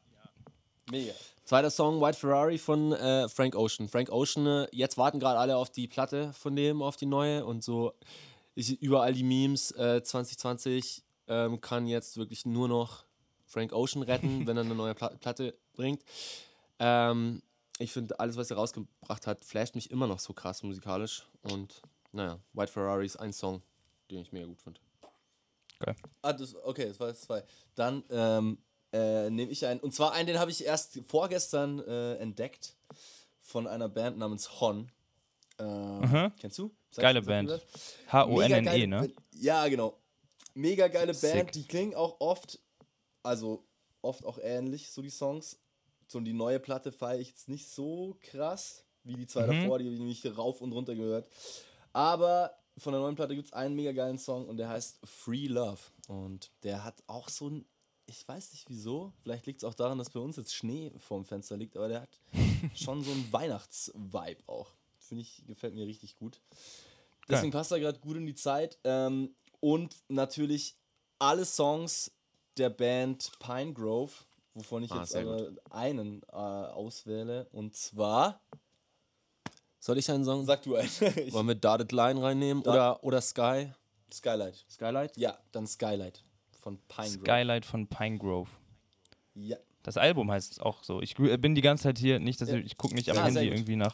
Mega. 0.92 1.14
Zweiter 1.46 1.70
Song 1.70 2.02
White 2.02 2.18
Ferrari 2.18 2.58
von 2.58 2.92
äh, 2.94 3.28
Frank 3.30 3.56
Ocean. 3.56 3.88
Frank 3.88 4.10
Ocean, 4.12 4.46
äh, 4.48 4.68
jetzt 4.72 4.98
warten 4.98 5.20
gerade 5.20 5.40
alle 5.40 5.58
auf 5.58 5.70
die 5.70 5.88
Platte 5.88 6.34
von 6.34 6.56
dem, 6.56 6.82
auf 6.82 6.96
die 6.96 7.06
neue 7.06 7.46
und 7.46 7.64
so. 7.64 7.94
Ich, 8.56 8.82
überall 8.82 9.14
die 9.14 9.24
Memes. 9.24 9.72
Äh, 9.72 10.02
2020 10.04 11.04
ähm, 11.28 11.62
kann 11.62 11.86
jetzt 11.88 12.18
wirklich 12.18 12.46
nur 12.46 12.68
noch 12.68 13.04
Frank 13.46 13.74
Ocean 13.74 14.02
retten, 14.04 14.46
wenn 14.48 14.58
er 14.58 14.64
eine 14.64 14.74
neue 14.76 14.96
Pla 14.96 15.10
Platte 15.10 15.56
bringt. 15.74 16.04
Ähm, 16.80 17.42
ich 17.78 17.92
finde, 17.92 18.20
alles, 18.20 18.36
was 18.38 18.50
er 18.52 18.58
rausgebracht 18.58 19.26
hat, 19.28 19.44
flasht 19.46 19.76
mich 19.76 19.90
immer 19.92 20.08
noch 20.08 20.20
so 20.20 20.34
krass 20.34 20.64
musikalisch. 20.64 21.28
Und 21.44 21.82
naja, 22.12 22.40
White 22.54 22.72
Ferrari 22.72 23.06
ist 23.06 23.18
ein 23.18 23.34
Song, 23.34 23.62
den 24.12 24.20
ich 24.22 24.32
mega 24.32 24.46
gut 24.46 24.62
finde. 24.62 24.80
Ah, 26.22 26.34
das, 26.34 26.56
okay, 26.56 26.88
das 26.88 27.00
war 27.00 27.08
jetzt 27.10 27.22
zwei. 27.24 27.44
Dann 27.76 28.04
ähm, 28.10 28.58
äh, 28.92 29.30
nehme 29.30 29.52
ich 29.52 29.66
einen. 29.66 29.80
Und 29.80 29.94
zwar 29.94 30.12
einen, 30.12 30.28
den 30.28 30.40
habe 30.40 30.52
ich 30.52 30.66
erst 30.66 31.00
vorgestern 31.08 31.80
äh, 31.80 32.16
entdeckt. 32.16 32.76
Von 33.40 33.66
einer 33.66 33.90
Band 33.90 34.18
namens 34.20 34.60
Hon. 34.62 34.92
Äh, 35.58 36.30
Kennst 36.40 36.58
du? 36.60 36.70
Sagst- 36.92 37.02
Geile 37.02 37.22
Band. 37.22 37.60
H-O-N-N-E, 38.12 38.86
ne? 38.88 39.12
Ja, 39.34 39.68
genau. 39.68 39.98
Mega 40.54 40.88
geile 40.88 41.14
Sick. 41.14 41.34
Band. 41.34 41.56
Die 41.56 41.64
klingen 41.64 41.96
auch 41.96 42.18
oft, 42.20 42.60
also 43.24 43.66
oft 44.02 44.26
auch 44.26 44.38
ähnlich, 44.40 44.92
so 44.92 45.02
die 45.02 45.10
Songs. 45.10 45.58
So 46.08 46.20
die 46.20 46.34
neue 46.34 46.60
Platte 46.60 46.92
feiere 46.92 47.20
ich 47.20 47.30
jetzt 47.30 47.50
nicht 47.50 47.70
so 47.70 48.18
krass 48.22 48.84
wie 49.04 49.16
die 49.16 49.26
zwei 49.28 49.48
Mhm. 49.48 49.62
davor, 49.64 49.80
die 49.80 49.86
habe 49.86 49.94
ich 49.94 50.00
nämlich 50.00 50.38
rauf 50.38 50.62
und 50.62 50.72
runter 50.74 50.94
gehört. 50.94 51.28
Aber 51.94 52.56
von 52.78 52.94
der 52.94 53.02
neuen 53.02 53.16
Platte 53.16 53.36
gibt 53.36 53.48
es 53.48 53.54
einen 53.54 53.76
mega 53.76 53.92
geilen 53.92 54.18
Song 54.18 54.48
und 54.48 54.58
der 54.58 54.70
heißt 54.70 55.00
Free 55.04 55.48
Love. 55.48 55.80
Und 56.08 56.52
der 56.64 56.84
hat 56.84 57.04
auch 57.08 57.30
so 57.30 57.50
ein, 57.50 57.66
ich 58.06 58.28
weiß 58.28 58.52
nicht 58.52 58.70
wieso, 58.70 59.14
vielleicht 59.22 59.46
liegt 59.46 59.62
es 59.62 59.68
auch 59.68 59.74
daran, 59.74 59.98
dass 59.98 60.10
bei 60.10 60.20
uns 60.20 60.38
jetzt 60.38 60.54
Schnee 60.56 60.92
vorm 60.98 61.26
Fenster 61.26 61.58
liegt, 61.58 61.76
aber 61.78 61.88
der 61.88 62.02
hat 62.02 62.20
schon 62.76 63.04
so 63.04 63.12
einen 63.12 63.32
Weihnachtsvibe 63.32 64.44
auch. 64.48 64.72
Finde 64.98 65.24
ich, 65.24 65.44
gefällt 65.48 65.74
mir 65.76 65.86
richtig 65.88 66.16
gut. 66.18 66.42
Deswegen 67.28 67.52
passt 67.52 67.72
er 67.72 67.80
gerade 67.80 68.00
gut 68.00 68.18
in 68.18 68.26
die 68.26 68.36
Zeit. 68.36 68.78
Ähm, 68.84 69.36
und 69.60 69.96
natürlich 70.08 70.76
alle 71.20 71.46
Songs 71.46 72.12
der 72.58 72.70
Band 72.70 73.32
Pine 73.40 73.74
Grove, 73.74 74.12
wovon 74.54 74.84
ich 74.84 74.92
Ah, 74.92 75.02
jetzt 75.02 75.16
einen 75.16 76.24
äh, 76.24 76.36
auswähle. 76.36 77.48
Und 77.52 77.76
zwar, 77.76 78.42
Soll 79.80 79.98
ich 79.98 80.10
einen 80.12 80.26
Song? 80.26 80.46
sag 80.46 80.62
du 80.64 80.76
einen. 80.76 80.90
Ich- 81.26 81.34
Wollen 81.34 81.48
wir 81.48 81.56
Dotted 81.56 81.92
Line 81.92 82.22
reinnehmen? 82.22 82.64
Da- 82.64 82.72
Oder, 82.72 83.04
oder 83.04 83.22
Sky? 83.22 83.72
Skylight. 84.12 84.66
Skylight? 84.70 85.18
Ja, 85.18 85.38
dann 85.52 85.68
Skylight 85.68 86.24
von 86.60 86.78
Pine 86.88 87.08
Grove. 87.10 87.20
Skylight 87.22 87.66
von 87.66 87.88
Pine 87.88 88.18
Grove. 88.18 88.50
Ja. 89.36 89.58
Das 89.84 89.98
Album 89.98 90.30
heißt 90.32 90.62
auch 90.62 90.84
so. 90.84 91.02
Ich 91.02 91.16
gu- 91.16 91.38
bin 91.38 91.56
die 91.56 91.62
ganze 91.62 91.84
Zeit 91.84 92.00
hier, 92.00 92.20
nicht, 92.20 92.42
dass 92.42 92.50
Ja. 92.50 92.58
ich, 92.58 92.66
ich 92.66 92.78
gucke 92.78 92.96
nicht 92.96 93.10
am 93.10 93.18
Ah, 93.18 93.30
sehr 93.30 93.42
Handy 93.42 93.50
gut. 93.50 93.58
irgendwie 93.58 93.76
nach. 93.78 93.94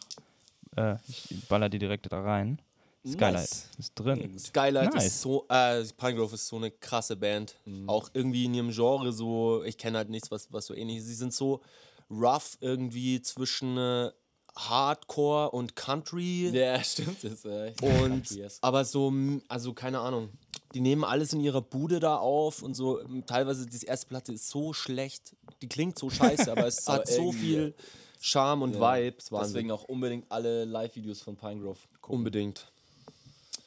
Äh, 0.76 0.95
ich 1.08 1.48
baller 1.48 1.69
die 1.69 1.78
direkt 1.80 2.12
da 2.12 2.21
rein. 2.21 2.60
Skylight 3.08 3.34
Nice. 3.34 3.69
ist 3.78 3.93
drin. 3.93 4.39
Skylight 4.39 4.93
Nice. 4.95 5.06
ist 5.06 5.21
so, 5.21 5.45
äh, 5.50 5.84
Pine 5.95 6.15
Grove 6.15 6.34
ist 6.34 6.48
so 6.48 6.56
eine 6.56 6.71
krasse 6.71 7.15
Band. 7.15 7.56
Auch 7.86 8.10
irgendwie 8.13 8.45
in 8.45 8.54
ihrem 8.56 8.71
Genre 8.71 9.13
so, 9.13 9.63
ich 9.63 9.78
kenne 9.78 10.00
halt 10.00 10.10
nichts, 10.10 10.32
was, 10.32 10.52
was 10.52 10.65
so 10.65 10.74
ähnlich 10.74 10.98
ist. 10.98 11.06
Sie 11.06 11.13
sind 11.13 11.32
so 11.34 11.62
rough 12.10 12.58
irgendwie 12.62 13.21
zwischen 13.21 13.78
äh, 13.78 14.12
Hardcore 14.55 15.51
und 15.51 15.75
Country. 15.75 16.49
Ja, 16.49 16.81
stimmt. 16.83 17.23
Das 17.23 17.33
ist, 17.33 17.45
äh, 17.45 17.73
Und 17.81 18.23
aber 18.61 18.85
so, 18.85 19.11
also 19.47 19.73
keine 19.73 19.99
Ahnung. 19.99 20.29
Die 20.73 20.81
nehmen 20.81 21.03
alles 21.03 21.31
in 21.33 21.39
ihrer 21.39 21.61
Bude 21.61 21.99
da 21.99 22.17
auf 22.17 22.61
und 22.61 22.73
so. 22.73 22.99
Teilweise, 23.27 23.65
die 23.65 23.85
erste 23.85 24.07
Platte 24.07 24.33
ist 24.33 24.49
so 24.49 24.73
schlecht. 24.73 25.35
Die 25.61 25.67
klingt 25.69 25.97
so 25.97 26.09
scheiße, 26.09 26.51
aber 26.51 26.67
es 26.67 26.85
Aber 26.87 26.99
hat 26.99 27.07
so 27.07 27.31
viel 27.31 27.73
Charme 28.19 28.63
und 28.63 28.75
Ja. 28.75 28.79
Vibes. 28.95 29.31
Wahnsinn. 29.31 29.53
Deswegen 29.53 29.71
auch 29.71 29.83
unbedingt 29.85 30.25
alle 30.31 30.65
Live-Videos 30.65 31.21
von 31.21 31.35
Pine 31.37 31.61
Grove 31.61 31.79
gucken. 32.01 32.17
Unbedingt. 32.19 32.71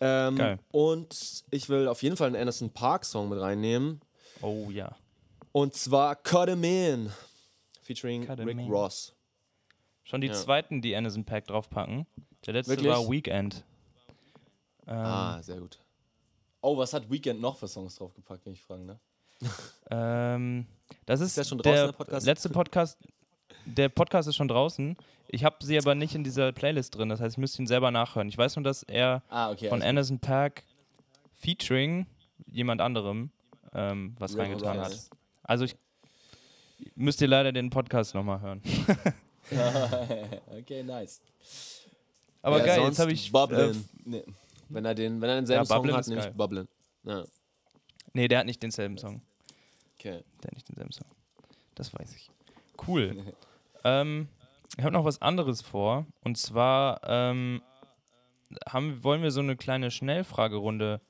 Ähm, 0.01 0.37
Geil. 0.37 0.59
Und 0.71 1.45
ich 1.51 1.69
will 1.69 1.89
auf 1.89 2.03
jeden 2.03 2.17
Fall 2.17 2.29
einen 2.29 2.37
Anderson 2.37 2.71
Park 2.71 3.05
Song 3.05 3.29
mit 3.31 3.41
reinnehmen. 3.41 4.01
Oh 4.43 4.69
ja. 4.71 4.95
Und 5.53 5.75
zwar 5.75 6.15
Cut 6.17 6.49
'em 6.51 6.63
In. 6.65 7.13
Featuring 7.83 8.27
Cut 8.27 8.39
Rick 8.41 8.59
In. 8.59 8.71
Ross. 8.71 9.15
Schon 10.09 10.23
die 10.23 10.29
Ja. 10.29 10.33
zweiten, 10.33 10.81
die 10.81 10.97
Anderson 10.97 11.25
Pack 11.25 11.47
draufpacken. 11.49 12.07
Der 12.47 12.55
letzte 12.55 12.73
Wirklich? 12.73 12.89
war 12.91 13.11
Weekend. 13.11 13.63
Ähm, 14.87 14.97
Ah, 14.97 15.43
sehr 15.43 15.59
gut. 15.61 15.79
Oh, 16.63 16.79
was 16.79 16.95
hat 16.95 17.11
Weekend 17.11 17.43
noch 17.43 17.57
für 17.59 17.69
Songs 17.69 17.95
draufgepackt, 17.97 18.47
wenn 18.47 18.55
ich 18.55 18.63
fragen, 18.63 18.87
ne? 18.87 18.99
ähm, 19.91 20.67
das 21.05 21.21
ist, 21.21 21.37
der 21.37 21.45
schon 21.45 21.59
draußen, 21.59 21.73
der, 21.75 21.87
der 21.89 21.93
Podcast? 21.93 22.27
letzte 22.27 22.49
Podcast. 22.49 22.99
Der 23.67 23.91
Podcast 23.91 24.29
ist 24.29 24.37
schon 24.37 24.49
draußen. 24.49 24.97
Ich 25.29 25.45
habe 25.45 25.57
sie 25.61 25.77
aber 25.77 25.95
nicht 25.95 26.15
in 26.15 26.25
dieser 26.25 26.53
Playlist 26.53 26.97
drin. 26.97 27.11
Das 27.11 27.21
heißt, 27.21 27.35
ich 27.35 27.39
müsste 27.39 27.61
ihn 27.63 27.67
selber 27.67 27.91
nachhören. 27.91 28.29
Ich 28.31 28.39
weiß 28.39 28.57
nur, 28.57 28.63
dass 28.65 28.83
er 28.85 29.23
Ah, 29.29 29.51
okay. 29.51 29.69
von 29.69 29.83
Anderson 29.83 30.19
Pack 30.21 30.65
featuring 31.35 32.07
jemand 32.47 32.81
anderem 32.81 33.31
ähm, 33.75 34.17
was 34.19 34.39
reingetan 34.39 34.81
hat. 34.81 35.11
Also 35.43 35.65
ich, 35.67 35.77
müsst 36.95 37.21
ihr 37.21 37.29
leider 37.29 37.53
den 37.53 37.69
Podcast 37.69 38.15
nochmal 38.15 38.41
hören. 38.41 38.63
okay, 40.59 40.83
nice. 40.83 41.21
Aber 42.43 42.59
Ja, 42.59 42.67
geil, 42.67 42.77
sonst 42.77 42.89
jetzt 42.89 42.99
habe 43.01 43.13
ich. 43.13 43.29
Äh, 43.29 43.33
Bubblen. 43.33 43.89
Nee. 44.05 44.25
Wenn 44.69 44.85
er, 44.85 44.95
den, 44.95 45.21
wenn 45.21 45.31
er 45.31 45.37
denselben 45.37 45.63
Ja, 45.63 45.65
Song 45.65 45.77
Bubblen 45.79 45.97
hat, 45.97 46.07
nehme 46.07 46.21
ich 46.21 46.27
geil. 46.27 46.35
Bubblen. 46.35 46.69
Ja. 47.05 47.25
nee, 48.13 48.29
der 48.29 48.41
hat 48.41 48.47
nicht 48.47 48.63
denselben 48.63 48.99
Song. 48.99 49.23
Okay. 49.99 50.23
Der 50.43 50.49
hat 50.49 50.55
nicht 50.55 50.69
denselben 50.69 50.93
Song. 50.93 51.07
Das 51.75 51.93
weiß 51.95 52.15
ich. 52.15 52.31
Cool. 52.87 53.17
ähm, 53.85 54.29
ich 54.77 54.85
habe 54.85 54.93
noch 54.93 55.05
was 55.05 55.23
anderes 55.23 55.63
vor. 55.63 56.07
Und 56.23 56.37
zwar 56.37 57.01
ähm, 57.05 57.63
haben, 58.67 59.03
wollen 59.03 59.23
wir 59.23 59.31
so 59.31 59.41
eine 59.41 59.57
kleine 59.57 59.91
Schnellfragerunde 59.91 61.01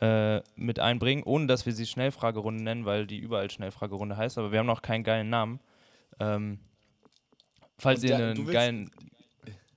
äh, 0.00 0.40
mit 0.56 0.78
einbringen, 0.78 1.22
ohne 1.24 1.46
dass 1.46 1.66
wir 1.66 1.72
sie 1.72 1.86
Schnellfragerunde 1.86 2.62
nennen, 2.62 2.84
weil 2.84 3.06
die 3.06 3.18
überall 3.18 3.50
Schnellfragerunde 3.50 4.16
heißt, 4.16 4.38
aber 4.38 4.52
wir 4.52 4.58
haben 4.58 4.66
noch 4.66 4.82
keinen 4.82 5.04
geilen 5.04 5.30
Namen. 5.30 5.60
Ähm, 6.20 6.58
falls 7.78 8.00
Und 8.02 8.08
ihr 8.08 8.18
da- 8.18 8.24
einen 8.30 8.34
du 8.34 8.44
geilen 8.52 8.90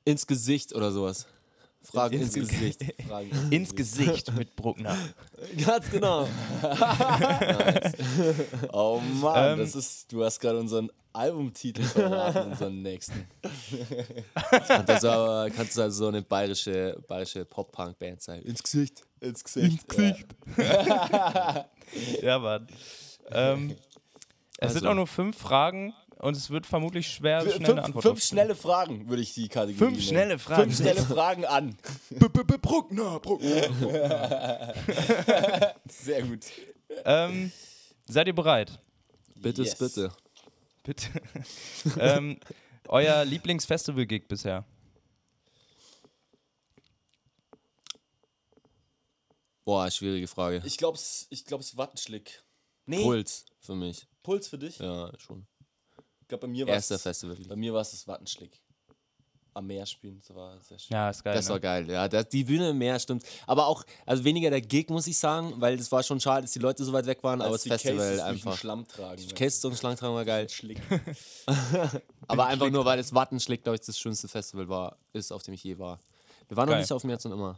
Ins 0.05 0.25
Gesicht 0.27 0.73
oder 0.73 0.91
sowas. 0.91 1.27
Fragen 1.83 2.15
ins, 2.21 2.35
Ins 2.35 2.49
Gesicht. 2.49 2.83
Fragen 3.07 3.29
ins 3.51 3.73
Gesicht 3.75 4.33
mit 4.33 4.55
Bruckner. 4.57 4.97
Ganz 5.65 5.89
genau. 5.89 6.27
Oh 8.73 8.99
Mann, 9.21 9.53
Ähm, 9.53 9.59
das 9.59 9.75
ist, 9.75 10.11
du 10.11 10.23
hast 10.23 10.39
gerade 10.39 10.59
unseren 10.59 10.89
Albumtitel 11.13 11.83
verraten, 11.83 12.51
unseren 12.51 12.81
nächsten. 12.81 13.27
Kannst 14.67 15.05
aber- 15.05 15.49
kannst 15.49 15.79
also 15.79 15.97
so 16.05 16.07
eine 16.09 16.21
bayerische, 16.21 16.97
bayerische 17.07 17.45
Pop-Punk-Band 17.45 18.21
sein. 18.21 18.41
Ins 18.43 18.61
Gesicht. 18.61 19.03
Ins 19.19 19.43
Gesicht. 19.43 19.87
ja, 22.21 22.39
Mann. 22.39 22.67
Ähm, 23.31 23.75
es 24.59 24.73
sind 24.73 24.83
Also. 24.83 24.89
auch 24.89 24.95
nur 24.95 25.07
fünf 25.07 25.37
Fragen 25.37 25.93
und 26.19 26.35
es 26.37 26.49
wird 26.49 26.65
vermutlich 26.65 27.07
schwer, 27.07 27.41
schnell 27.41 27.53
eine 27.55 27.65
Fünf, 27.65 27.79
Antwort 27.79 28.03
fünf 28.03 28.23
schnelle 28.23 28.55
Fragen 28.55 29.07
würde 29.09 29.21
ich 29.21 29.33
die 29.33 29.47
Kategorie 29.47 29.77
Fünf 29.77 29.97
nennen. 29.97 30.07
schnelle 30.07 30.39
Fragen. 30.39 30.61
Fünf 30.63 30.77
schnelle 30.77 31.01
Fragen 31.01 31.45
an. 31.45 31.77
Bruckner, 32.61 33.19
Bruckner. 33.19 34.73
Sehr 35.89 36.23
gut. 36.23 36.45
ähm, 37.05 37.51
seid 38.07 38.27
ihr 38.27 38.35
bereit? 38.35 38.79
Bitte, 39.35 39.63
Yes. 39.63 39.77
bitte. 39.77 40.11
Bitte. 40.83 41.07
ähm, 41.99 42.39
euer 42.87 43.23
Lieblingsfestival-Gig 43.25 44.27
bisher? 44.27 44.65
Boah, 49.63 49.91
schwierige 49.91 50.27
Frage. 50.27 50.61
Ich 50.65 50.77
glaube, 50.77 50.97
es 50.97 51.27
ich 51.29 51.43
glaub's 51.45 51.75
Wattenschlick. 51.75 52.41
Nee, 52.85 53.03
Puls 53.03 53.45
für 53.59 53.75
mich. 53.75 54.07
Puls 54.23 54.47
für 54.47 54.57
dich? 54.57 54.79
Ja, 54.79 55.11
schon. 55.19 55.45
Ich 56.27 56.29
glaube, 56.29 56.41
bei 56.45 56.51
mir 56.51 56.67
war 56.67 56.73
Erster 56.73 56.95
es 56.95 57.03
Festival. 57.03 57.37
bei 57.47 57.55
mir 57.55 57.73
war 57.73 57.79
es 57.79 57.91
das 57.91 58.05
Wattenschlick. 58.05 58.59
Am 59.53 59.65
Meer 59.65 59.85
spielen, 59.85 60.19
das 60.19 60.35
war 60.35 60.59
sehr 60.59 60.77
schön. 60.77 60.93
Ja, 60.93 61.09
ist 61.09 61.23
geil. 61.23 61.33
Das 61.35 61.45
ne? 61.45 61.51
war 61.51 61.59
geil, 61.61 61.89
ja. 61.89 62.05
Das, 62.09 62.27
die 62.27 62.43
Bühne 62.43 62.71
im 62.71 62.77
Meer 62.77 62.99
stimmt. 62.99 63.23
Aber 63.47 63.65
auch, 63.67 63.85
also 64.05 64.25
weniger 64.25 64.49
der 64.49 64.59
Gig, 64.59 64.89
muss 64.89 65.07
ich 65.07 65.17
sagen, 65.17 65.53
weil 65.55 65.75
es 65.79 65.89
war 65.89 66.03
schon 66.03 66.19
schade, 66.19 66.41
dass 66.41 66.51
die 66.51 66.59
Leute 66.59 66.83
so 66.83 66.91
weit 66.91 67.05
weg 67.05 67.23
waren, 67.23 67.39
aber 67.41 67.53
Als 67.53 67.63
das 67.63 67.81
Festival 67.81 67.97
Cases 67.97 68.09
durch 68.17 68.27
den 68.27 68.35
einfach. 68.35 68.57
Schlamm 68.59 68.85
tragen. 68.85 69.27
Käse 69.29 69.67
und 69.69 69.77
Schlangentragen 69.77 70.15
war 70.17 70.25
geil. 70.25 70.49
Schlick. 70.49 70.81
Aber 72.27 72.45
einfach 72.47 72.69
nur, 72.69 72.83
weil 72.83 72.97
das 72.97 73.13
Wattenschlick, 73.13 73.63
glaube 73.63 73.77
ich, 73.77 73.85
das 73.85 73.97
schönste 73.97 74.27
Festival 74.27 74.67
war, 74.67 74.97
ist, 75.13 75.31
auf 75.31 75.43
dem 75.43 75.53
ich 75.53 75.63
je 75.63 75.79
war. 75.79 76.01
Wir 76.49 76.57
waren 76.57 76.65
noch 76.67 76.73
Geil. 76.73 76.81
nicht 76.81 76.91
auf 76.91 77.01
dem 77.03 77.09
Jetzt 77.09 77.25
und 77.25 77.31
immer. 77.31 77.57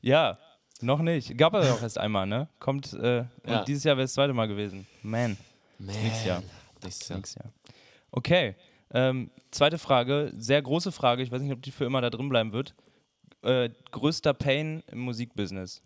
Ja, 0.00 0.38
noch 0.80 1.00
nicht. 1.00 1.36
Gab 1.36 1.52
er 1.52 1.68
doch 1.68 1.82
erst 1.82 1.98
einmal, 1.98 2.26
ne? 2.26 2.48
Kommt, 2.58 2.94
äh, 2.94 3.24
Ja. 3.46 3.62
dieses 3.64 3.84
Jahr 3.84 3.96
wäre 3.98 4.04
das 4.04 4.14
zweite 4.14 4.32
Mal 4.32 4.48
gewesen. 4.48 4.86
Man, 5.02 5.36
Man. 5.78 5.94
nächstes 6.02 6.24
Jahr. 6.24 6.42
Nächstes 6.84 7.08
Jahr. 7.08 7.18
Nächstes 7.18 7.42
Jahr. 7.42 7.52
Okay, 8.12 8.54
ähm, 8.92 9.30
zweite 9.50 9.78
Frage, 9.78 10.32
sehr 10.36 10.62
große 10.62 10.92
Frage, 10.92 11.22
ich 11.22 11.32
weiß 11.32 11.40
nicht, 11.42 11.52
ob 11.52 11.62
die 11.62 11.72
für 11.72 11.84
immer 11.84 12.00
da 12.00 12.10
drin 12.10 12.28
bleiben 12.28 12.52
wird. 12.52 12.74
Äh, 13.42 13.70
größter 13.90 14.32
Pain 14.34 14.82
im 14.86 15.00
Musikbusiness? 15.00 15.82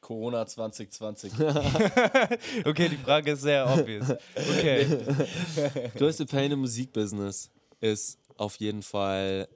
Corona 0.00 0.46
2020. 0.46 1.32
Okay, 2.64 2.88
die 2.88 2.96
Frage 2.96 3.32
ist 3.32 3.40
sehr 3.42 3.68
obvious. 3.68 4.10
Okay, 4.36 4.86
Größte 5.96 6.26
Pain 6.26 6.52
im 6.52 6.60
Musikbusiness 6.60 7.50
ist 7.80 8.18
auf 8.36 8.56
jeden 8.56 8.82
Fall 8.82 9.48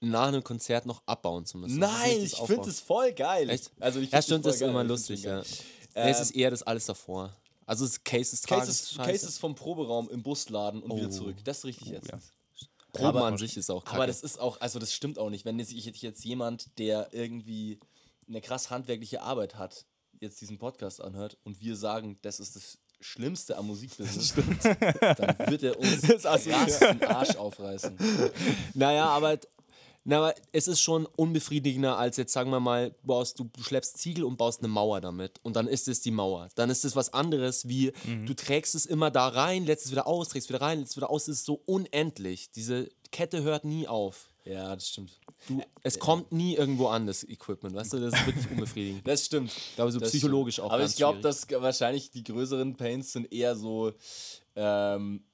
nach 0.00 0.28
einem 0.28 0.42
Konzert 0.44 0.86
noch 0.86 1.02
abbauen 1.06 1.44
zu 1.44 1.58
müssen. 1.58 1.78
Nein, 1.78 2.20
ich 2.22 2.36
finde 2.36 2.68
es 2.68 2.80
voll 2.80 3.12
geil. 3.12 3.50
Echt? 3.50 3.72
Also 3.80 3.98
ich 4.00 4.10
Ja, 4.10 4.18
find 4.18 4.24
stimmt, 4.24 4.46
das 4.46 4.56
ist 4.56 4.62
immer 4.62 4.84
lustig, 4.84 5.22
ja. 5.24 5.36
geil. 5.36 5.44
Nee, 5.96 6.10
es 6.10 6.16
Ähm, 6.18 6.22
ist 6.22 6.30
eher 6.32 6.50
das 6.50 6.62
alles 6.62 6.86
davor. 6.86 7.34
Also 7.66 7.84
es 7.84 8.02
Cases 8.04 8.40
tragen. 8.40 8.60
Cases. 8.62 8.96
Cases 8.96 9.38
vom 9.38 9.54
Proberaum 9.54 10.08
im 10.08 10.22
Busladen 10.22 10.82
und 10.82 10.96
wieder 10.96 11.08
Oh. 11.08 11.10
zurück. 11.10 11.36
Das 11.44 11.58
ist 11.58 11.64
richtig 11.64 11.88
jetzt. 11.88 12.08
ja. 12.10 12.18
Proben 12.92 13.08
aber- 13.08 13.24
an 13.26 13.36
sich 13.38 13.56
ist 13.56 13.70
auch 13.70 13.84
kacke. 13.84 13.96
Aber 13.96 14.06
das 14.06 14.22
ist 14.22 14.38
auch, 14.40 14.60
also 14.60 14.78
das 14.78 14.92
stimmt 14.94 15.18
auch 15.18 15.28
nicht. 15.28 15.44
Wenn 15.44 15.58
jetzt 15.58 15.72
jetzt 15.72 16.24
jemand, 16.24 16.78
der 16.78 17.08
irgendwie 17.12 17.78
eine 18.28 18.40
krass 18.40 18.70
handwerkliche 18.70 19.20
Arbeit 19.22 19.56
hat, 19.56 19.84
jetzt 20.20 20.40
diesen 20.40 20.58
Podcast 20.58 21.02
anhört 21.02 21.36
und 21.44 21.60
wir 21.60 21.76
sagen, 21.76 22.18
das 22.22 22.40
ist 22.40 22.56
das 22.56 22.78
Schlimmste 23.00 23.58
am 23.58 23.66
Musikbusiness, 23.66 24.32
dann 24.34 25.50
wird 25.50 25.62
er 25.62 25.78
uns 25.78 26.00
den 26.00 27.04
Arsch 27.04 27.36
aufreißen. 27.36 27.98
Naja, 28.72 29.06
aber, 29.08 29.38
na, 30.08 30.18
aber 30.18 30.34
es 30.52 30.68
ist 30.68 30.80
schon 30.80 31.04
unbefriedigender, 31.04 31.98
als 31.98 32.16
jetzt 32.16 32.32
sagen 32.32 32.50
wir 32.50 32.60
mal, 32.60 32.90
du, 32.90 33.06
baust, 33.08 33.40
du 33.40 33.50
schleppst 33.60 33.98
Ziegel 33.98 34.22
und 34.22 34.36
baust 34.36 34.60
eine 34.60 34.68
Mauer 34.68 35.00
damit. 35.00 35.40
Und 35.42 35.56
dann 35.56 35.66
ist 35.66 35.88
es 35.88 36.00
die 36.00 36.12
Mauer. 36.12 36.48
Dann 36.54 36.70
ist 36.70 36.84
es 36.84 36.94
was 36.94 37.12
anderes, 37.12 37.66
wie 37.68 37.92
du 38.24 38.32
trägst 38.34 38.76
es 38.76 38.86
immer 38.86 39.10
da 39.10 39.26
rein, 39.26 39.66
lässt 39.66 39.86
es 39.86 39.90
wieder 39.90 40.06
aus, 40.06 40.28
trägst 40.28 40.48
wieder 40.48 40.60
rein, 40.60 40.78
lässt 40.78 40.92
es 40.92 40.96
wieder 40.96 41.10
aus. 41.10 41.26
Es 41.26 41.40
ist 41.40 41.46
so 41.46 41.60
unendlich. 41.66 42.52
Diese 42.52 42.88
Kette 43.10 43.42
hört 43.42 43.64
nie 43.64 43.88
auf. 43.88 44.30
Ja, 44.44 44.76
das 44.76 44.90
stimmt. 44.90 45.18
Du, 45.48 45.60
es 45.82 45.98
kommt 45.98 46.30
nie 46.30 46.54
irgendwo 46.54 46.86
an, 46.86 47.08
das 47.08 47.24
Equipment, 47.24 47.74
weißt 47.74 47.94
du? 47.94 47.98
Das 47.98 48.14
ist 48.14 48.26
wirklich 48.26 48.48
unbefriedigend. 48.48 49.02
Das 49.04 49.26
stimmt. 49.26 49.50
Ich 49.50 49.74
glaube, 49.74 49.90
so 49.90 49.98
Das 49.98 50.10
psychologisch 50.10 50.54
stimmt. 50.54 50.68
auch 50.68 50.72
Aber 50.74 50.84
ich 50.84 50.94
glaube, 50.94 51.20
dass 51.20 51.48
wahrscheinlich 51.50 52.12
die 52.12 52.22
größeren 52.22 52.76
Pains 52.76 53.12
sind 53.12 53.32
eher 53.32 53.56
so, 53.56 53.92
ähm, 54.54 55.24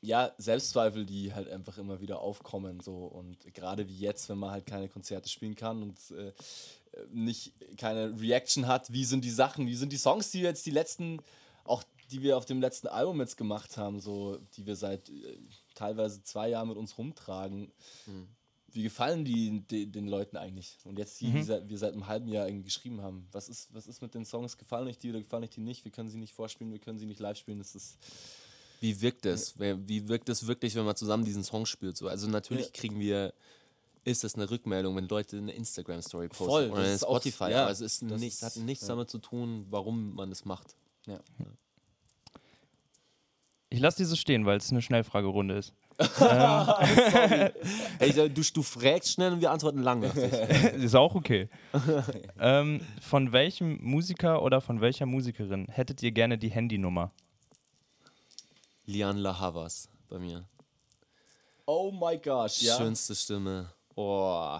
ja, 0.00 0.32
Selbstzweifel, 0.38 1.04
die 1.06 1.34
halt 1.34 1.48
einfach 1.48 1.78
immer 1.78 2.00
wieder 2.00 2.20
aufkommen. 2.20 2.80
So. 2.80 2.96
Und 3.06 3.52
gerade 3.54 3.88
wie 3.88 3.98
jetzt, 3.98 4.28
wenn 4.28 4.38
man 4.38 4.50
halt 4.50 4.66
keine 4.66 4.88
Konzerte 4.88 5.28
spielen 5.28 5.54
kann 5.54 5.82
und 5.82 5.98
äh, 6.12 6.32
nicht 7.10 7.52
keine 7.76 8.18
Reaction 8.20 8.66
hat, 8.66 8.92
wie 8.92 9.04
sind 9.04 9.24
die 9.24 9.30
Sachen, 9.30 9.66
wie 9.66 9.74
sind 9.74 9.92
die 9.92 9.96
Songs, 9.98 10.30
die 10.30 10.40
wir 10.40 10.48
jetzt 10.48 10.66
die 10.66 10.70
letzten, 10.70 11.20
auch 11.64 11.82
die 12.10 12.22
wir 12.22 12.36
auf 12.36 12.46
dem 12.46 12.60
letzten 12.60 12.86
Album 12.88 13.20
jetzt 13.20 13.36
gemacht 13.36 13.76
haben, 13.76 14.00
so, 14.00 14.38
die 14.56 14.66
wir 14.66 14.76
seit 14.76 15.08
äh, 15.10 15.38
teilweise 15.74 16.22
zwei 16.22 16.48
Jahren 16.50 16.68
mit 16.68 16.76
uns 16.76 16.96
rumtragen. 16.96 17.70
Wie 18.70 18.82
gefallen 18.82 19.24
die, 19.24 19.60
de- 19.66 19.86
den 19.86 20.08
Leuten 20.08 20.36
eigentlich? 20.36 20.76
Und 20.84 20.98
jetzt 20.98 21.20
die, 21.20 21.30
die 21.32 21.42
seit- 21.42 21.68
wir 21.68 21.78
seit 21.78 21.94
einem 21.94 22.06
halben 22.06 22.28
Jahr 22.28 22.46
irgendwie 22.46 22.64
geschrieben 22.64 23.00
haben. 23.00 23.26
Was 23.32 23.48
ist, 23.48 23.74
was 23.74 23.86
ist 23.86 24.02
mit 24.02 24.14
den 24.14 24.24
Songs? 24.24 24.56
Gefallen 24.58 24.86
euch 24.88 24.98
die 24.98 25.10
oder 25.10 25.20
gefallen 25.20 25.42
euch 25.44 25.50
die 25.50 25.60
nicht? 25.60 25.84
Wir 25.84 25.90
können 25.92 26.10
sie 26.10 26.18
nicht 26.18 26.34
vorspielen, 26.34 26.72
wir 26.72 26.78
können 26.78 26.98
sie 26.98 27.06
nicht 27.06 27.18
live 27.18 27.38
spielen. 27.38 27.58
Das 27.58 27.74
ist 27.74 27.98
Wie 28.80 29.00
wirkt 29.00 29.26
es? 29.26 29.58
Wie 29.58 30.08
wirkt 30.08 30.28
es 30.28 30.46
wirklich, 30.46 30.74
wenn 30.74 30.84
man 30.84 30.96
zusammen 30.96 31.24
diesen 31.24 31.42
Song 31.44 31.66
spürt? 31.66 31.96
So, 31.96 32.08
also 32.08 32.28
natürlich 32.28 32.66
Ja. 32.66 32.72
kriegen 32.72 33.00
wir, 33.00 33.32
ist 34.04 34.22
das 34.24 34.34
eine 34.36 34.48
Rückmeldung, 34.50 34.94
wenn 34.96 35.08
Leute 35.08 35.36
eine 35.38 35.52
Instagram-Story 35.52 36.28
posten 36.28 36.44
Voll, 36.44 36.64
oder 36.70 36.76
das 36.76 36.84
eine 36.86 36.94
ist 36.94 37.04
auch- 37.04 37.16
Spotify, 37.20 37.50
ja, 37.50 37.62
aber 37.62 37.70
es 37.72 37.80
ist 37.80 38.02
das 38.02 38.20
nichts, 38.20 38.42
ist- 38.42 38.56
hat 38.56 38.64
nichts 38.64 38.82
ja. 38.82 38.88
damit 38.94 39.10
zu 39.10 39.18
tun, 39.18 39.66
warum 39.70 40.14
man 40.14 40.30
es 40.30 40.44
macht. 40.44 40.76
ja. 41.06 41.18
ich 43.70 43.80
lasse 43.80 43.98
diese 43.98 44.16
stehen, 44.16 44.46
weil 44.46 44.58
es 44.58 44.70
eine 44.70 44.80
Schnellfragerunde 44.80 45.58
ist. 45.58 45.72
Ey, 47.98 48.12
du, 48.12 48.30
du 48.30 48.62
fragst 48.62 49.12
schnell 49.12 49.32
und 49.32 49.40
wir 49.40 49.50
antworten 49.50 49.82
lang. 49.82 50.02
ist 50.04 50.94
auch 50.94 51.14
okay. 51.14 51.48
ähm, 52.40 52.80
von 53.00 53.32
welchem 53.32 53.78
Musiker 53.82 54.42
oder 54.42 54.60
von 54.60 54.80
welcher 54.80 55.06
Musikerin 55.06 55.66
hättet 55.68 56.02
ihr 56.02 56.12
gerne 56.12 56.38
die 56.38 56.50
Handynummer? 56.50 57.12
Lian 58.88 59.18
La 59.18 59.38
Havas 59.38 59.90
bei 60.08 60.18
mir. 60.18 60.48
Oh 61.66 61.92
my 61.92 62.18
gosh, 62.18 62.62
ja. 62.62 62.78
Schönste 62.78 63.14
Stimme. 63.14 63.70
Oh. 63.94 64.58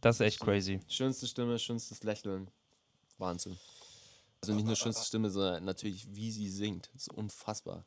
Das 0.00 0.16
ist 0.16 0.20
echt 0.20 0.38
crazy. 0.38 0.80
Schönste 0.86 1.26
Stimme, 1.26 1.58
schönstes 1.58 2.04
Lächeln. 2.04 2.48
Wahnsinn. 3.18 3.58
Also 4.40 4.54
nicht 4.54 4.66
nur 4.66 4.76
schönste 4.76 5.04
Stimme, 5.04 5.30
sondern 5.30 5.64
natürlich, 5.64 6.06
wie 6.14 6.30
sie 6.30 6.48
singt. 6.48 6.90
Das 6.92 7.08
ist 7.08 7.14
unfassbar. 7.14 7.84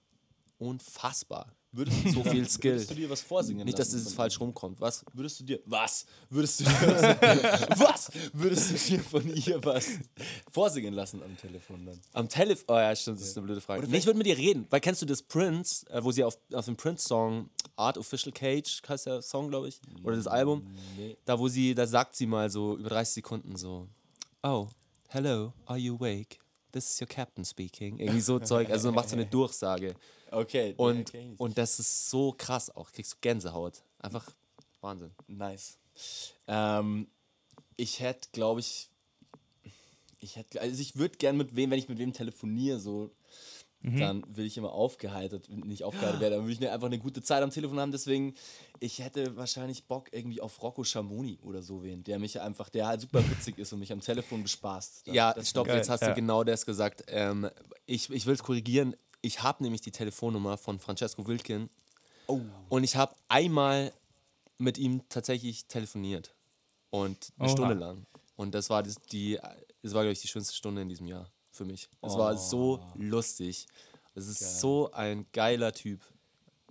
Unfassbar. 0.57 1.55
Würdest 1.71 2.05
du 2.05 2.09
So 2.11 2.23
viel 2.23 2.47
Skill. 2.47 2.71
Würdest 2.73 2.91
du 2.91 2.95
dir 2.95 3.09
was 3.09 3.21
vorsingen 3.21 3.65
Nicht, 3.65 3.77
dass 3.77 3.91
von 3.91 4.13
falsch 4.13 4.39
rumkommt. 4.39 4.79
Was? 4.79 5.03
Würdest 5.13 5.39
du 5.39 5.43
dir 5.43 5.59
was? 5.65 6.05
Würdest 6.29 6.61
du 6.61 6.63
dir 6.65 7.17
was? 7.19 7.79
was? 7.79 8.11
Würdest 8.33 8.71
du 8.71 8.95
dir 8.95 9.03
von 9.03 9.35
ihr 9.35 9.63
was 9.63 9.87
vorsingen 10.51 10.93
lassen 10.93 11.21
am 11.21 11.35
Telefon 11.37 11.85
dann? 11.85 11.99
Am 12.13 12.29
Telefon. 12.29 12.65
Oh 12.69 12.79
ja, 12.79 12.95
stimmt, 12.95 13.19
das 13.19 13.27
ist 13.27 13.37
eine 13.37 13.45
blöde 13.45 13.61
Frage. 13.61 13.81
Oder 13.81 13.89
Nee, 13.89 13.97
ich 13.97 14.05
würde 14.05 14.17
mit 14.17 14.27
ihr 14.27 14.37
reden, 14.37 14.65
weil 14.69 14.79
kennst 14.79 15.01
du 15.01 15.05
das 15.05 15.21
Prince, 15.21 15.85
äh, 15.89 16.03
wo 16.03 16.11
sie 16.11 16.23
auf, 16.23 16.37
auf 16.53 16.65
dem 16.65 16.77
Prince-Song 16.77 17.49
Art 17.75 17.97
Official 17.97 18.31
Cage, 18.31 18.81
heißt 18.87 19.05
der 19.05 19.21
Song, 19.21 19.49
glaube 19.49 19.67
ich, 19.67 19.81
oder 20.03 20.15
das 20.15 20.27
Album, 20.27 20.65
Nee. 20.95 21.17
da 21.25 21.37
wo 21.37 21.47
sie, 21.47 21.75
da 21.75 21.85
sagt 21.85 22.15
sie 22.15 22.25
mal 22.27 22.49
so 22.49 22.77
über 22.77 22.89
30 22.89 23.13
Sekunden 23.15 23.55
so, 23.57 23.87
oh, 24.41 24.67
hello, 25.09 25.53
are 25.65 25.77
you 25.77 25.95
awake? 25.95 26.39
this 26.73 26.91
is 26.91 27.01
your 27.01 27.07
captain 27.07 27.43
speaking. 27.43 27.97
Irgendwie 27.99 28.21
so 28.21 28.37
Zeug, 28.39 28.69
also 28.69 28.91
macht 28.91 29.09
so 29.09 29.15
eine 29.15 29.25
Durchsage. 29.29 29.95
Okay. 30.37 30.73
Und, 30.77 31.13
nicht. 31.13 31.39
und 31.39 31.57
das 31.57 31.79
ist 31.79 32.09
so 32.09 32.33
krass 32.37 32.69
auch. 32.75 32.91
Kriegst 32.91 33.13
du 33.13 33.17
Gänsehaut. 33.21 33.83
Einfach 33.99 34.29
Wahnsinn. 34.81 35.11
Nice. 35.27 35.77
Ähm, 36.47 37.07
ich 37.75 37.99
hätte, 37.99 38.29
glaube 38.31 38.59
ich, 38.59 38.89
ich 40.19 40.35
hätte, 40.35 40.61
also 40.61 40.81
ich 40.81 40.95
würde 40.95 41.17
gern 41.17 41.37
mit 41.37 41.55
wem, 41.55 41.71
wenn 41.71 41.79
ich 41.79 41.89
mit 41.89 41.97
wem 41.99 42.13
telefoniere, 42.13 42.79
so, 42.79 43.11
dann 43.83 44.23
will 44.35 44.45
ich 44.45 44.57
immer 44.57 44.73
aufgeheitert, 44.73 45.47
nicht 45.49 45.83
aufgeheitert 45.83 46.19
werden, 46.19 46.33
dann 46.33 46.45
will 46.45 46.51
ich 46.51 46.59
ne- 46.59 46.71
einfach 46.71 46.87
eine 46.87 46.97
gute 46.99 47.21
Zeit 47.21 47.41
am 47.41 47.51
Telefon 47.51 47.79
haben. 47.79 47.91
Deswegen, 47.93 48.33
ich 48.81 48.99
hätte 48.99 49.37
wahrscheinlich 49.37 49.85
Bock 49.85 50.09
irgendwie 50.11 50.41
auf 50.41 50.61
Rocco 50.61 50.83
Schamoni 50.83 51.39
oder 51.43 51.61
so 51.61 51.83
wen, 51.83 52.03
der 52.03 52.19
mich 52.19 52.41
einfach, 52.41 52.67
der 52.69 52.87
halt 52.87 52.99
super 53.01 53.23
witzig 53.29 53.57
ist 53.59 53.71
und 53.71 53.79
mich 53.79 53.93
am 53.93 54.01
Telefon 54.01 54.43
bespaßt. 54.43 55.07
Ja, 55.07 55.33
Das- 55.33 55.49
stopp, 55.49 55.67
jetzt 55.67 55.89
hast 55.89 56.01
ja. 56.01 56.09
du 56.09 56.15
genau 56.15 56.43
das 56.43 56.65
gesagt. 56.65 57.03
Ähm, 57.07 57.49
ich 57.85 58.09
ich 58.09 58.25
will 58.25 58.33
es 58.33 58.43
korrigieren. 58.43 58.95
Ich 59.21 59.41
habe 59.43 59.63
nämlich 59.63 59.81
die 59.81 59.91
Telefonnummer 59.91 60.57
von 60.57 60.79
Francesco 60.79 61.25
Wilkin 61.27 61.69
Oh. 62.29 62.41
und 62.69 62.83
ich 62.83 62.95
habe 62.97 63.15
einmal 63.29 63.93
mit 64.57 64.77
ihm 64.77 65.01
tatsächlich 65.09 65.65
telefoniert. 65.67 66.33
Und 66.89 67.31
eine 67.37 67.47
Oha. 67.47 67.51
Stunde 67.55 67.73
lang. 67.75 68.05
Und 68.35 68.53
das 68.53 68.69
war, 68.69 68.83
das, 68.83 68.95
die, 69.11 69.39
das 69.81 69.93
war 69.93 70.01
glaube 70.03 70.11
ich, 70.11 70.21
die 70.21 70.27
schönste 70.27 70.53
Stunde 70.55 70.81
in 70.81 70.89
diesem 70.89 71.07
Jahr 71.07 71.29
für 71.51 71.63
mich. 71.65 71.89
Es 72.01 72.17
war 72.17 72.35
so 72.37 72.81
lustig. 72.95 73.65
Es 74.13 74.27
ist 74.27 74.59
so 74.59 74.91
ein 74.91 75.25
geiler 75.31 75.71
Typ. 75.73 76.01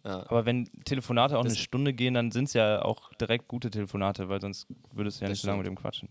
Aber 0.03 0.45
wenn 0.47 0.67
Telefonate 0.85 1.37
auch 1.37 1.41
eine 1.41 1.49
Das- 1.49 1.59
Stunde 1.59 1.93
gehen, 1.93 2.15
dann 2.15 2.31
sind 2.31 2.45
es 2.45 2.53
ja 2.53 2.83
auch 2.83 3.13
direkt 3.15 3.49
gute 3.49 3.71
Telefonate, 3.71 4.29
weil 4.29 4.41
sonst 4.41 4.67
würdest 4.93 5.21
du 5.21 5.25
ja 5.25 5.31
nicht 5.31 5.41
so 5.41 5.49
lange 5.49 5.59
mit 5.59 5.67
dem 5.67 5.75
quatschen. 5.77 6.09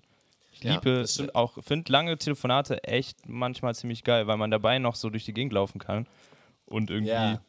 Ich 0.58 0.64
Ja, 0.64 0.76
liebe 0.76 1.06
auch, 1.34 1.62
finde 1.64 1.92
lange 1.92 2.18
Telefonate 2.18 2.84
echt 2.86 3.28
manchmal 3.28 3.76
ziemlich 3.76 4.04
geil, 4.04 4.26
weil 4.28 4.38
man 4.38 4.52
dabei 4.52 4.80
noch 4.80 4.96
so 4.96 5.10
durch 5.10 5.26
die 5.26 5.34
Gegend 5.34 5.52
laufen 5.54 5.80
kann 5.80 6.08
und 6.66 6.90
irgendwie 6.90 7.12
Ja. 7.12 7.42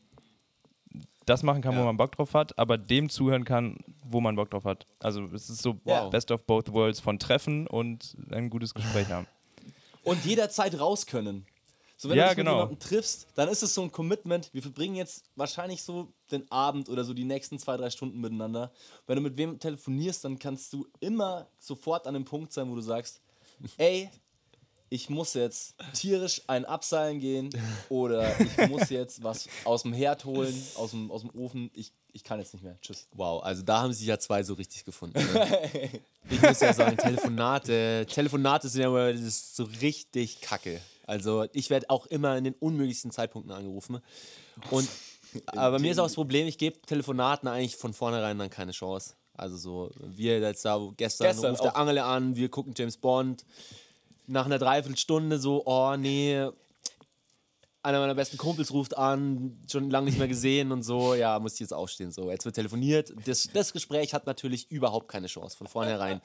das 1.25 1.43
machen 1.45 1.63
kann, 1.63 1.75
wo 1.77 1.81
Ja. 1.81 1.85
man 1.87 1.97
Bock 1.97 2.13
drauf 2.13 2.35
hat, 2.35 2.59
aber 2.59 2.79
dem 2.79 3.09
zuhören 3.09 3.45
kann, 3.45 3.79
wo 4.05 4.21
man 4.21 4.35
Bock 4.37 4.51
drauf 4.51 4.65
hat. 4.65 4.87
Also 5.01 5.25
es 5.35 5.49
ist 5.49 5.63
so 5.63 5.79
Ja. 5.85 6.09
Best 6.09 6.31
of 6.33 6.45
both 6.47 6.73
worlds 6.73 6.99
von 7.01 7.19
Treffen 7.19 7.67
und 7.69 8.17
ein 8.33 8.51
gutes 8.51 8.75
Gespräch 8.75 9.09
haben. 9.09 9.27
Und 10.03 10.25
jederzeit 10.25 10.79
raus 10.79 11.07
können. 11.07 11.47
So, 11.99 12.11
wenn 12.11 12.19
Ja, 12.19 12.25
du 12.25 12.29
dich 12.31 12.37
genau. 12.37 12.53
mit 12.53 12.61
jemandem 12.61 12.79
triffst, 12.89 13.27
dann 13.37 13.49
ist 13.49 13.63
es 13.63 13.75
so 13.75 13.83
ein 13.83 13.91
Commitment. 13.91 14.51
Wir 14.53 14.61
verbringen 14.63 14.97
jetzt 14.97 15.25
wahrscheinlich 15.35 15.83
so 15.83 16.13
den 16.31 16.51
Abend 16.51 16.89
oder 16.91 17.05
so 17.05 17.15
die 17.15 17.25
nächsten 17.25 17.59
zwei, 17.59 17.77
drei 17.77 17.89
Stunden 17.89 18.21
miteinander. 18.21 18.71
Wenn 19.07 19.17
du 19.17 19.23
mit 19.23 19.37
wem 19.39 19.59
telefonierst, 19.59 20.25
dann 20.25 20.39
kannst 20.39 20.73
du 20.73 20.87
immer 21.01 21.49
sofort 21.59 22.07
an 22.07 22.15
dem 22.15 22.25
Punkt 22.25 22.53
sein, 22.53 22.71
wo 22.71 22.75
du 22.75 22.83
sagst, 22.83 23.21
ey, 23.79 24.11
ich 24.89 25.11
muss 25.11 25.35
jetzt 25.35 25.75
tierisch 25.95 26.43
ein 26.47 26.65
Abseilen 26.65 27.19
gehen 27.19 27.51
oder 27.89 28.39
ich 28.41 28.69
muss 28.69 28.91
jetzt 28.91 29.23
was 29.23 29.49
aus 29.65 29.83
dem 29.83 29.93
Herd 29.93 30.25
holen, 30.25 30.55
aus 30.77 30.91
dem, 30.91 31.11
aus 31.11 31.23
dem 31.23 31.31
Ofen. 31.31 31.71
Ich, 31.75 31.93
ich 32.13 32.23
kann 32.23 32.39
jetzt 32.39 32.53
nicht 32.53 32.63
mehr. 32.63 32.79
Tschüss. 32.81 33.09
Wow, 33.13 33.43
also 33.43 33.63
da 33.63 33.83
haben 33.83 33.93
sich 33.93 34.07
ja 34.07 34.19
zwei 34.19 34.43
so 34.43 34.55
richtig 34.55 34.85
gefunden. 34.85 35.19
Ne? 35.19 35.91
ich 36.31 36.41
muss 36.41 36.61
ja 36.61 36.73
sagen, 36.73 36.97
Telefonate, 36.97 38.07
Telefonate 38.09 38.69
sind 38.69 38.83
ja 38.83 38.89
immer 38.89 39.17
so 39.31 39.65
richtig 39.65 40.41
kacke. 40.41 40.81
Also 41.07 41.47
ich 41.53 41.71
werde 41.71 41.89
auch 41.91 42.07
immer 42.07 42.37
in 42.37 42.45
den 42.45 42.55
unmöglichsten 42.55 43.11
Zeitpunkten 43.11 43.53
angerufen. 43.53 44.01
Und 44.71 44.89
aber 45.47 45.79
mir 45.79 45.93
ist 45.93 45.99
auch 45.99 46.07
das 46.07 46.15
Problem, 46.15 46.47
ich 46.47 46.59
gebe 46.59 46.81
Telefonaten 46.83 47.49
eigentlich 47.49 47.77
von 47.77 47.93
vornherein 47.95 48.39
dann 48.39 48.51
keine 48.51 48.73
Chance. 48.73 49.15
Also 49.35 49.57
so, 49.57 49.91
wir 50.01 50.41
jetzt 50.41 50.65
da 50.65 50.81
gestern, 50.97 51.29
Gestern 51.29 51.51
ruft 51.51 51.65
der 51.65 51.77
auch. 51.77 51.81
Angele 51.81 52.05
an, 52.05 52.37
wir 52.37 52.49
gucken 52.49 52.75
James 52.77 52.97
Bond. 52.97 53.45
Nach 54.27 54.47
einer 54.47 54.59
Dreiviertelstunde 54.59 55.39
so, 55.39 55.63
oh 55.67 55.95
nee, 55.97 56.49
einer 57.87 58.01
meiner 58.01 58.15
besten 58.15 58.37
Kumpels 58.37 58.73
ruft 58.73 58.97
an, 58.99 59.57
schon 59.71 59.91
lange 59.91 60.07
nicht 60.07 60.19
mehr 60.19 60.29
gesehen 60.29 60.73
und 60.73 60.83
so, 60.83 61.15
ja, 61.15 61.39
muss 61.39 61.55
ich 61.55 61.61
jetzt 61.61 61.73
aufstehen. 61.73 62.11
So, 62.11 62.31
jetzt 62.31 62.45
wird 62.45 62.55
telefoniert. 62.57 63.15
Das, 63.25 63.49
das 63.53 63.73
Gespräch 63.73 64.13
hat 64.13 64.27
natürlich 64.27 64.71
überhaupt 64.71 65.09
keine 65.09 65.29
Chance, 65.29 65.57
von 65.57 65.67
vornherein 65.67 66.21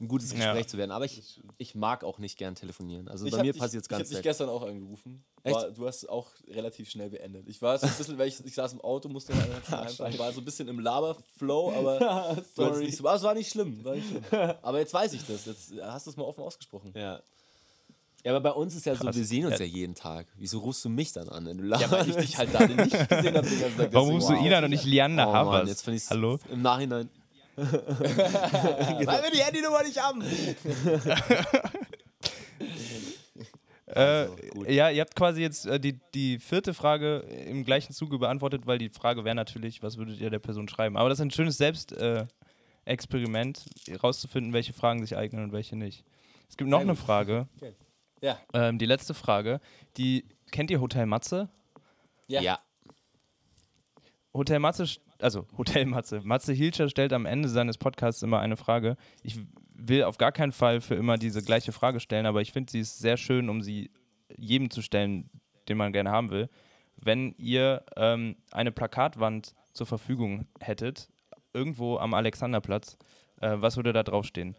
ein 0.00 0.08
gutes 0.08 0.30
Gespräch 0.34 0.62
Ja. 0.62 0.66
zu 0.66 0.78
werden. 0.78 0.90
Aber 0.90 1.04
ich, 1.04 1.40
ich 1.58 1.74
mag 1.74 2.02
auch 2.02 2.18
nicht 2.18 2.38
gern 2.38 2.54
telefonieren. 2.54 3.08
Also 3.08 3.26
Ich 3.26 3.32
bei 3.32 3.42
mir 3.42 3.52
dich- 3.52 3.60
passiert 3.60 3.82
es 3.84 3.88
Ich 3.88 3.92
habe 3.92 4.00
ganz 4.02 4.10
dich 4.10 4.22
gestern 4.22 4.48
auch 4.48 4.62
angerufen. 4.62 5.22
Echt? 5.44 5.54
War, 5.56 5.70
du 5.70 5.86
hast 5.86 6.08
auch 6.08 6.30
relativ 6.48 6.88
schnell 6.90 7.10
beendet. 7.10 7.46
Ich 7.48 7.60
war 7.60 7.78
so 7.78 7.86
ein 7.86 7.92
bisschen, 7.92 8.16
weil 8.18 8.28
ich, 8.28 8.44
ich 8.44 8.54
saß 8.54 8.72
im 8.72 8.80
Auto, 8.80 9.08
musste 9.08 9.32
dann 9.32 9.42
einfach 9.52 9.84
heimfahren. 9.84 10.18
war 10.18 10.32
so 10.32 10.40
ein 10.40 10.44
bisschen 10.44 10.66
im 10.68 10.80
Laberflow, 10.80 11.72
aber 11.76 12.36
es 12.38 12.56
war 13.22 13.34
nicht 13.34 13.50
schlimm, 13.50 13.84
war 13.84 13.94
nicht 13.94 14.08
schlimm. 14.08 14.22
Aber 14.62 14.78
jetzt 14.78 14.94
weiß 14.94 15.12
ich 15.12 15.26
das. 15.26 15.46
Jetzt 15.46 15.72
hast 15.82 16.06
du 16.06 16.10
es 16.10 16.16
mal 16.16 16.24
offen 16.24 16.42
ausgesprochen. 16.42 16.92
Ja. 16.96 17.20
Ja, 18.24 18.30
aber 18.36 18.40
bei 18.40 18.50
uns 18.52 18.74
ist 18.76 18.86
ja 18.86 18.94
so, 18.94 19.02
Krass. 19.04 19.16
wir 19.16 19.24
sehen 19.24 19.46
uns 19.46 19.58
Ja. 19.58 19.64
ja 19.64 19.72
jeden 19.72 19.94
Tag. 19.96 20.26
Wieso 20.36 20.60
rufst 20.60 20.84
du 20.84 20.88
mich 20.88 21.12
dann 21.12 21.28
an, 21.28 21.44
wenn 21.46 21.58
du 21.58 21.64
Ja, 21.64 21.90
weil 21.90 22.08
ich 22.08 22.14
dich 22.16 22.38
halt 22.38 22.54
da 22.54 22.64
nicht 22.66 23.08
gesehen 23.08 23.36
habe. 23.36 23.48
Warum 23.92 24.10
rufst 24.10 24.28
du 24.30 24.34
wow. 24.34 24.44
ihn 24.46 24.52
an 24.54 24.62
und 24.64 24.70
nicht 24.70 24.84
Liander 24.84 25.28
Oh 25.28 25.44
Mann, 25.50 25.66
jetzt 25.66 25.82
finde 25.82 25.96
ich 25.98 26.08
Hallo? 26.08 26.38
im 26.50 26.62
Nachhinein. 26.62 27.08
Weil 27.56 27.72
wir 27.72 29.30
die 29.32 29.42
Handynummer 29.42 29.82
nicht 29.82 30.00
haben. 30.00 30.22
Äh, 33.94 34.26
gut. 34.54 34.70
ja, 34.70 34.88
ihr 34.88 35.02
habt 35.02 35.14
quasi 35.14 35.42
jetzt 35.42 35.66
äh, 35.66 35.78
die, 35.78 35.98
die 36.14 36.38
vierte 36.38 36.72
Frage 36.72 37.18
im 37.46 37.62
gleichen 37.62 37.92
Zuge 37.92 38.18
beantwortet, 38.18 38.66
weil 38.66 38.78
die 38.78 38.88
Frage 38.88 39.22
wäre 39.24 39.34
natürlich, 39.34 39.82
was 39.82 39.98
würdet 39.98 40.18
ihr 40.18 40.30
der 40.30 40.38
Person 40.38 40.66
schreiben? 40.66 40.96
Aber 40.96 41.10
das 41.10 41.18
ist 41.18 41.22
ein 41.22 41.30
schönes 41.30 41.58
Selbstexperiment, 41.58 43.66
äh, 43.86 43.90
herauszufinden, 43.90 44.54
welche 44.54 44.72
Fragen 44.72 45.02
sich 45.02 45.14
eignen 45.14 45.44
und 45.44 45.52
welche 45.52 45.76
nicht. 45.76 46.04
Es 46.48 46.56
gibt 46.56 46.70
noch 46.70 46.80
eine. 46.80 46.96
Frage, 46.96 47.48
Ja. 48.22 48.38
ähm, 48.54 48.78
die 48.78 48.86
letzte 48.86 49.14
Frage. 49.14 49.60
Die 49.96 50.24
kennt 50.50 50.70
ihr 50.70 50.80
Hotel 50.80 51.06
Matze? 51.06 51.50
Ja. 52.28 52.40
ja. 52.40 52.58
Hotel 54.32 54.60
Matze, 54.60 54.86
also 55.18 55.46
Hotel 55.58 55.84
Matze. 55.86 56.20
Matze 56.22 56.52
Hilscher 56.52 56.88
stellt 56.88 57.12
am 57.12 57.26
Ende 57.26 57.48
seines 57.48 57.76
Podcasts 57.76 58.22
immer 58.22 58.38
eine 58.38 58.56
Frage. 58.56 58.96
Ich 59.22 59.38
will 59.74 60.04
auf 60.04 60.16
gar 60.16 60.32
keinen 60.32 60.52
Fall 60.52 60.80
für 60.80 60.94
immer 60.94 61.18
diese 61.18 61.42
gleiche 61.42 61.72
Frage 61.72 62.00
stellen, 62.00 62.26
aber 62.26 62.40
ich 62.40 62.52
finde 62.52 62.70
sie 62.70 62.80
ist 62.80 63.00
sehr 63.00 63.16
schön, 63.16 63.48
um 63.48 63.60
sie 63.60 63.90
jedem 64.36 64.70
zu 64.70 64.80
stellen, 64.80 65.28
den 65.68 65.76
man 65.76 65.92
gerne 65.92 66.10
haben 66.10 66.30
will. 66.30 66.48
Wenn 66.96 67.34
ihr 67.36 67.84
ähm, 67.96 68.36
eine 68.52 68.70
Plakatwand 68.70 69.54
zur 69.72 69.86
Verfügung 69.86 70.46
hättet, 70.60 71.08
irgendwo 71.52 71.98
am 71.98 72.14
Alexanderplatz, 72.14 72.96
äh, 73.40 73.56
was 73.56 73.76
würde 73.76 73.92
da 73.92 74.04
draufstehen? 74.04 74.56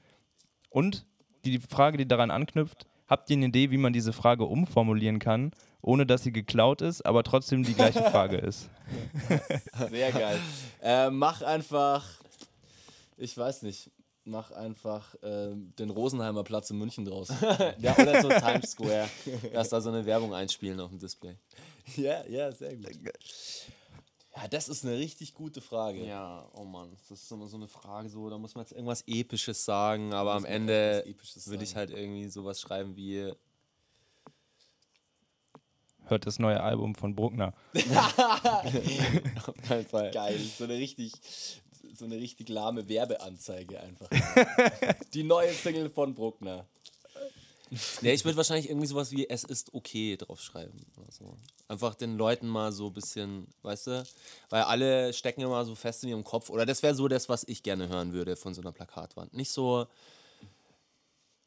Und 0.69 1.05
die 1.45 1.59
Frage, 1.59 1.97
die 1.97 2.07
daran 2.07 2.31
anknüpft, 2.31 2.85
habt 3.13 3.29
ihr 3.29 3.37
eine 3.37 3.45
Idee, 3.45 3.69
wie 3.69 3.77
man 3.77 3.93
diese 3.93 4.11
Frage 4.11 4.45
umformulieren 4.45 5.19
kann, 5.19 5.51
ohne 5.81 6.05
dass 6.07 6.23
sie 6.23 6.31
geklaut 6.31 6.81
ist, 6.81 7.05
aber 7.05 7.23
trotzdem 7.23 7.63
die 7.63 7.75
gleiche 7.75 8.01
Frage 8.11 8.37
ist? 8.37 8.69
Sehr 9.89 10.11
geil. 10.11 10.39
Äh, 10.81 11.11
mach 11.11 11.43
einfach, 11.43 12.03
ich 13.17 13.37
weiß 13.37 13.61
nicht, 13.61 13.91
mach 14.25 14.51
einfach 14.51 15.13
äh, 15.21 15.51
den 15.77 15.91
Rosenheimer 15.91 16.43
Platz 16.43 16.71
in 16.71 16.79
München 16.79 17.05
draus. 17.05 17.29
ja, 17.77 17.95
oder 17.95 18.21
so 18.21 18.29
Times 18.29 18.71
Square. 18.71 19.07
Dass 19.53 19.69
da 19.69 19.79
so 19.79 19.89
eine 19.89 20.05
Werbung 20.05 20.33
einspielen 20.33 20.79
auf 20.79 20.89
dem 20.89 20.97
Display. 20.97 21.35
ja, 21.95 22.25
ja, 22.27 22.51
sehr 22.51 22.75
gut. 22.75 22.97
Ja, 24.35 24.47
das 24.47 24.67
ist 24.67 24.83
eine 24.83 24.97
richtig 24.97 25.33
gute 25.33 25.61
Frage. 25.61 26.03
Ja, 26.05 26.49
oh 26.53 26.63
Mann, 26.63 26.89
das 27.07 27.21
ist 27.21 27.31
immer 27.31 27.47
so 27.47 27.57
eine 27.57 27.67
Frage, 27.67 28.09
so, 28.09 28.29
da 28.29 28.37
muss 28.37 28.55
man 28.55 28.63
jetzt 28.63 28.71
irgendwas 28.71 29.03
Episches 29.05 29.63
sagen, 29.63 30.13
aber 30.13 30.33
am 30.33 30.45
Ende 30.45 31.05
würde 31.45 31.63
ich 31.63 31.75
halt 31.75 31.91
irgendwie 31.91 32.27
sowas 32.29 32.59
schreiben 32.59 32.95
wie, 32.95 33.31
Hört 36.05 36.27
das 36.27 36.37
neue 36.37 36.61
Album 36.61 36.95
von 36.95 37.15
Bruckner. 37.15 37.53
auf 37.73 39.55
keinen 39.67 39.85
Fall. 39.85 40.11
Geil, 40.11 40.37
so 40.37 40.65
eine 40.65 40.73
richtig, 40.73 41.13
so 41.93 42.05
eine 42.05 42.15
richtig 42.17 42.49
lahme 42.49 42.87
Werbeanzeige 42.89 43.79
einfach. 43.79 44.09
Die 45.13 45.23
neue 45.23 45.53
Single 45.53 45.89
von 45.89 46.13
Bruckner. 46.13 46.67
Nee, 48.01 48.13
ich 48.13 48.23
würde 48.25 48.37
wahrscheinlich 48.37 48.69
irgendwie 48.69 48.87
sowas 48.87 49.11
wie 49.11 49.27
Es 49.29 49.43
ist 49.43 49.73
okay 49.73 50.15
draufschreiben. 50.17 50.85
Oder 50.97 51.11
so. 51.11 51.37
Einfach 51.67 51.95
den 51.95 52.17
Leuten 52.17 52.47
mal 52.47 52.71
so 52.71 52.87
ein 52.87 52.93
bisschen, 52.93 53.47
weißt 53.63 53.87
du, 53.87 54.03
weil 54.49 54.63
alle 54.63 55.13
stecken 55.13 55.41
immer 55.41 55.63
so 55.65 55.75
fest 55.75 56.03
in 56.03 56.09
ihrem 56.09 56.23
Kopf. 56.23 56.49
Oder 56.49 56.65
das 56.65 56.83
wäre 56.83 56.95
so 56.95 57.07
das, 57.07 57.29
was 57.29 57.43
ich 57.47 57.63
gerne 57.63 57.87
hören 57.87 58.13
würde 58.13 58.35
von 58.35 58.53
so 58.53 58.61
einer 58.61 58.71
Plakatwand. 58.71 59.33
Nicht 59.33 59.49
so, 59.51 59.87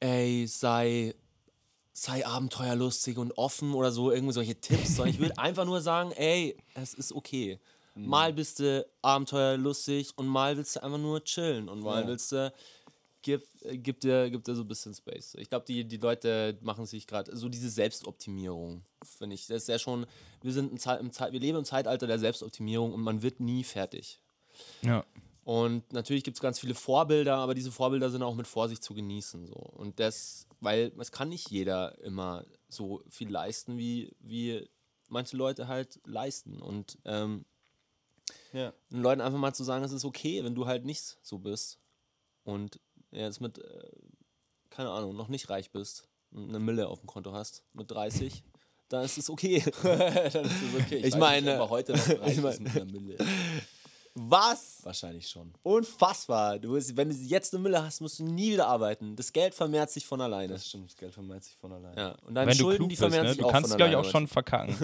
ey, 0.00 0.46
sei, 0.46 1.14
sei 1.92 2.26
abenteuerlustig 2.26 3.18
und 3.18 3.32
offen 3.38 3.74
oder 3.74 3.92
so, 3.92 4.10
irgendwie 4.10 4.32
solche 4.34 4.60
Tipps, 4.60 4.96
sondern 4.96 5.14
ich 5.14 5.20
würde 5.20 5.38
einfach 5.38 5.64
nur 5.64 5.80
sagen, 5.80 6.12
ey, 6.12 6.56
es 6.74 6.94
ist 6.94 7.12
okay. 7.12 7.58
Mal 7.98 8.34
bist 8.34 8.58
du 8.58 8.86
abenteuerlustig 9.00 10.10
und 10.16 10.26
mal 10.26 10.58
willst 10.58 10.76
du 10.76 10.82
einfach 10.82 10.98
nur 10.98 11.24
chillen 11.24 11.70
und 11.70 11.80
mal 11.80 12.02
Ja. 12.02 12.08
willst 12.08 12.30
du 12.30 12.52
gib, 13.26 13.42
äh, 13.64 13.76
gib, 13.76 14.00
dir, 14.00 14.30
gib 14.30 14.44
dir 14.44 14.54
so 14.54 14.62
ein 14.62 14.68
bisschen 14.68 14.94
Space. 14.94 15.34
Ich 15.38 15.48
glaube, 15.50 15.66
die, 15.66 15.84
die 15.84 15.96
Leute 15.96 16.56
machen 16.62 16.86
sich 16.86 17.06
gerade 17.06 17.36
so 17.36 17.48
diese 17.48 17.68
Selbstoptimierung, 17.68 18.84
finde 19.04 19.34
ich. 19.34 19.46
Das 19.48 19.62
ist 19.62 19.68
ja 19.68 19.78
schon, 19.78 20.06
wir 20.42 20.52
sind 20.52 20.80
Zeit, 20.80 21.00
im 21.00 21.10
Zeit, 21.12 21.32
wir 21.32 21.40
leben 21.40 21.58
im 21.58 21.64
Zeitalter 21.64 22.06
der 22.06 22.18
Selbstoptimierung 22.18 22.94
und 22.94 23.00
man 23.02 23.22
wird 23.22 23.40
nie 23.40 23.64
fertig. 23.64 24.20
Ja. 24.82 25.04
Und 25.44 25.92
natürlich 25.92 26.24
gibt 26.24 26.36
es 26.36 26.40
ganz 26.40 26.58
viele 26.60 26.74
Vorbilder, 26.74 27.36
aber 27.36 27.54
diese 27.54 27.70
Vorbilder 27.72 28.10
sind 28.10 28.22
auch 28.22 28.34
mit 28.34 28.46
Vorsicht 28.46 28.82
zu 28.82 28.94
genießen. 28.94 29.46
So. 29.46 29.54
Und 29.54 29.98
das, 30.00 30.46
weil 30.60 30.92
es 30.98 31.12
kann 31.12 31.28
nicht 31.28 31.50
jeder 31.50 31.98
immer 32.00 32.44
so 32.68 33.02
viel 33.08 33.28
leisten, 33.30 33.76
wie, 33.78 34.12
wie 34.20 34.68
manche 35.08 35.36
Leute 35.36 35.66
halt 35.68 36.00
leisten. 36.04 36.60
Und 36.62 36.98
ähm, 37.04 37.44
Ja. 38.52 38.72
den 38.90 39.02
Leuten 39.02 39.20
einfach 39.20 39.38
mal 39.38 39.52
zu 39.54 39.62
sagen, 39.64 39.84
es 39.84 39.92
ist 39.92 40.04
okay, 40.04 40.42
wenn 40.44 40.54
du 40.54 40.66
halt 40.66 40.84
nicht 40.84 41.16
so 41.22 41.38
bist. 41.38 41.78
Und 42.42 42.80
jetzt 43.22 43.40
mit, 43.40 43.58
äh, 43.58 43.62
keine 44.70 44.90
Ahnung, 44.90 45.16
noch 45.16 45.28
nicht 45.28 45.48
reich 45.50 45.70
bist 45.70 46.08
und 46.32 46.48
eine 46.48 46.58
Mille 46.60 46.88
auf 46.88 47.00
dem 47.00 47.06
Konto 47.06 47.32
hast 47.32 47.62
mit 47.72 47.90
30, 47.90 48.42
dann 48.88 49.04
ist 49.04 49.18
es 49.18 49.28
okay. 49.30 49.62
Dann 49.82 50.24
ist 50.26 50.34
das 50.34 50.80
okay. 50.80 50.96
Ich 51.04 51.12
weiß 51.12 51.16
meine- 51.16 51.52
nicht, 51.52 51.60
ob 51.60 51.70
heute 51.70 51.92
noch 51.92 52.08
reich 52.08 52.32
ich 52.32 52.38
ist 52.38 52.42
meine- 52.42 52.60
mit 52.60 52.76
einer 52.76 52.84
Mille. 53.00 53.16
Was? 54.18 54.78
Wahrscheinlich 54.82 55.28
schon. 55.28 55.52
Unfassbar. 55.62 56.58
Du, 56.58 56.72
bist- 56.72 56.96
wenn 56.96 57.10
du 57.10 57.14
jetzt 57.14 57.52
eine 57.52 57.62
Mille 57.62 57.82
hast, 57.84 58.00
musst 58.00 58.18
du 58.18 58.24
nie 58.24 58.52
wieder 58.52 58.66
arbeiten. 58.66 59.14
Das 59.14 59.30
Geld 59.30 59.54
vermehrt 59.54 59.90
sich 59.90 60.06
von 60.06 60.18
alleine. 60.22 60.54
Das 60.54 60.66
stimmt, 60.66 60.86
das 60.88 60.96
Geld 60.96 61.12
vermehrt 61.12 61.44
sich 61.44 61.54
von 61.56 61.70
alleine. 61.72 62.00
Ja. 62.00 62.16
Und 62.24 62.34
deine 62.34 62.50
Wenn 62.50 62.56
du 62.56 62.62
Schulden, 62.64 62.76
klug 62.78 62.88
die 62.88 62.92
bist, 62.94 63.00
vermehren 63.00 63.24
ne? 63.26 63.32
sich 63.32 63.38
Du 63.40 63.46
auch 63.46 63.52
kannst, 63.52 63.68
von 63.70 63.76
glaube 63.76 63.90
ich, 63.90 63.96
alleine. 63.96 64.08
auch 64.08 64.10
schon 64.10 64.26
verkacken. 64.26 64.74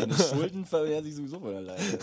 Deine 0.00 0.14
Schulden 0.16 0.64
vermehren 0.64 1.04
sich 1.04 1.14
sowieso 1.14 1.40
von 1.40 1.54
alleine. 1.54 1.98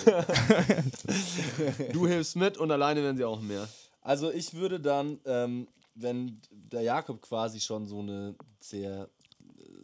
Du 1.94 2.08
hilfst 2.08 2.36
mit 2.36 2.58
und 2.58 2.70
alleine 2.72 3.02
werden 3.02 3.18
sie 3.18 3.24
auch 3.26 3.42
mehr. 3.42 3.68
Also 4.02 4.32
ich 4.32 4.54
würde 4.54 4.80
dann, 4.80 5.20
ähm, 5.26 5.68
wenn 5.96 6.40
der 6.52 6.82
Jakob 6.82 7.22
quasi 7.22 7.60
schon 7.60 7.86
so 7.86 8.00
eine 8.00 8.36
sehr, 8.60 9.10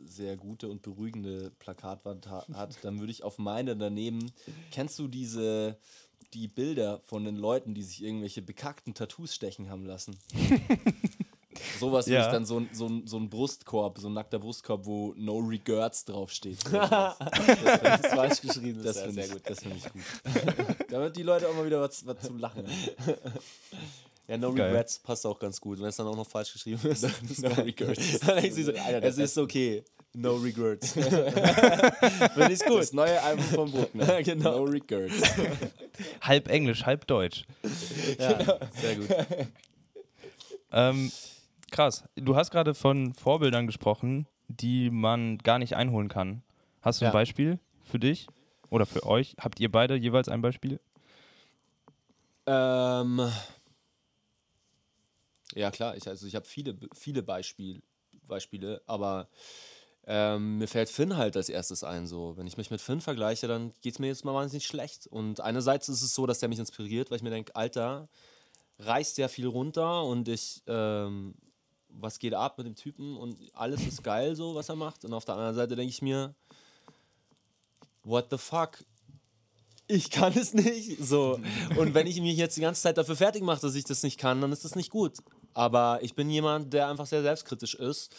sehr 0.06 0.38
gute 0.38 0.70
und 0.70 0.82
beruhigende 0.82 1.52
Plakatwand 1.60 2.28
ha 2.30 2.46
hat, 2.54 2.78
dann 2.84 3.00
würde 3.00 3.12
ich 3.12 3.24
auf 3.24 3.38
meine 3.38 3.76
daneben, 3.76 4.32
kennst 4.72 4.98
du 5.00 5.08
diese, 5.08 5.78
die 6.34 6.48
Bilder 6.48 7.00
von 7.02 7.24
den 7.26 7.36
Leuten, 7.36 7.74
die 7.76 7.84
sich 7.84 8.02
irgendwelche 8.04 8.42
bekackten 8.42 8.94
Tattoos 8.94 9.36
stechen 9.36 9.70
haben 9.70 9.86
lassen? 9.86 10.18
Sowas 11.80 12.06
Ja. 12.06 12.26
ich 12.26 12.32
dann 12.32 12.46
so, 12.46 12.60
ein- 12.60 12.70
so, 12.72 13.02
so 13.06 13.18
ein 13.18 13.30
Brustkorb, 13.30 13.98
so 13.98 14.10
ein 14.10 14.14
nackter 14.14 14.38
Brustkorb, 14.38 14.86
wo 14.86 15.14
No 15.18 15.40
Regrets 15.40 16.06
draufsteht. 16.06 16.60
das 16.72 17.16
ist 17.20 18.08
falsch 18.14 18.42
geschrieben. 18.42 18.84
Das 18.84 18.96
ist 18.96 19.18
ja 19.18 19.24
finde 19.24 19.38
ich, 19.38 19.42
das 19.44 19.60
find 19.62 19.76
ich 19.78 19.92
gut. 19.92 20.02
Damit 20.92 21.16
die 21.18 21.24
Leute 21.24 21.50
auch 21.50 21.56
mal 21.56 21.66
wieder 21.66 21.82
was, 21.82 22.06
was 22.06 22.20
zum 22.22 22.38
Lachen 22.38 22.68
haben. 22.68 23.16
Ja, 24.28 24.38
No 24.38 24.54
Geil. 24.54 24.68
Regrets 24.72 25.00
passt 25.00 25.26
auch 25.26 25.40
ganz 25.40 25.60
gut. 25.62 25.80
Wenn 25.80 25.88
es 25.88 25.96
dann 25.96 26.08
auch 26.08 26.16
noch 26.16 26.28
falsch 26.28 26.52
geschrieben 26.54 26.82
ist. 26.90 27.04
No 27.42 27.50
Regrets. 27.64 28.20
dann 28.26 28.42
denkst 28.42 28.56
du 28.58 28.64
so, 28.64 28.72
es 28.72 29.18
ist 29.18 29.38
okay. 29.38 29.84
No 30.14 30.36
Regrets. 30.36 30.92
Finde 30.94 32.52
ich 32.52 32.60
gut. 32.66 32.80
Das 32.80 32.92
neue 32.94 33.22
Album 33.22 33.46
von 33.46 33.72
Bruckner. 33.72 34.24
Genau. 34.24 34.60
No 34.60 34.64
Regrets. 34.64 35.22
halb 36.22 36.48
Englisch, 36.50 36.86
halb 36.86 37.06
Deutsch. 37.08 37.46
ja, 38.20 38.60
sehr 38.72 38.96
gut. 38.96 39.08
Ähm, 40.72 41.12
krass. 41.72 42.04
Du 42.16 42.36
hast 42.36 42.52
gerade 42.52 42.74
von 42.74 43.14
Vorbildern 43.14 43.68
gesprochen, 43.68 44.28
die 44.48 44.90
man 44.90 45.38
gar 45.38 45.60
nicht 45.60 45.76
einholen 45.76 46.08
kann. 46.10 46.42
Hast 46.82 47.00
du 47.02 47.06
ein 47.06 47.10
Ja. 47.10 47.14
Beispiel 47.14 47.60
für 47.84 48.00
dich 48.00 48.28
oder 48.70 48.86
für 48.86 49.06
euch? 49.06 49.36
Habt 49.40 49.60
ihr 49.60 49.72
beide 49.72 49.96
jeweils 49.96 50.30
ein 50.30 50.42
Beispiel? 50.42 50.80
Ähm, 52.46 53.30
ja, 55.58 55.72
klar. 55.72 55.96
Ich, 55.98 56.08
also 56.08 56.28
ich 56.28 56.36
habe 56.36 56.46
viele, 56.46 56.78
viele 56.94 57.24
Beispiel, 57.24 57.82
Beispiele, 58.28 58.82
aber 58.86 59.28
ähm, 60.06 60.60
mir 60.60 60.68
fällt 60.68 60.90
Finn 60.90 61.18
halt 61.18 61.36
als 61.36 61.50
erstes 61.50 61.84
ein. 61.84 62.08
So. 62.08 62.38
Wenn 62.38 62.48
ich 62.48 62.58
mich 62.58 62.72
mit 62.72 62.80
Finn 62.80 63.02
vergleiche, 63.02 63.48
dann 63.48 63.74
geht 63.82 63.94
es 63.94 64.00
mir 64.00 64.08
jetzt 64.08 64.24
mal 64.24 64.34
wahnsinnig 64.34 64.68
schlecht. 64.68 65.08
Und 65.08 65.42
einerseits 65.42 65.90
ist 65.90 66.02
es 66.02 66.14
so, 66.14 66.26
dass 66.26 66.40
der 66.40 66.50
mich 66.50 66.60
inspiriert, 66.60 67.10
weil 67.10 67.18
ich 67.18 67.24
mir 67.24 67.30
denke, 67.30 67.56
Alter, 67.56 68.08
reißt 68.80 69.16
sehr 69.16 69.30
viel 69.30 69.48
runter 69.48 70.04
und 70.04 70.28
ich, 70.28 70.62
ähm, 70.68 71.34
was 71.90 72.20
geht 72.20 72.36
ab 72.36 72.58
mit 72.60 72.68
dem 72.68 72.76
Typen 72.76 73.18
und 73.18 73.38
alles 73.54 73.86
ist 73.86 74.04
geil 74.04 74.36
so, 74.36 74.54
was 74.54 74.70
er 74.70 74.76
macht. 74.76 75.04
Und 75.04 75.14
auf 75.14 75.26
der 75.26 75.36
anderen 75.36 75.56
Seite 75.56 75.76
denke 75.76 75.90
ich 75.90 76.02
mir, 76.02 76.36
what 78.04 78.28
the 78.30 78.38
fuck? 78.38 78.78
Ich 79.88 80.12
kann 80.12 80.38
es 80.38 80.54
nicht. 80.54 81.04
So. 81.04 81.40
Und 81.78 81.94
wenn 81.94 82.08
ich 82.08 82.22
mich 82.22 82.38
jetzt 82.38 82.58
die 82.58 82.62
ganze 82.62 82.82
Zeit 82.82 82.98
dafür 82.98 83.16
fertig 83.16 83.42
mache, 83.42 83.62
dass 83.62 83.76
ich 83.76 83.86
das 83.86 84.04
nicht 84.04 84.20
kann, 84.20 84.42
dann 84.42 84.52
ist 84.52 84.66
das 84.66 84.76
nicht 84.76 84.92
gut. 84.92 85.18
Aber 85.58 85.98
ich 86.04 86.14
bin 86.14 86.30
jemand, 86.30 86.72
der 86.72 86.88
einfach 86.88 87.08
sehr 87.08 87.24
selbstkritisch 87.24 87.74
ist. 87.74 88.16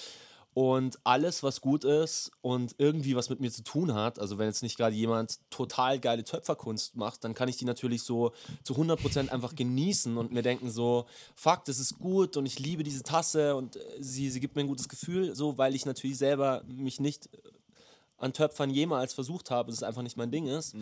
Und 0.54 0.98
alles, 1.04 1.44
was 1.44 1.60
gut 1.60 1.84
ist 1.84 2.32
und 2.40 2.74
irgendwie 2.78 3.14
was 3.14 3.30
mit 3.30 3.38
mir 3.38 3.52
zu 3.52 3.62
tun 3.62 3.94
hat, 3.94 4.18
also 4.18 4.38
wenn 4.38 4.48
jetzt 4.48 4.64
nicht 4.64 4.76
gerade 4.76 4.96
jemand 4.96 5.38
total 5.50 6.00
geile 6.00 6.24
Töpferkunst 6.24 6.96
macht, 6.96 7.22
dann 7.22 7.34
kann 7.34 7.48
ich 7.48 7.56
die 7.56 7.64
natürlich 7.64 8.02
so 8.02 8.32
zu 8.64 8.74
100% 8.74 9.28
einfach 9.28 9.54
genießen 9.54 10.16
und 10.16 10.32
mir 10.32 10.42
denken 10.42 10.68
so, 10.68 11.06
fuck, 11.36 11.64
das 11.66 11.78
ist 11.78 12.00
gut 12.00 12.36
und 12.36 12.44
ich 12.44 12.58
liebe 12.58 12.82
diese 12.82 13.04
Tasse 13.04 13.54
und 13.54 13.76
äh, 13.76 13.80
sie, 14.00 14.30
sie 14.30 14.40
gibt 14.40 14.56
mir 14.56 14.62
ein 14.62 14.66
gutes 14.68 14.88
Gefühl, 14.88 15.36
so, 15.36 15.58
weil 15.58 15.76
ich 15.76 15.86
natürlich 15.86 16.18
selber 16.18 16.64
mich 16.66 16.98
nicht 16.98 17.28
an 18.18 18.32
Töpfern 18.32 18.70
jemals 18.70 19.14
versucht 19.14 19.50
habe, 19.50 19.70
dass 19.70 19.78
es 19.78 19.82
einfach 19.82 20.02
nicht 20.02 20.16
mein 20.16 20.30
Ding 20.30 20.46
ist. 20.46 20.74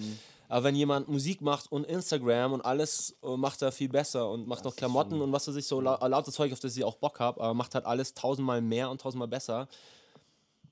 Aber 0.49 0.64
wenn 0.64 0.74
jemand 0.76 1.09
Musik 1.09 1.41
macht 1.41 1.70
und 1.70 1.84
Instagram 1.84 2.53
und 2.53 2.61
alles 2.62 3.16
äh, 3.22 3.37
macht 3.37 3.62
er 3.62 3.72
viel 3.72 3.89
besser 3.89 4.30
und 4.30 4.47
macht 4.47 4.64
noch 4.64 4.76
Klamotten 4.76 5.20
und 5.20 5.32
was 5.32 5.49
weiß 5.49 5.57
ich, 5.57 5.66
so 5.66 5.80
lau 5.80 5.99
lauter 6.07 6.32
Zeug, 6.32 6.53
auf 6.53 6.61
das 6.61 6.76
ich 6.76 6.84
auch 6.84 6.97
Bock 6.97 7.18
habe, 7.20 7.41
aber 7.41 7.53
macht 7.55 7.74
halt 7.74 7.84
alles 7.84 8.14
tausendmal 8.14 8.61
mehr 8.62 8.91
und 8.91 9.01
tausendmal 9.01 9.28
besser, 9.28 9.68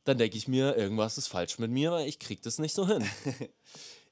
dann 0.04 0.18
denke 0.18 0.36
ich 0.36 0.48
mir, 0.48 0.76
irgendwas 0.76 1.18
ist 1.18 1.28
falsch 1.28 1.58
mit 1.58 1.70
mir, 1.70 1.90
weil 1.90 2.08
ich 2.08 2.18
krieg 2.18 2.42
das 2.42 2.58
nicht 2.58 2.74
so 2.74 2.86
hin. 2.86 3.04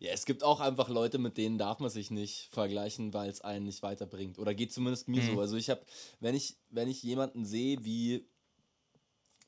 Ja, 0.02 0.10
es 0.10 0.26
gibt 0.26 0.42
auch 0.42 0.58
einfach 0.58 0.88
Leute, 0.88 1.18
mit 1.18 1.36
denen 1.36 1.58
darf 1.58 1.78
man 1.78 1.88
sich 1.88 2.10
nicht 2.10 2.48
vergleichen, 2.50 3.14
weil 3.14 3.30
es 3.30 3.40
einen 3.40 3.66
nicht 3.66 3.84
weiterbringt. 3.84 4.36
Oder 4.40 4.52
geht 4.52 4.72
zumindest 4.72 5.06
mir 5.06 5.22
so. 5.22 5.38
Also 5.40 5.54
ich 5.56 5.70
habe, 5.70 5.80
wenn 6.18 6.34
ich, 6.34 6.56
wenn 6.70 6.88
ich 6.88 7.04
jemanden 7.04 7.44
sehe 7.44 7.84
wie, 7.84 8.26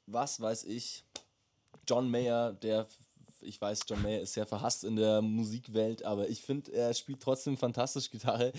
was 0.06 0.40
weiß 0.40 0.62
ich, 0.62 1.02
John 1.86 2.10
Mayer, 2.10 2.52
der, 2.52 2.86
ich 3.40 3.60
weiß, 3.60 3.80
John 3.88 4.02
Mayer 4.02 4.20
ist 4.20 4.34
sehr 4.34 4.46
verhasst 4.46 4.84
in 4.84 4.96
der 4.96 5.22
Musikwelt, 5.22 6.04
aber 6.04 6.28
ich 6.28 6.40
finde, 6.42 6.72
er 6.72 6.94
spielt 6.94 7.20
trotzdem 7.20 7.56
fantastisch 7.56 8.10
Gitarre. 8.10 8.52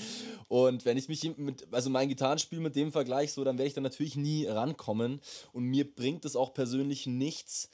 Und 0.47 0.85
wenn 0.85 0.97
ich 0.97 1.09
mich 1.09 1.37
mit, 1.37 1.67
also 1.71 1.89
mein 1.89 2.09
Gitarrenspiel 2.09 2.59
mit 2.59 2.75
dem 2.75 2.91
vergleiche, 2.91 3.33
so, 3.33 3.43
dann 3.43 3.57
werde 3.57 3.67
ich 3.67 3.73
da 3.73 3.81
natürlich 3.81 4.15
nie 4.15 4.45
rankommen. 4.45 5.21
Und 5.53 5.63
mir 5.63 5.89
bringt 5.89 6.25
es 6.25 6.35
auch 6.35 6.53
persönlich 6.53 7.07
nichts, 7.07 7.69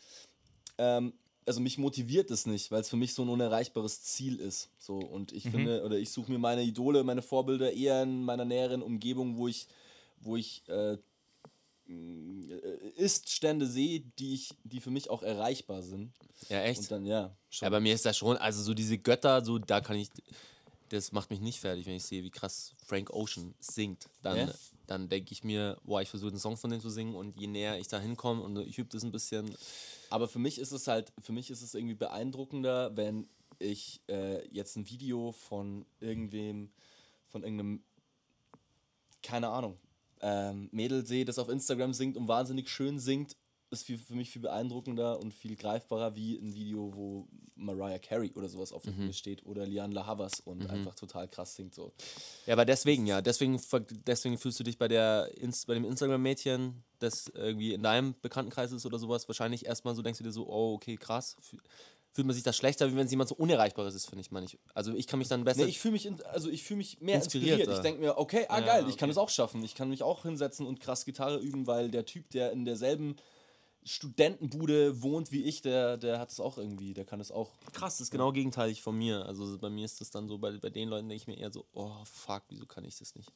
ähm, 0.78 1.14
also 1.46 1.60
mich 1.60 1.78
motiviert 1.78 2.32
es 2.32 2.46
nicht, 2.46 2.72
weil 2.72 2.82
es 2.82 2.90
für 2.90 2.98
mich 2.98 3.14
so 3.14 3.24
ein 3.24 3.30
unerreichbares 3.30 4.04
Ziel 4.04 4.40
ist. 4.40 4.70
So, 4.78 4.98
und 4.98 5.32
ich 5.32 5.44
finde, 5.44 5.84
oder 5.84 5.98
ich 5.98 6.12
suche 6.12 6.32
mir 6.32 6.38
meine 6.38 6.64
Idole, 6.64 7.04
meine 7.04 7.22
Vorbilder 7.22 7.74
eher 7.74 8.04
in 8.04 8.24
meiner 8.24 8.46
näheren 8.46 8.82
Umgebung, 8.82 9.38
wo 9.38 9.48
ich, 9.48 9.68
wo 10.20 10.38
ich 10.38 10.64
äh, 10.70 10.98
Ist-Stände 12.96 13.66
sehe, 13.68 14.02
die 14.20 14.34
ich, 14.34 14.50
die 14.64 14.80
für 14.82 14.92
mich 14.92 15.10
auch 15.10 15.24
erreichbar 15.24 15.82
sind. 15.82 16.12
Ja, 16.50 16.62
echt? 16.64 16.80
Und 16.82 16.92
dann, 16.92 17.06
ja, 17.06 17.36
schon. 17.50 17.66
Ja, 17.66 17.70
bei 17.70 17.80
mir 17.80 17.94
ist 17.94 18.06
das 18.06 18.18
schon, 18.18 18.38
also 18.38 18.62
so 18.62 18.74
diese 18.74 18.98
Götter, 18.98 19.44
so 19.44 19.58
da 19.60 19.82
kann 19.82 19.96
ich, 19.98 20.10
das 20.90 21.12
macht 21.12 21.30
mich 21.30 21.40
nicht 21.40 21.60
fertig, 21.60 21.86
wenn 21.86 21.96
ich 21.96 22.04
sehe, 22.04 22.24
wie 22.24 22.30
krass 22.30 22.74
Frank 22.86 23.12
Ocean 23.12 23.54
singt. 23.60 24.08
Dann, 24.22 24.38
Ja? 24.38 24.54
dann 24.88 25.08
denke 25.10 25.32
ich 25.32 25.44
mir, 25.44 25.78
boah, 25.84 26.02
ich 26.02 26.10
versuche 26.10 26.32
einen 26.32 26.40
Song 26.40 26.58
von 26.58 26.70
dem 26.70 26.82
zu 26.82 26.90
singen 26.90 27.16
und 27.16 27.40
je 27.40 27.48
näher 27.48 27.80
ich 27.80 27.88
da 27.88 28.00
hinkomme 28.00 28.42
und 28.42 28.58
ich 28.58 28.78
übe 28.78 28.90
das 28.90 29.04
ein 29.04 29.12
bisschen, 29.12 29.56
Aber 30.10 30.28
für 30.28 30.40
mich 30.40 30.60
ist 30.60 30.72
es 30.74 30.88
halt, 30.88 31.14
für 31.20 31.32
mich 31.32 31.50
ist 31.50 31.62
es 31.62 31.74
irgendwie 31.74 31.96
beeindruckender, 31.96 32.96
wenn 32.98 33.28
ich 33.60 34.02
äh, 34.10 34.46
jetzt 34.50 34.76
ein 34.76 34.90
Video 34.90 35.32
von 35.32 35.86
irgendwem, 36.00 36.72
von 37.28 37.44
irgendeinem, 37.44 37.84
keine 39.24 39.50
Ahnung, 39.50 39.78
ähm, 40.22 40.70
Mädel 40.72 41.06
sehe, 41.06 41.26
das 41.26 41.40
auf 41.40 41.50
Instagram 41.50 41.94
singt 41.94 42.18
und 42.18 42.28
wahnsinnig 42.28 42.70
schön 42.70 43.00
singt, 43.00 43.36
ist 43.72 43.86
viel, 43.86 43.98
für 43.98 44.16
mich 44.16 44.30
viel 44.30 44.42
beeindruckender 44.42 45.20
und 45.20 45.34
viel 45.34 45.56
greifbarer 45.56 46.16
wie 46.16 46.38
ein 46.38 46.54
Video, 46.54 46.94
wo 46.94 47.28
Mariah 47.56 48.00
Carey 48.00 48.32
oder 48.36 48.50
sowas 48.50 48.74
auf 48.74 48.84
der 48.84 48.92
Bühne 48.92 49.14
steht 49.14 49.46
oder 49.46 49.66
Liane 49.66 49.94
La 49.94 50.06
Havas 50.06 50.42
und 50.42 50.70
einfach 50.70 50.94
total 50.96 51.28
krass 51.28 51.56
singt 51.56 51.74
so. 51.74 51.94
Ja, 52.46 52.54
aber 52.54 52.66
deswegen, 52.66 53.06
ja. 53.06 53.22
Deswegen, 53.22 53.62
deswegen 54.06 54.38
fühlst 54.38 54.60
du 54.60 54.64
dich 54.64 54.78
bei, 54.78 54.90
der 54.90 55.32
Inst 55.38 55.68
bei 55.68 55.74
dem 55.74 55.86
Instagram-Mädchen, 55.86 56.84
das 57.00 57.28
irgendwie 57.30 57.74
in 57.74 57.82
deinem 57.82 58.14
Bekanntenkreis 58.22 58.74
ist 58.74 58.86
oder 58.86 59.00
sowas, 59.00 59.28
wahrscheinlich 59.30 59.66
erstmal 59.66 59.96
so 59.96 60.02
denkst 60.02 60.18
du 60.18 60.26
dir 60.26 60.34
so, 60.34 60.48
oh, 60.48 60.74
okay, 60.74 60.98
krass. 60.98 61.38
Fü- 62.12 62.16
Fühlt 62.16 62.28
man 62.28 62.34
sich 62.34 62.44
das 62.44 62.58
schlechter, 62.58 62.92
wie 62.92 62.96
wenn 62.96 63.06
es 63.06 63.12
jemand 63.12 63.30
so 63.30 63.36
Unerreichbares 63.36 63.96
ist, 63.96 64.06
finde 64.10 64.22
ich 64.22 64.32
mal 64.32 64.42
nicht. 64.42 64.58
Also 64.74 64.94
ich 64.94 65.08
kann 65.08 65.20
mich 65.20 65.28
dann 65.30 65.44
besser. 65.44 65.62
Nee, 65.64 65.70
ich 65.70 65.80
fühle 65.80 65.94
mich, 65.94 66.06
in, 66.06 66.22
also 66.24 66.50
ich 66.50 66.64
fühle 66.64 66.80
mich 66.80 67.00
mehr 67.00 67.16
Inspiriert, 67.16 67.60
inspiriert. 67.60 67.78
Ich 67.78 67.82
denke 67.84 68.02
mir, 68.02 68.18
okay, 68.18 68.46
ah 68.50 68.60
Ja, 68.60 68.66
geil, 68.66 68.86
ich 68.90 68.98
kann 68.98 69.08
okay. 69.10 69.12
es 69.12 69.18
auch 69.18 69.30
schaffen. 69.30 69.64
Ich 69.64 69.76
kann 69.76 69.90
mich 69.90 70.04
auch 70.04 70.24
hinsetzen 70.24 70.66
und 70.68 70.80
krass 70.82 71.06
Gitarre 71.06 71.38
üben, 71.40 71.68
weil 71.68 71.90
der 71.90 72.06
Typ, 72.06 72.30
der 72.32 72.52
in 72.52 72.66
derselben 72.66 73.16
Studentenbude 73.84 75.02
wohnt 75.02 75.32
wie 75.32 75.44
ich, 75.44 75.62
der, 75.62 75.98
der 75.98 76.20
hat 76.20 76.32
es 76.32 76.40
auch 76.40 76.58
irgendwie, 76.58 76.94
der 76.94 77.06
kann 77.06 77.20
es 77.20 77.32
auch. 77.32 77.52
krass, 77.74 77.96
das 77.98 78.02
ist 78.08 78.12
genau 78.12 78.32
gegenteilig 78.32 78.82
von 78.82 78.98
mir. 78.98 79.26
Also 79.26 79.58
bei 79.58 79.70
mir 79.70 79.86
ist 79.86 80.02
das 80.02 80.12
dann 80.12 80.28
so, 80.28 80.38
bei, 80.38 80.52
bei 80.58 80.70
den 80.70 80.90
Leuten 80.90 81.10
denke 81.10 81.22
ich 81.22 81.28
mir 81.28 81.38
eher 81.38 81.52
so, 81.52 81.66
oh 81.74 82.04
fuck, 82.06 82.44
wieso 82.50 82.66
kann 82.66 82.86
ich 82.86 82.98
das 82.98 83.16
nicht? 83.16 83.32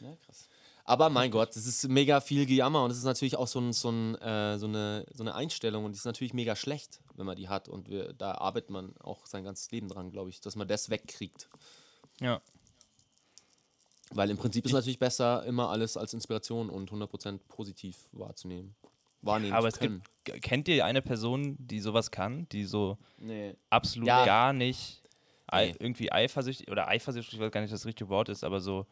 Ja, 0.00 0.14
krass. 0.16 0.48
Aber 0.88 1.10
mein 1.10 1.30
Gott, 1.30 1.54
das 1.54 1.66
ist 1.66 1.86
mega 1.86 2.18
viel 2.22 2.46
Gejammer 2.46 2.82
und 2.82 2.90
es 2.90 2.96
ist 2.96 3.04
natürlich 3.04 3.36
auch 3.36 3.46
so, 3.46 3.60
ein, 3.60 3.74
so, 3.74 3.90
ein, 3.90 4.14
äh, 4.22 4.58
so, 4.58 4.66
eine, 4.66 5.04
so 5.12 5.22
eine 5.22 5.34
Einstellung 5.34 5.84
und 5.84 5.92
die 5.92 5.98
ist 5.98 6.06
natürlich 6.06 6.32
mega 6.32 6.56
schlecht, 6.56 7.00
wenn 7.14 7.26
man 7.26 7.36
die 7.36 7.50
hat. 7.50 7.68
Und 7.68 7.90
wir, 7.90 8.14
da 8.14 8.32
arbeitet 8.36 8.70
man 8.70 8.96
auch 9.00 9.26
sein 9.26 9.44
ganzes 9.44 9.70
Leben 9.70 9.88
dran, 9.88 10.10
glaube 10.10 10.30
ich, 10.30 10.40
dass 10.40 10.56
man 10.56 10.66
das 10.66 10.88
wegkriegt. 10.88 11.50
Ja. 12.20 12.40
Weil 14.12 14.30
im 14.30 14.38
Prinzip 14.38 14.64
ist 14.64 14.72
natürlich 14.72 14.98
besser, 14.98 15.44
immer 15.44 15.68
alles 15.68 15.98
als 15.98 16.14
Inspiration 16.14 16.70
und 16.70 16.90
100% 16.90 17.38
positiv 17.48 18.08
wahrzunehmen. 18.12 18.74
Wahrnehmen 19.20 19.52
Aber 19.52 19.68
es 19.68 19.78
können. 19.78 20.02
gibt, 20.24 20.40
kennt 20.42 20.68
ihr 20.68 20.86
eine 20.86 21.02
Person, 21.02 21.56
die 21.58 21.80
sowas 21.80 22.10
kann, 22.10 22.48
die 22.48 22.64
so 22.64 22.96
Nee. 23.18 23.54
absolut 23.68 24.08
Ja. 24.08 24.24
gar 24.24 24.54
nicht 24.54 25.02
Nee. 25.52 25.74
irgendwie 25.80 26.10
eifersüchtig 26.10 26.70
oder 26.70 26.88
eifersüchtig, 26.88 27.34
ich 27.34 27.40
weiß 27.40 27.52
gar 27.52 27.60
nicht, 27.60 27.74
das 27.74 27.84
richtige 27.84 28.08
Wort 28.08 28.30
ist, 28.30 28.42
aber 28.42 28.60
so 28.60 28.86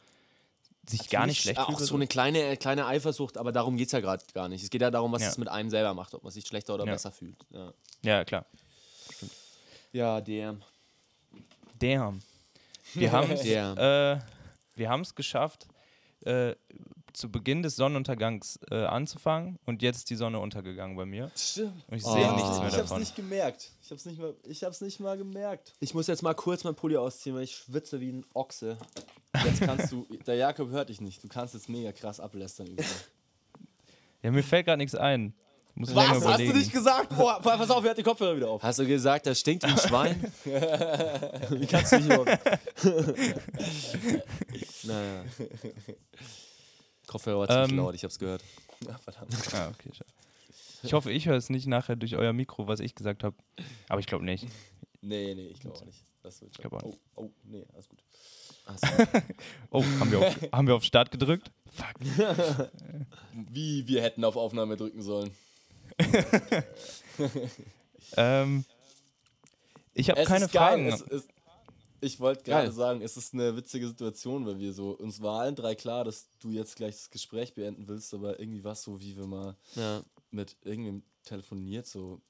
sich 0.89 1.09
gar 1.11 1.27
nicht 1.27 1.41
schlecht 1.43 1.59
Auch 1.59 1.67
fühlt. 1.67 1.79
oder 1.79 1.87
so 1.87 1.95
eine 1.95 2.07
kleine, 2.07 2.43
äh, 2.43 2.57
kleine 2.57 2.87
Eifersucht, 2.87 3.39
aber 3.39 3.53
darum 3.53 3.77
geht 3.77 3.87
es 3.87 3.93
ja 3.93 4.01
gerade 4.01 4.25
gar 4.35 4.49
nicht. 4.49 4.63
Es 4.63 4.71
geht 4.71 4.83
ja 4.83 4.91
darum, 4.91 5.13
was 5.13 5.23
Ja. 5.23 5.29
es 5.29 5.39
mit 5.39 5.49
einem 5.49 5.71
selber 5.71 5.95
macht, 5.95 6.15
ob 6.15 6.23
man 6.23 6.33
sich 6.33 6.47
schlechter 6.47 6.75
oder 6.75 6.85
Ja. 6.87 6.93
besser 6.93 7.11
fühlt. 7.13 7.37
Ja, 7.51 7.73
Ja, 8.03 8.25
klar. 8.25 8.47
ja 9.93 10.21
der. 10.21 10.57
Damn. 11.79 12.23
Wir 12.95 13.13
haben 13.13 13.31
es 13.31 13.43
Damn. 13.43 13.77
äh, 13.77 14.19
wir 14.75 14.89
geschafft, 15.15 15.67
äh, 16.25 16.55
zu 17.17 17.31
Beginn 17.31 17.63
des 17.63 17.77
Sonnenuntergangs 17.77 18.59
äh, 18.71 18.85
anzufangen 18.85 19.59
und 19.65 19.81
jetzt 19.81 19.97
ist 19.97 20.11
die 20.11 20.17
Sonne 20.17 20.39
untergegangen 20.39 20.97
bei 20.97 21.07
mir. 21.07 21.31
Stimmt. 21.35 21.73
Und 21.89 21.97
ich 21.97 22.05
Oh. 22.05 22.13
sehe 22.13 22.29
Ah. 22.29 22.35
nichts 22.37 22.49
mehr 22.59 22.59
ich 22.59 22.65
hab's 22.75 22.77
davon. 22.77 23.01
nicht 23.01 23.17
gemerkt. 23.17 23.73
Ich 23.83 23.91
hab's 23.91 24.05
nicht 24.05 24.19
mal, 24.19 24.35
ich 24.45 24.65
hab's 24.65 24.81
nicht 24.83 25.01
mal 25.01 25.17
gemerkt. 25.17 25.73
Ich 25.81 25.95
muss 25.95 26.07
jetzt 26.09 26.23
mal 26.23 26.35
kurz 26.35 26.63
mein 26.65 26.75
Pulli 26.75 26.97
ausziehen, 26.99 27.35
weil 27.35 27.45
ich 27.45 27.57
schwitze 27.57 28.01
wie 28.01 28.11
ein 28.13 28.27
Ochse. 28.35 28.77
Jetzt 29.45 29.61
kannst 29.63 29.91
du, 29.93 30.07
der 30.27 30.35
Jakob 30.35 30.69
hört 30.71 30.91
dich 30.91 31.01
nicht. 31.01 31.25
Du 31.25 31.29
kannst 31.29 31.55
jetzt 31.55 31.69
mega 31.71 31.91
krass 31.93 32.21
ablästern. 32.21 32.77
Ja, 34.23 34.31
mir 34.31 34.43
fällt 34.43 34.67
gerade 34.67 34.79
nichts 34.79 34.95
ein. 34.95 35.33
Muss 35.75 35.95
Was? 35.95 36.09
Hast 36.09 36.17
du 36.21 36.25
überlegen. 36.29 36.59
nicht 36.59 36.73
gesagt? 36.73 37.17
Boah, 37.17 37.39
pass 37.43 37.71
auf, 37.71 37.83
er 37.85 37.91
hat 37.91 37.99
die 37.99 38.03
Kopfhörer 38.03 38.37
wieder 38.37 38.49
auf. 38.49 38.63
Hast 38.63 38.79
du 38.79 38.87
gesagt, 38.87 39.27
das 39.27 39.41
stinkt 39.41 39.63
wie 39.65 39.69
ein 39.71 39.79
Schwein? 39.79 40.33
Wie 40.45 41.67
kannst 41.67 41.93
du 41.93 41.97
dich 41.99 42.07
überhaupt? 42.07 42.39
naja. 44.85 45.25
Kopfhörer 47.07 47.39
war 47.41 47.49
ziemlich 47.49 47.71
Ähm, 47.73 47.77
laut, 47.79 47.95
ich 47.95 48.05
hab's 48.05 48.19
gehört. 48.19 48.43
Ja, 48.87 48.99
verdammt. 48.99 49.35
Ah, 49.55 49.69
okay, 49.71 49.89
schade. 49.95 50.11
Ich 50.83 50.93
hoffe, 50.93 51.11
ich 51.11 51.27
höre 51.27 51.37
es 51.37 51.49
nicht 51.49 51.67
nachher 51.67 51.97
durch 51.97 52.15
euer 52.15 52.35
Mikro, 52.35 52.69
was 52.69 52.79
ich 52.81 52.95
gesagt 52.95 53.25
habe. 53.25 53.35
Aber 53.89 54.01
ich 54.01 54.07
glaube 54.07 54.23
nicht. 54.25 54.47
Nee, 55.01 55.35
nee, 55.35 55.47
ich 55.47 55.61
glaube 55.61 55.77
auch 55.79 55.85
nicht. 55.87 56.05
Das 56.23 56.43
wird 56.43 56.53
Ich 56.53 56.59
glaub 56.59 56.75
auch 56.75 56.83
oh, 56.83 56.89
nicht. 56.89 57.01
oh, 57.15 57.31
nee, 57.45 57.65
alles 57.73 57.89
gut. 57.89 58.01
Achso. 58.67 58.87
Oh, 59.71 59.83
haben 59.99 60.11
wir 60.11 60.19
auf, 60.19 60.37
haben 60.53 60.67
wir 60.69 60.75
auf 60.75 60.85
Start 60.85 61.11
gedrückt? 61.11 61.51
Fuck. 61.71 61.95
Wie 63.33 63.87
wir 63.89 64.03
hätten 64.03 64.25
auf 64.25 64.37
Aufnahme 64.37 64.77
drücken 64.77 65.01
sollen. 65.03 65.31
Ähm, 68.17 68.65
ich 69.95 70.11
habe 70.11 70.21
Es 70.21 70.29
keine 70.29 70.49
geil. 70.49 70.51
Fragen. 70.51 70.87
Es 70.89 71.01
ist, 71.01 71.29
ich 72.01 72.21
wollte 72.21 72.45
gerade 72.45 72.71
sagen, 72.73 73.01
es 73.03 73.17
ist 73.17 73.35
eine 73.35 73.57
witzige 73.57 73.89
Situation, 73.89 74.47
weil 74.47 74.59
wir 74.59 74.73
so, 74.73 74.91
uns 74.91 75.21
war 75.23 75.41
allen 75.41 75.55
drei 75.55 75.75
klar, 75.75 76.05
dass 76.05 76.29
du 76.41 76.51
jetzt 76.51 76.77
gleich 76.77 76.95
das 76.97 77.11
Gespräch 77.11 77.55
beenden 77.55 77.89
willst, 77.89 78.13
aber 78.15 78.39
irgendwie 78.41 78.63
war 78.65 78.73
es 78.73 78.83
so, 78.83 79.01
wie 79.01 79.17
wir 79.17 79.27
mal 79.27 79.57
Ja. 79.75 80.03
mit 80.31 80.57
irgendwem 80.65 81.03
telefoniert, 81.25 81.87
so 81.87 82.21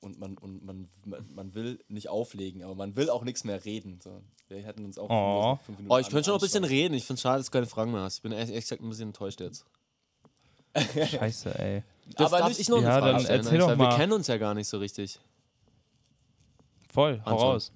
und 0.00 0.18
man 0.18 0.36
und 0.38 0.64
man, 0.64 0.88
man, 1.04 1.28
man 1.34 1.54
will 1.54 1.78
nicht 1.88 2.08
auflegen, 2.08 2.62
aber 2.62 2.74
man 2.74 2.96
will 2.96 3.10
auch 3.10 3.22
nichts 3.24 3.44
mehr 3.44 3.64
reden. 3.64 4.00
So. 4.02 4.22
Wir 4.48 4.62
hätten 4.62 4.84
uns 4.84 4.98
auch 4.98 5.08
Oh. 5.10 5.56
fünf 5.64 5.78
Minuten 5.78 5.92
Oh, 5.94 5.98
ich 5.98 6.08
könnte 6.08 6.24
schon 6.24 6.34
noch 6.34 6.40
ein 6.40 6.44
bisschen 6.44 6.64
reden. 6.64 6.94
Ich 6.94 7.04
finde 7.04 7.14
es 7.18 7.22
schade, 7.22 7.38
dass 7.38 7.46
du 7.46 7.52
keine 7.52 7.66
Fragen 7.66 7.92
mehr 7.92 8.00
hast. 8.02 8.16
Ich 8.16 8.22
bin 8.22 8.32
ehrlich 8.32 8.54
gesagt 8.54 8.80
ein 8.82 8.88
bisschen 8.88 9.08
enttäuscht 9.08 9.40
jetzt. 9.40 9.64
Scheiße, 10.76 11.58
ey. 11.58 11.82
Darf, 12.16 12.28
Aber 12.28 12.38
darf 12.38 12.48
nicht- 12.48 12.60
ich 12.60 12.68
noch 12.68 12.78
eine 12.78 12.86
Ja, 12.86 12.98
Frage 12.98 13.12
dann 13.12 13.20
stellen? 13.20 13.40
erzähl 13.40 13.52
eigentlich? 13.60 13.68
doch 13.70 13.76
mal. 13.76 13.90
Wir 13.90 13.96
kennen 13.96 14.12
uns 14.12 14.26
ja 14.28 14.36
gar 14.38 14.54
nicht 14.54 14.68
so 14.68 14.78
richtig. 14.78 15.20
Voll, 16.92 17.20
hau 17.24 17.30
Anton. 17.30 17.46
raus. 17.46 17.72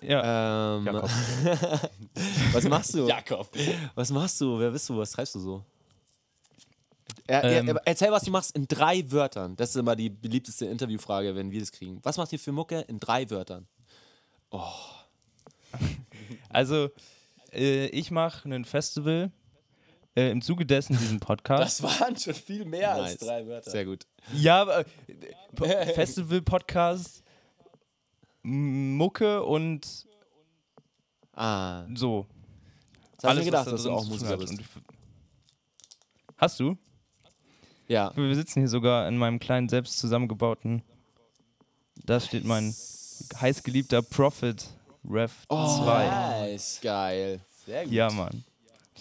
Ja, 0.00 0.76
Ähm, 0.76 0.86
Jakob. 0.86 1.10
was 2.52 2.64
machst 2.68 2.94
du? 2.94 3.06
Jakob. 3.08 3.48
Was 3.94 4.10
machst 4.10 4.40
du? 4.40 4.58
Wer 4.58 4.70
bist 4.70 4.88
du? 4.88 4.96
Was 4.96 5.10
treibst 5.10 5.34
du 5.34 5.40
so? 5.40 5.64
Er, 7.26 7.44
Ähm. 7.44 7.68
er, 7.68 7.82
erzähl, 7.84 8.10
was 8.12 8.22
du 8.22 8.30
machst 8.30 8.54
in 8.56 8.66
drei 8.68 9.04
Wörtern. 9.10 9.56
Das 9.56 9.70
ist 9.70 9.76
immer 9.76 9.96
die 9.96 10.08
beliebteste 10.08 10.66
Interviewfrage, 10.66 11.34
wenn 11.34 11.50
wir 11.50 11.60
das 11.60 11.72
kriegen. 11.72 11.98
Was 12.04 12.16
macht 12.16 12.32
ihr 12.32 12.38
für 12.38 12.52
Mucke 12.52 12.80
in 12.88 12.98
drei 13.00 13.28
Wörtern? 13.28 13.66
also 16.48 16.88
äh, 17.52 17.86
ich 17.88 18.10
mache 18.10 18.48
ein 18.48 18.64
Festival. 18.64 19.30
Äh, 20.16 20.30
Im 20.30 20.42
Zuge 20.42 20.64
dessen 20.66 20.96
diesen 20.98 21.20
Podcast. 21.20 21.82
Das 21.84 22.00
waren 22.00 22.16
schon 22.16 22.34
viel 22.34 22.64
mehr 22.64 22.92
als 22.94 23.12
Nice. 23.12 23.18
drei 23.20 23.46
Wörter. 23.46 23.70
Sehr 23.70 23.84
gut. 23.84 24.06
Ja, 24.32 24.62
aber, 24.62 24.84
äh, 25.60 25.86
Festival-Podcast, 25.94 27.22
Mucke 28.48 29.42
und 29.44 30.06
Ah, 31.34 31.84
so. 31.94 32.26
das 33.20 33.32
ich 33.34 33.38
mir 33.40 33.44
gedacht, 33.44 33.66
da 33.68 33.70
dass 33.72 33.82
du 33.84 33.90
auch 33.92 34.04
Musiker 34.06 34.36
bist. 34.36 34.58
Hast 36.36 36.58
du? 36.60 36.76
Ja. 37.86 38.12
Wir 38.16 38.34
sitzen 38.34 38.60
hier 38.60 38.68
sogar 38.68 39.06
in 39.08 39.16
meinem 39.16 39.38
kleinen, 39.38 39.68
selbst 39.68 39.98
zusammengebauten. 39.98 40.82
Da 42.04 42.18
steht 42.20 42.44
mein 42.44 42.74
heißgeliebter 43.40 44.02
Prophet 44.02 44.68
Rev 45.08 45.32
Oh. 45.48 45.76
2. 45.84 46.06
Nice. 46.50 46.80
Geil. 46.82 47.40
Sehr 47.66 47.84
gut. 47.84 47.92
Ja, 47.92 48.10
Mann. 48.10 48.44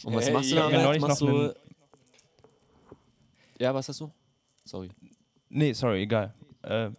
Und 0.04 0.14
was 0.16 0.26
Hey, 0.26 0.34
machst 0.34 0.52
du 0.52 0.56
damit? 0.56 0.78
mir 0.78 0.84
neulich 0.84 1.02
machst 1.02 1.22
noch 1.22 1.28
du... 1.30 1.56
Ja, 3.60 3.74
was 3.74 3.89
hast 3.89 4.00
du? 4.02 4.12
Sorry. 4.64 4.89
Nee, 5.50 5.74
sorry, 5.74 6.04
egal. 6.04 6.34
Äh, 6.62 6.91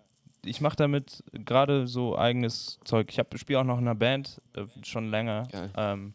ich 0.45 0.61
mache 0.61 0.77
damit 0.77 1.23
gerade 1.33 1.87
so 1.87 2.17
eigenes 2.17 2.79
Zeug. 2.85 3.09
Ich 3.17 3.41
spiele 3.41 3.61
auch 3.61 3.65
noch 3.65 3.79
in 3.79 3.85
einer 3.87 3.95
Band, 3.95 4.41
äh, 4.55 4.65
schon 4.83 5.11
länger. 5.11 5.49
Ähm, 5.77 6.15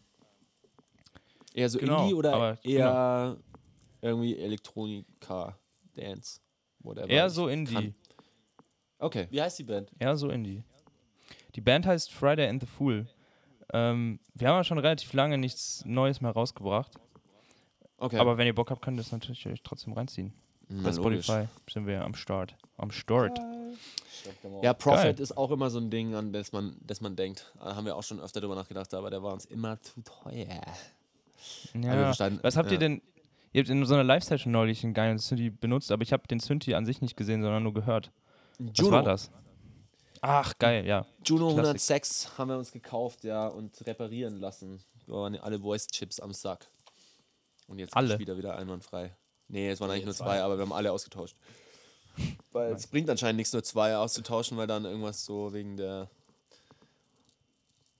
Eher 1.54 1.68
so 1.68 1.78
Genau, 1.78 2.02
Indie 2.02 2.14
oder 2.14 2.34
aber- 2.34 2.58
eher 2.64 3.36
irgendwie 4.02 4.36
Elektronika, 4.36 5.56
Dance, 5.94 6.40
whatever. 6.80 7.08
eher 7.08 7.30
so 7.30 7.48
Indie. 7.48 7.74
kann- 7.74 7.94
Okay. 8.98 9.26
Wie 9.30 9.40
heißt 9.40 9.58
die 9.60 9.64
Band? 9.64 9.90
Eher 9.98 10.16
so 10.16 10.30
Indie. 10.30 10.62
Die 11.54 11.60
Band 11.60 11.86
heißt 11.86 12.10
Friday 12.12 12.48
and 12.48 12.60
the 12.60 12.66
Fool. 12.66 13.06
Ähm, 13.72 14.18
wir 14.34 14.48
haben 14.48 14.56
ja 14.56 14.64
schon 14.64 14.78
relativ 14.78 15.12
lange 15.12 15.38
nichts 15.38 15.84
Neues 15.86 16.20
mehr 16.20 16.32
rausgebracht. 16.32 16.92
Okay. 17.98 18.18
Aber 18.18 18.36
wenn 18.36 18.46
ihr 18.46 18.54
Bock 18.54 18.70
habt, 18.70 18.82
könnt 18.82 18.96
ihr 18.98 19.02
das 19.02 19.12
natürlich 19.12 19.62
trotzdem 19.62 19.92
reinziehen. 19.92 20.32
Na, 20.68 20.82
Bei 20.90 20.96
logisch. 20.96 21.24
Spotify 21.26 21.48
sind 21.70 21.86
wir 21.86 22.02
am 22.04 22.14
Start. 22.14 22.56
Am 22.78 22.90
Start. 22.90 23.38
Ja. 24.62 24.72
Profit 24.74 25.02
Geil. 25.02 25.20
ist 25.20 25.36
auch 25.36 25.50
immer 25.50 25.68
so 25.70 25.78
ein 25.78 25.90
Ding, 25.90 26.14
an 26.14 26.32
das 26.32 26.52
man, 26.52 26.76
das 26.80 27.00
man 27.00 27.14
denkt. 27.16 27.52
Da 27.58 27.76
haben 27.76 27.84
wir 27.84 27.94
auch 27.96 28.02
schon 28.02 28.20
öfter 28.20 28.40
drüber 28.40 28.54
nachgedacht, 28.54 28.92
aber 28.94 29.10
der 29.10 29.22
war 29.22 29.32
uns 29.34 29.44
immer 29.44 29.78
zu 29.80 30.00
teuer. 30.02 30.46
Ja. 31.74 31.92
verstanden- 31.92 32.40
Was 32.42 32.56
habt 32.56 32.68
ihr 32.70 32.74
ja. 32.74 32.78
denn? 32.80 33.02
Ihr 33.52 33.60
habt 33.60 33.68
in 33.70 33.84
so 33.84 33.94
einer 33.94 34.02
Live-Session 34.04 34.50
neulich 34.52 34.82
einen 34.82 34.94
geilen 34.94 35.18
Synthi 35.18 35.50
benutzt, 35.50 35.92
aber 35.92 36.02
ich 36.02 36.12
habe 36.12 36.26
den 36.26 36.40
Synthi 36.40 36.74
an 36.74 36.86
sich 36.86 37.00
nicht 37.02 37.16
gesehen, 37.16 37.42
sondern 37.42 37.62
nur 37.62 37.74
gehört. 37.74 38.10
Was 38.58 38.70
Juno. 38.78 38.90
war 38.92 39.02
das? 39.02 39.30
Ach, 40.22 40.54
geil, 40.58 40.86
ja. 40.86 41.04
Juno 41.24 41.48
Klassik. 41.48 41.58
106 41.66 42.38
haben 42.38 42.48
wir 42.48 42.56
uns 42.58 42.72
gekauft, 42.72 43.24
ja, 43.24 43.46
und 43.46 43.86
reparieren 43.86 44.38
lassen. 44.40 44.82
Wir 45.06 45.14
waren 45.14 45.36
alle 45.36 45.60
Voice-Chips 45.60 46.18
am 46.18 46.32
Sack. 46.32 46.66
Und 47.68 47.78
jetzt 47.78 47.94
Alle? 47.96 48.14
ist 48.14 48.20
wieder 48.20 48.36
wieder 48.38 48.56
einwandfrei. 48.56 49.14
Nee, 49.48 49.68
es 49.70 49.80
waren 49.80 49.90
eigentlich 49.90 50.06
nur 50.06 50.14
zwei. 50.14 50.24
zwei, 50.24 50.42
aber 50.42 50.56
wir 50.56 50.62
haben 50.62 50.72
alle 50.72 50.90
ausgetauscht. 50.92 51.36
Weil 52.52 52.72
es 52.72 52.86
bringt 52.86 53.10
anscheinend 53.10 53.38
nichts, 53.38 53.52
nur 53.52 53.62
zwei 53.64 53.96
auszutauschen, 53.96 54.56
weil 54.56 54.66
dann 54.66 54.84
irgendwas 54.84 55.24
so 55.24 55.52
wegen 55.52 55.76
der. 55.76 56.08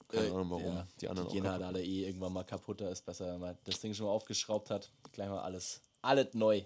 Keine 0.09 0.27
Äh, 0.27 0.31
Ahnung 0.31 0.51
warum. 0.51 0.65
ja, 0.77 0.87
Die 1.01 1.09
anderen 1.09 1.29
Die 1.29 1.35
gehen 1.35 1.47
auch 1.47 1.53
halt 1.53 1.63
alle 1.63 1.83
eh 1.85 2.07
irgendwann 2.07 2.33
mal 2.33 2.45
kaputt. 2.45 2.81
Da 2.81 2.89
ist 2.91 3.05
besser, 3.05 3.33
wenn 3.35 3.41
man 3.41 3.59
das 3.65 3.81
Ding 3.81 3.93
schon 3.95 4.07
mal 4.07 4.13
aufgeschraubt 4.13 4.71
hat. 4.71 4.91
Gleich 5.13 5.29
mal 5.29 5.41
alles. 5.43 5.81
Alles 6.03 6.35
neu. 6.35 6.63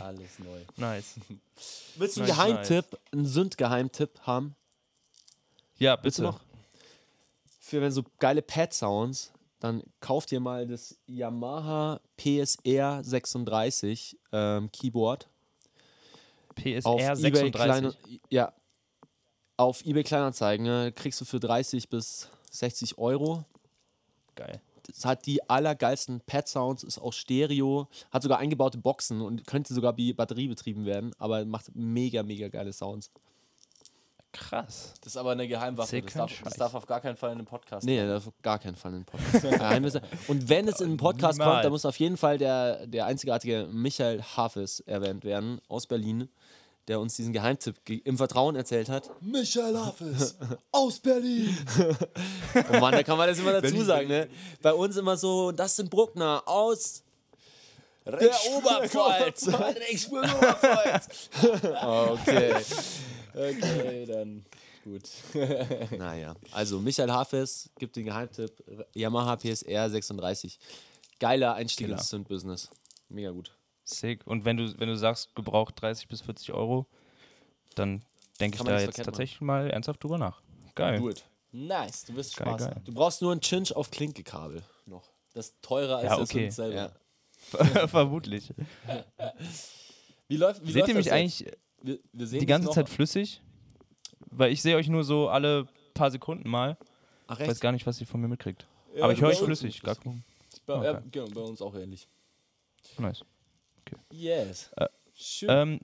alles 0.00 0.38
neu. 0.38 0.60
Nice. 0.76 1.14
Willst 1.96 2.16
du 2.16 2.22
einen 2.22 2.28
Nice, 2.28 2.36
Geheimtipp, 2.36 2.98
einen 3.12 3.26
Sünd-Geheimtipp 3.26 4.20
haben? 4.22 4.56
Ja, 5.78 5.92
Willst 6.02 6.16
bitte. 6.18 6.28
du 6.28 6.32
noch? 6.32 6.40
Für 7.60 7.80
wenn 7.80 7.92
so 7.92 8.02
geile 8.18 8.42
Pad-Sounds, 8.42 9.32
dann 9.60 9.82
kauft 10.00 10.32
ihr 10.32 10.40
mal 10.40 10.66
das 10.66 10.96
Yamaha 11.06 12.00
PSR 12.16 13.04
36 13.04 14.18
ähm, 14.32 14.70
Keyboard 14.72 15.28
PSR 16.54 16.86
auf 16.86 17.00
eBay 17.00 17.16
36. 17.18 17.52
Kleine, 17.52 17.94
ja, 18.30 18.52
auf 19.56 19.84
eBay 19.84 20.02
Kleinanzeigen 20.02 20.66
ne, 20.66 20.92
kriegst 20.92 21.20
du 21.20 21.24
für 21.24 21.40
30 21.40 21.88
bis 21.88 22.28
60 22.50 22.98
Euro. 22.98 23.44
Geil. 24.34 24.60
Das 24.86 25.04
hat 25.04 25.26
die 25.26 25.48
allergeilsten 25.48 26.20
Pad-Sounds, 26.20 26.82
ist 26.82 26.98
auch 26.98 27.12
Stereo, 27.12 27.88
hat 28.10 28.22
sogar 28.22 28.38
eingebaute 28.38 28.78
Boxen 28.78 29.20
und 29.20 29.46
könnte 29.46 29.74
sogar 29.74 29.96
wie 29.96 30.12
batteriebetrieben 30.12 30.84
werden, 30.84 31.12
aber 31.18 31.44
macht 31.44 31.74
mega, 31.74 32.22
mega 32.22 32.48
geile 32.48 32.72
Sounds. 32.72 33.10
Krass. 34.32 34.94
Das 35.02 35.12
ist 35.12 35.16
aber 35.18 35.32
eine 35.32 35.46
Geheimwaffe. 35.46 36.00
Das 36.00 36.14
darf, 36.14 36.32
das 36.42 36.54
darf 36.54 36.74
auf 36.74 36.86
gar 36.86 37.00
keinen 37.00 37.16
Fall 37.16 37.32
in 37.32 37.38
den 37.38 37.44
Podcast. 37.44 37.84
Nee, 37.86 37.98
kommen. 37.98 38.08
das 38.08 38.26
auf 38.26 38.34
gar 38.40 38.58
keinen 38.58 38.76
Fall 38.76 38.94
in 38.94 39.00
den 39.00 39.04
Podcast. 39.04 39.44
Und 40.28 40.48
wenn 40.48 40.68
es 40.68 40.80
in 40.80 40.88
den 40.88 40.96
Podcast 40.96 41.38
kommt, 41.38 41.48
Niemals. 41.48 41.62
dann 41.62 41.72
muss 41.72 41.84
auf 41.84 41.98
jeden 41.98 42.16
Fall 42.16 42.38
der, 42.38 42.86
der 42.86 43.04
einzigartige 43.06 43.68
Michael 43.70 44.22
Hafes 44.22 44.80
erwähnt 44.80 45.24
werden 45.24 45.60
aus 45.68 45.86
Berlin, 45.86 46.30
der 46.88 46.98
uns 47.00 47.14
diesen 47.16 47.32
Geheimtipp 47.32 47.84
ge- 47.84 48.00
im 48.04 48.16
Vertrauen 48.16 48.56
erzählt 48.56 48.88
hat. 48.88 49.10
Michael 49.22 49.76
Haffes 49.78 50.36
aus 50.72 50.98
Berlin. 50.98 51.56
Und 52.54 52.70
Mann, 52.80 52.92
da 52.92 53.02
kann 53.02 53.16
man 53.18 53.28
das 53.28 53.38
immer 53.38 53.60
dazu 53.60 53.82
sagen, 53.84 54.08
ne? 54.08 54.28
Bei 54.62 54.72
uns 54.74 54.96
immer 54.96 55.16
so, 55.16 55.52
das 55.52 55.76
sind 55.76 55.90
Bruckner 55.90 56.42
aus 56.46 57.02
der 58.04 58.36
Oberpfalz. 58.56 59.46
Regensburg 59.48 60.24
Oberpfalz. 60.24 61.30
okay. 61.84 62.54
Okay, 63.34 64.04
dann 64.06 64.44
gut. 64.84 65.02
Naja, 65.96 66.34
also 66.50 66.80
Michael 66.80 67.12
Hafes 67.12 67.70
gibt 67.78 67.94
den 67.96 68.04
Geheimtipp 68.06 68.52
Yamaha 68.92 69.36
PSR 69.36 69.88
36. 69.88 70.58
Geiler 71.20 71.54
Einstieg 71.54 71.88
ins 71.88 72.08
Zündbusiness. 72.08 72.68
Mega 73.08 73.30
gut. 73.30 73.52
Sick. 73.84 74.26
Und 74.26 74.44
wenn 74.44 74.56
du, 74.56 74.78
wenn 74.78 74.88
du 74.88 74.96
sagst, 74.96 75.34
gebraucht 75.34 75.80
30 75.80 76.08
bis 76.08 76.20
40 76.22 76.52
Euro, 76.52 76.86
dann 77.74 78.02
denke 78.40 78.58
ich 78.58 78.62
da 78.64 78.78
jetzt 78.80 79.02
tatsächlich 79.02 79.40
mal 79.40 79.70
ernsthaft 79.70 80.02
drüber 80.02 80.18
nach. 80.18 80.40
Geil. 80.74 81.00
Gut. 81.00 81.24
Nice, 81.52 82.04
du 82.06 82.14
wirst 82.16 82.36
Geil, 82.36 82.48
Spaß 82.48 82.66
geil. 82.66 82.82
Du 82.84 82.94
brauchst 82.94 83.20
nur 83.20 83.32
einen 83.32 83.40
Chinch 83.42 83.74
auf 83.76 83.90
Klinkekabel 83.90 84.62
noch. 84.86 85.10
Das 85.34 85.46
ist 85.48 85.62
teurer 85.62 85.96
als 85.98 86.04
Ja, 86.06 86.18
okay. 86.18 86.50
Synth 86.50 86.52
selber. 86.54 86.92
Ja. 87.76 87.88
Vermutlich. 87.88 88.54
Wie 90.28 90.36
läuft, 90.36 90.62
wie 90.66 90.72
Seht 90.72 90.76
läuft 90.82 90.88
ihr 90.88 90.94
das 90.94 90.94
mich 90.94 91.06
jetzt? 91.06 91.12
eigentlich 91.12 91.52
Wir, 91.82 91.98
wir 92.12 92.26
sehen 92.26 92.40
die 92.40 92.46
ganze 92.46 92.66
noch- 92.68 92.74
Zeit 92.74 92.88
flüssig? 92.88 93.42
Weil 94.30 94.52
ich 94.52 94.62
sehe 94.62 94.76
euch 94.76 94.88
nur 94.88 95.04
so 95.04 95.28
alle 95.28 95.68
paar 95.94 96.10
Sekunden 96.10 96.48
mal. 96.48 96.78
Ach, 97.26 97.38
Ich 97.38 97.48
weiß 97.48 97.60
gar 97.60 97.72
nicht, 97.72 97.86
was 97.86 98.00
ihr 98.00 98.06
von 98.06 98.20
mir 98.20 98.28
mitkriegt. 98.28 98.66
Ja, 98.94 99.04
Aber 99.04 99.12
ich 99.12 99.20
höre 99.20 99.28
euch 99.28 99.38
flüssig. 99.40 99.82
Gar 99.82 99.96
kein- 99.96 100.24
Bei, 100.64 100.82
ja, 100.84 100.92
Okay. 100.98 101.02
genau, 101.10 101.26
bei 101.34 101.40
uns 101.42 101.60
auch 101.60 101.74
ähnlich. 101.74 102.08
nice. 102.98 103.24
Yes. 104.10 104.70
Äh, 104.76 104.88
Schön. 105.14 105.48
Ähm, 105.50 105.80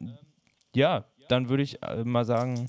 ja, 0.75 1.05
dann 1.29 1.49
würde 1.49 1.63
ich 1.63 1.83
äh, 1.83 2.05
mal 2.05 2.25
sagen, 2.25 2.67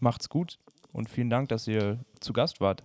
macht's 0.00 0.28
gut 0.28 0.58
und 0.92 1.08
vielen 1.08 1.30
Dank, 1.30 1.48
dass 1.48 1.66
ihr 1.66 1.98
zu 2.20 2.32
Gast 2.32 2.60
wart. 2.60 2.82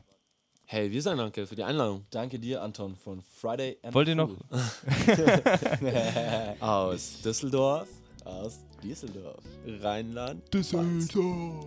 Hey, 0.66 0.90
wir 0.90 1.02
sagen 1.02 1.18
danke 1.18 1.46
für 1.46 1.56
die 1.56 1.64
Einladung. 1.64 2.06
Danke 2.12 2.40
dir, 2.40 2.62
Anton, 2.62 2.96
von 2.96 3.22
Friday 3.22 3.78
and 3.84 3.94
Wollt 3.94 4.08
ihr 4.08 4.16
noch-. 4.16 4.38
Aus 6.62 7.22
Düsseldorf, 7.22 7.90
aus 8.24 8.60
Düsseldorf? 8.82 9.44
Rheinland, 9.82 10.42
Düsseldorf. 10.54 11.66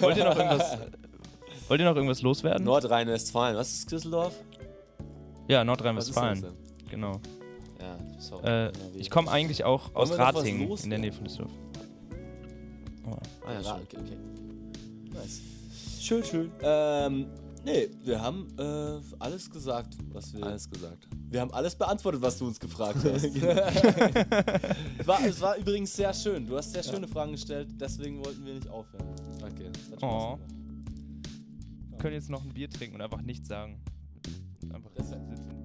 Wollt 0.00 0.16
ihr 0.16 0.24
noch 0.24 0.36
irgendwas, 0.36 0.78
wollt 1.68 1.80
ihr 1.80 1.86
noch 1.86 1.96
irgendwas 1.96 2.22
loswerden? 2.22 2.64
Nordrhein-Westfalen. 2.64 3.56
Was 3.56 3.72
ist 3.72 3.90
Düsseldorf? 3.90 4.34
ja, 5.48 5.64
Nordrhein-Westfalen. 5.64 6.44
Genau. 6.90 7.20
Ja, 7.80 7.98
sorry. 8.18 8.46
Äh, 8.46 8.72
ich 8.96 9.10
komme 9.10 9.30
eigentlich 9.30 9.64
auch 9.64 9.94
aus 9.94 10.16
Ratingen 10.16 10.70
in 10.82 10.90
der 10.90 10.98
Nähe 10.98 11.12
von 11.12 11.24
Düsseldorf. 11.24 11.52
ah, 13.06 13.18
ja, 13.46 13.52
Ja, 13.52 13.62
schön. 13.62 13.82
okay, 13.82 13.96
okay. 14.00 14.16
Nice. 15.14 15.40
Schön, 16.00 16.24
schön. 16.24 16.50
Ähm, 16.62 17.26
nee, 17.64 17.88
wir 18.04 18.20
haben 18.20 18.48
äh, 18.58 18.98
alles 19.18 19.50
gesagt, 19.50 19.94
was 20.12 20.32
wir. 20.34 20.44
Alles 20.44 20.68
gesagt. 20.70 21.06
Wir 21.30 21.40
haben 21.40 21.52
alles 21.52 21.74
beantwortet, 21.74 22.22
was 22.22 22.38
du 22.38 22.46
uns 22.46 22.58
gefragt 22.58 22.96
hast. 23.04 23.24
es, 23.24 23.42
war, 25.06 25.24
es 25.26 25.40
war 25.40 25.56
übrigens 25.56 25.94
sehr 25.94 26.12
schön. 26.14 26.46
Du 26.46 26.56
hast 26.56 26.72
sehr 26.72 26.82
schöne 26.82 27.06
Fragen 27.06 27.32
gestellt, 27.32 27.68
deswegen 27.80 28.24
wollten 28.24 28.44
wir 28.46 28.54
nicht 28.54 28.68
aufhören. 28.68 29.06
Hat 29.42 29.52
Spaß 29.98 30.02
Oh. 30.02 30.38
Wir 31.90 31.98
können 31.98 32.14
jetzt 32.14 32.30
noch 32.30 32.42
ein 32.44 32.50
Bier 32.54 32.70
trinken 32.70 32.96
und 32.96 33.02
einfach 33.02 33.20
nichts 33.22 33.48
sagen. 33.48 33.80
Einfach 34.72 34.90
Das 34.94 35.08
sitzen. 35.08 35.57